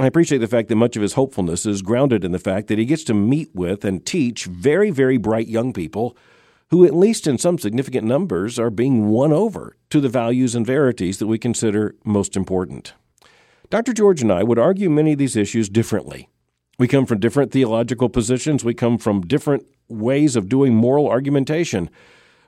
I 0.00 0.06
appreciate 0.06 0.38
the 0.38 0.48
fact 0.48 0.68
that 0.68 0.76
much 0.76 0.96
of 0.96 1.02
his 1.02 1.14
hopefulness 1.14 1.64
is 1.64 1.80
grounded 1.80 2.24
in 2.24 2.32
the 2.32 2.38
fact 2.40 2.66
that 2.66 2.78
he 2.78 2.86
gets 2.86 3.04
to 3.04 3.14
meet 3.14 3.50
with 3.54 3.84
and 3.84 4.04
teach 4.04 4.46
very, 4.46 4.90
very 4.90 5.16
bright 5.16 5.46
young 5.46 5.72
people 5.72 6.16
who, 6.72 6.86
at 6.86 6.96
least 6.96 7.26
in 7.26 7.36
some 7.36 7.58
significant 7.58 8.06
numbers, 8.06 8.58
are 8.58 8.70
being 8.70 9.08
won 9.08 9.30
over 9.30 9.76
to 9.90 10.00
the 10.00 10.08
values 10.08 10.54
and 10.54 10.66
verities 10.66 11.18
that 11.18 11.26
we 11.26 11.38
consider 11.38 11.94
most 12.02 12.34
important. 12.34 12.94
Dr. 13.68 13.92
George 13.92 14.22
and 14.22 14.32
I 14.32 14.42
would 14.42 14.58
argue 14.58 14.88
many 14.88 15.12
of 15.12 15.18
these 15.18 15.36
issues 15.36 15.68
differently. 15.68 16.30
We 16.78 16.88
come 16.88 17.04
from 17.04 17.20
different 17.20 17.52
theological 17.52 18.08
positions, 18.08 18.64
we 18.64 18.72
come 18.72 18.96
from 18.96 19.20
different 19.20 19.66
ways 19.88 20.34
of 20.34 20.48
doing 20.48 20.74
moral 20.74 21.08
argumentation, 21.08 21.90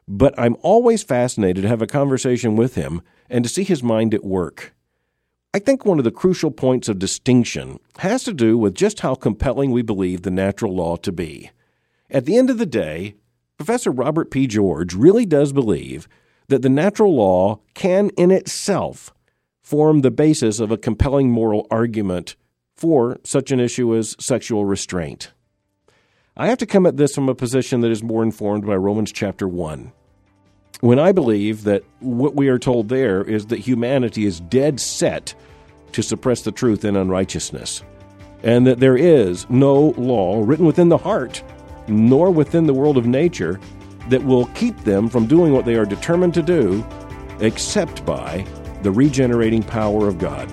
but 0.09 0.33
I'm 0.39 0.57
always 0.63 1.03
fascinated 1.03 1.61
to 1.63 1.69
have 1.69 1.83
a 1.83 1.87
conversation 1.87 2.57
with 2.57 2.77
him 2.77 3.03
and 3.29 3.45
to 3.45 3.51
see 3.51 3.63
his 3.63 3.83
mind 3.83 4.15
at 4.15 4.25
work. 4.25 4.75
I 5.53 5.59
think 5.59 5.85
one 5.85 5.99
of 5.99 6.05
the 6.05 6.11
crucial 6.11 6.51
points 6.51 6.89
of 6.89 6.99
distinction 6.99 7.79
has 7.99 8.25
to 8.25 8.33
do 8.33 8.57
with 8.57 8.75
just 8.75 9.01
how 9.01 9.17
compelling 9.17 9.71
we 9.71 9.83
believe 9.83 10.23
the 10.23 10.31
natural 10.31 10.75
law 10.75 10.97
to 10.97 11.13
be. 11.13 11.51
At 12.11 12.25
the 12.25 12.39
end 12.39 12.49
of 12.49 12.57
the 12.57 12.65
day, 12.65 13.17
Professor 13.57 13.91
Robert 13.91 14.31
P. 14.31 14.47
George 14.47 14.95
really 14.95 15.25
does 15.25 15.53
believe 15.53 16.09
that 16.49 16.63
the 16.63 16.69
natural 16.69 17.15
law 17.15 17.61
can 17.75 18.11
in 18.11 18.31
itself 18.31 19.15
form 19.63 20.01
the 20.01 20.11
basis 20.11 20.59
of 20.59 20.71
a 20.71 20.77
compelling 20.77 21.31
moral 21.31 21.67
argument 21.71 22.37
for 22.77 23.19
such 23.23 23.53
an 23.53 23.61
issue 23.61 23.95
as 23.97 24.17
sexual 24.19 24.65
restraint. 24.65 25.33
I 26.37 26.49
have 26.49 26.59
to 26.59 26.67
come 26.67 26.85
at 26.85 26.97
this 26.97 27.15
from 27.15 27.29
a 27.29 27.35
position 27.35 27.81
that 27.83 27.93
is 27.93 28.03
more 28.03 28.25
informed 28.25 28.67
by 28.67 28.75
Romans 28.75 29.13
chapter 29.13 29.47
1. 29.47 29.93
When 30.81 30.99
I 30.99 31.13
believe 31.13 31.63
that 31.63 31.85
what 32.01 32.35
we 32.35 32.49
are 32.49 32.59
told 32.59 32.89
there 32.89 33.23
is 33.23 33.47
that 33.47 33.61
humanity 33.61 34.27
is 34.27 34.41
dead 34.41 34.81
set 34.81 35.35
to 35.93 36.03
suppress 36.03 36.43
the 36.43 36.51
truth 36.51 36.85
in 36.85 36.97
unrighteousness, 36.97 37.85
and 38.43 38.67
that 38.67 38.81
there 38.81 38.97
is 38.97 39.49
no 39.49 39.95
law 39.97 40.43
written 40.45 40.67
within 40.67 40.89
the 40.89 40.99
heart, 40.99 41.45
nor 41.87 42.31
within 42.31 42.67
the 42.67 42.75
world 42.75 42.97
of 42.97 43.07
nature, 43.07 43.61
that 44.09 44.23
will 44.25 44.47
keep 44.49 44.77
them 44.81 45.09
from 45.09 45.27
doing 45.27 45.53
what 45.53 45.65
they 45.65 45.77
are 45.77 45.87
determined 45.87 46.35
to 46.35 46.43
do, 46.43 46.85
except 47.41 48.05
by 48.05 48.47
the 48.83 48.91
regenerating 48.91 49.63
power 49.63 50.07
of 50.07 50.19
God, 50.19 50.49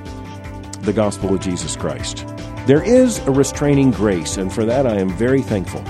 the 0.84 0.94
gospel 0.94 1.34
of 1.34 1.42
Jesus 1.42 1.76
Christ. 1.76 2.26
There 2.66 2.84
is 2.84 3.20
a 3.28 3.32
restraining 3.32 3.92
grace, 3.92 4.38
and 4.38 4.52
for 4.54 4.66
that 4.66 4.88
I 4.88 4.96
am 4.96 5.10
very 5.10 5.42
thankful. 5.42 5.82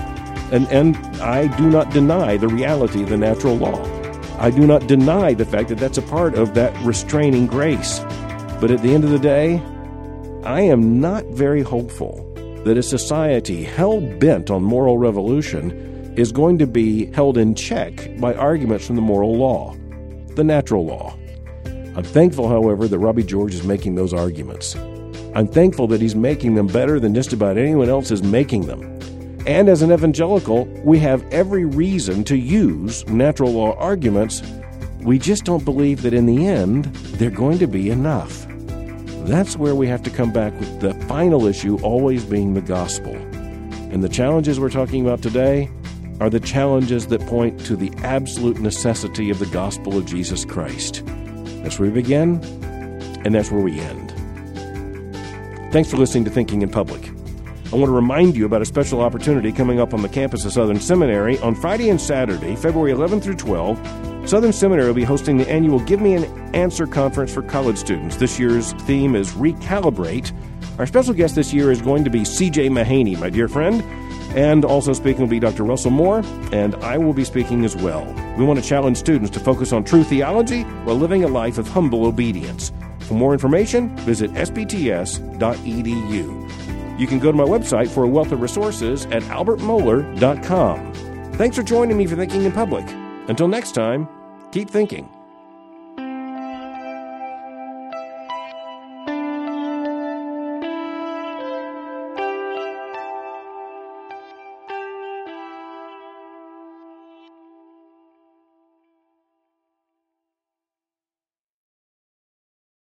And, 0.52 0.66
and 0.68 0.96
I 1.20 1.46
do 1.56 1.70
not 1.70 1.90
deny 1.90 2.36
the 2.36 2.48
reality 2.48 3.02
of 3.02 3.08
the 3.08 3.16
natural 3.16 3.56
law. 3.56 3.82
I 4.38 4.50
do 4.50 4.66
not 4.66 4.86
deny 4.86 5.34
the 5.34 5.44
fact 5.44 5.68
that 5.68 5.78
that's 5.78 5.98
a 5.98 6.02
part 6.02 6.34
of 6.34 6.54
that 6.54 6.76
restraining 6.84 7.46
grace. 7.46 8.00
But 8.60 8.70
at 8.70 8.82
the 8.82 8.92
end 8.92 9.04
of 9.04 9.10
the 9.10 9.18
day, 9.18 9.62
I 10.44 10.62
am 10.62 11.00
not 11.00 11.24
very 11.26 11.62
hopeful 11.62 12.31
that 12.64 12.78
a 12.78 12.82
society 12.82 13.62
hell 13.62 14.00
bent 14.00 14.50
on 14.50 14.62
moral 14.62 14.98
revolution 14.98 16.14
is 16.16 16.30
going 16.30 16.58
to 16.58 16.66
be 16.66 17.06
held 17.12 17.38
in 17.38 17.54
check 17.54 18.10
by 18.20 18.34
arguments 18.34 18.86
from 18.86 18.96
the 18.96 19.02
moral 19.02 19.36
law, 19.36 19.74
the 20.34 20.44
natural 20.44 20.84
law. 20.84 21.16
I'm 21.96 22.04
thankful, 22.04 22.48
however, 22.48 22.86
that 22.88 22.98
Robbie 22.98 23.22
George 23.22 23.54
is 23.54 23.64
making 23.64 23.96
those 23.96 24.14
arguments. 24.14 24.74
I'm 25.34 25.48
thankful 25.48 25.86
that 25.88 26.00
he's 26.00 26.14
making 26.14 26.54
them 26.54 26.66
better 26.66 27.00
than 27.00 27.14
just 27.14 27.32
about 27.32 27.56
anyone 27.56 27.88
else 27.88 28.10
is 28.10 28.22
making 28.22 28.66
them. 28.66 28.82
And 29.46 29.68
as 29.68 29.82
an 29.82 29.90
evangelical, 29.90 30.66
we 30.84 30.98
have 31.00 31.24
every 31.32 31.64
reason 31.64 32.22
to 32.24 32.36
use 32.36 33.06
natural 33.08 33.52
law 33.52 33.74
arguments. 33.76 34.42
We 35.00 35.18
just 35.18 35.44
don't 35.44 35.64
believe 35.64 36.02
that 36.02 36.14
in 36.14 36.26
the 36.26 36.46
end, 36.46 36.84
they're 37.16 37.30
going 37.30 37.58
to 37.58 37.66
be 37.66 37.90
enough. 37.90 38.46
That's 39.26 39.56
where 39.56 39.74
we 39.74 39.86
have 39.86 40.02
to 40.02 40.10
come 40.10 40.32
back 40.32 40.52
with 40.58 40.80
the 40.80 40.94
final 41.06 41.46
issue 41.46 41.78
always 41.82 42.24
being 42.24 42.54
the 42.54 42.60
gospel. 42.60 43.14
And 43.14 44.02
the 44.02 44.08
challenges 44.08 44.58
we're 44.58 44.70
talking 44.70 45.04
about 45.04 45.22
today 45.22 45.70
are 46.20 46.30
the 46.30 46.40
challenges 46.40 47.08
that 47.08 47.20
point 47.26 47.60
to 47.66 47.76
the 47.76 47.92
absolute 47.98 48.60
necessity 48.60 49.30
of 49.30 49.38
the 49.38 49.46
gospel 49.46 49.96
of 49.96 50.06
Jesus 50.06 50.44
Christ. 50.44 51.02
That's 51.62 51.78
where 51.78 51.88
we 51.90 51.94
begin, 51.94 52.42
and 53.24 53.34
that's 53.34 53.50
where 53.50 53.62
we 53.62 53.78
end. 53.80 54.10
Thanks 55.72 55.90
for 55.90 55.96
listening 55.96 56.24
to 56.24 56.30
Thinking 56.30 56.62
in 56.62 56.68
Public. 56.68 57.08
I 57.72 57.76
want 57.76 57.86
to 57.86 57.94
remind 57.94 58.36
you 58.36 58.44
about 58.44 58.60
a 58.60 58.66
special 58.66 59.00
opportunity 59.00 59.52
coming 59.52 59.80
up 59.80 59.94
on 59.94 60.02
the 60.02 60.08
campus 60.08 60.44
of 60.44 60.52
Southern 60.52 60.78
Seminary 60.78 61.38
on 61.38 61.54
Friday 61.54 61.88
and 61.88 62.00
Saturday, 62.00 62.54
February 62.56 62.92
11 62.92 63.20
through 63.20 63.36
12. 63.36 64.11
Southern 64.32 64.54
Seminary 64.54 64.86
will 64.86 64.94
be 64.94 65.04
hosting 65.04 65.36
the 65.36 65.46
annual 65.50 65.78
Give 65.80 66.00
Me 66.00 66.14
an 66.14 66.24
Answer 66.54 66.86
conference 66.86 67.34
for 67.34 67.42
college 67.42 67.76
students. 67.76 68.16
This 68.16 68.38
year's 68.38 68.72
theme 68.84 69.14
is 69.14 69.32
Recalibrate. 69.32 70.32
Our 70.78 70.86
special 70.86 71.12
guest 71.12 71.34
this 71.34 71.52
year 71.52 71.70
is 71.70 71.82
going 71.82 72.02
to 72.04 72.08
be 72.08 72.20
CJ 72.20 72.70
Mahaney, 72.70 73.20
my 73.20 73.28
dear 73.28 73.46
friend. 73.46 73.82
And 74.34 74.64
also 74.64 74.94
speaking 74.94 75.20
will 75.20 75.28
be 75.28 75.38
Dr. 75.38 75.64
Russell 75.64 75.90
Moore, 75.90 76.22
and 76.50 76.74
I 76.76 76.96
will 76.96 77.12
be 77.12 77.24
speaking 77.24 77.62
as 77.66 77.76
well. 77.76 78.06
We 78.38 78.46
want 78.46 78.58
to 78.58 78.66
challenge 78.66 78.96
students 78.96 79.30
to 79.32 79.40
focus 79.40 79.70
on 79.70 79.84
true 79.84 80.02
theology 80.02 80.62
while 80.62 80.96
living 80.96 81.24
a 81.24 81.28
life 81.28 81.58
of 81.58 81.68
humble 81.68 82.06
obedience. 82.06 82.72
For 83.00 83.12
more 83.12 83.34
information, 83.34 83.94
visit 83.98 84.32
sbts.edu. 84.32 85.28
You 86.98 87.06
can 87.06 87.18
go 87.18 87.30
to 87.30 87.36
my 87.36 87.44
website 87.44 87.88
for 87.88 88.04
a 88.04 88.08
wealth 88.08 88.32
of 88.32 88.40
resources 88.40 89.04
at 89.10 89.22
albertmohler.com. 89.24 90.94
Thanks 91.34 91.54
for 91.54 91.62
joining 91.62 91.98
me 91.98 92.06
for 92.06 92.16
Thinking 92.16 92.44
in 92.44 92.52
Public. 92.52 92.88
Until 93.28 93.46
next 93.46 93.72
time, 93.72 94.08
keep 94.52 94.68
thinking. 94.70 95.08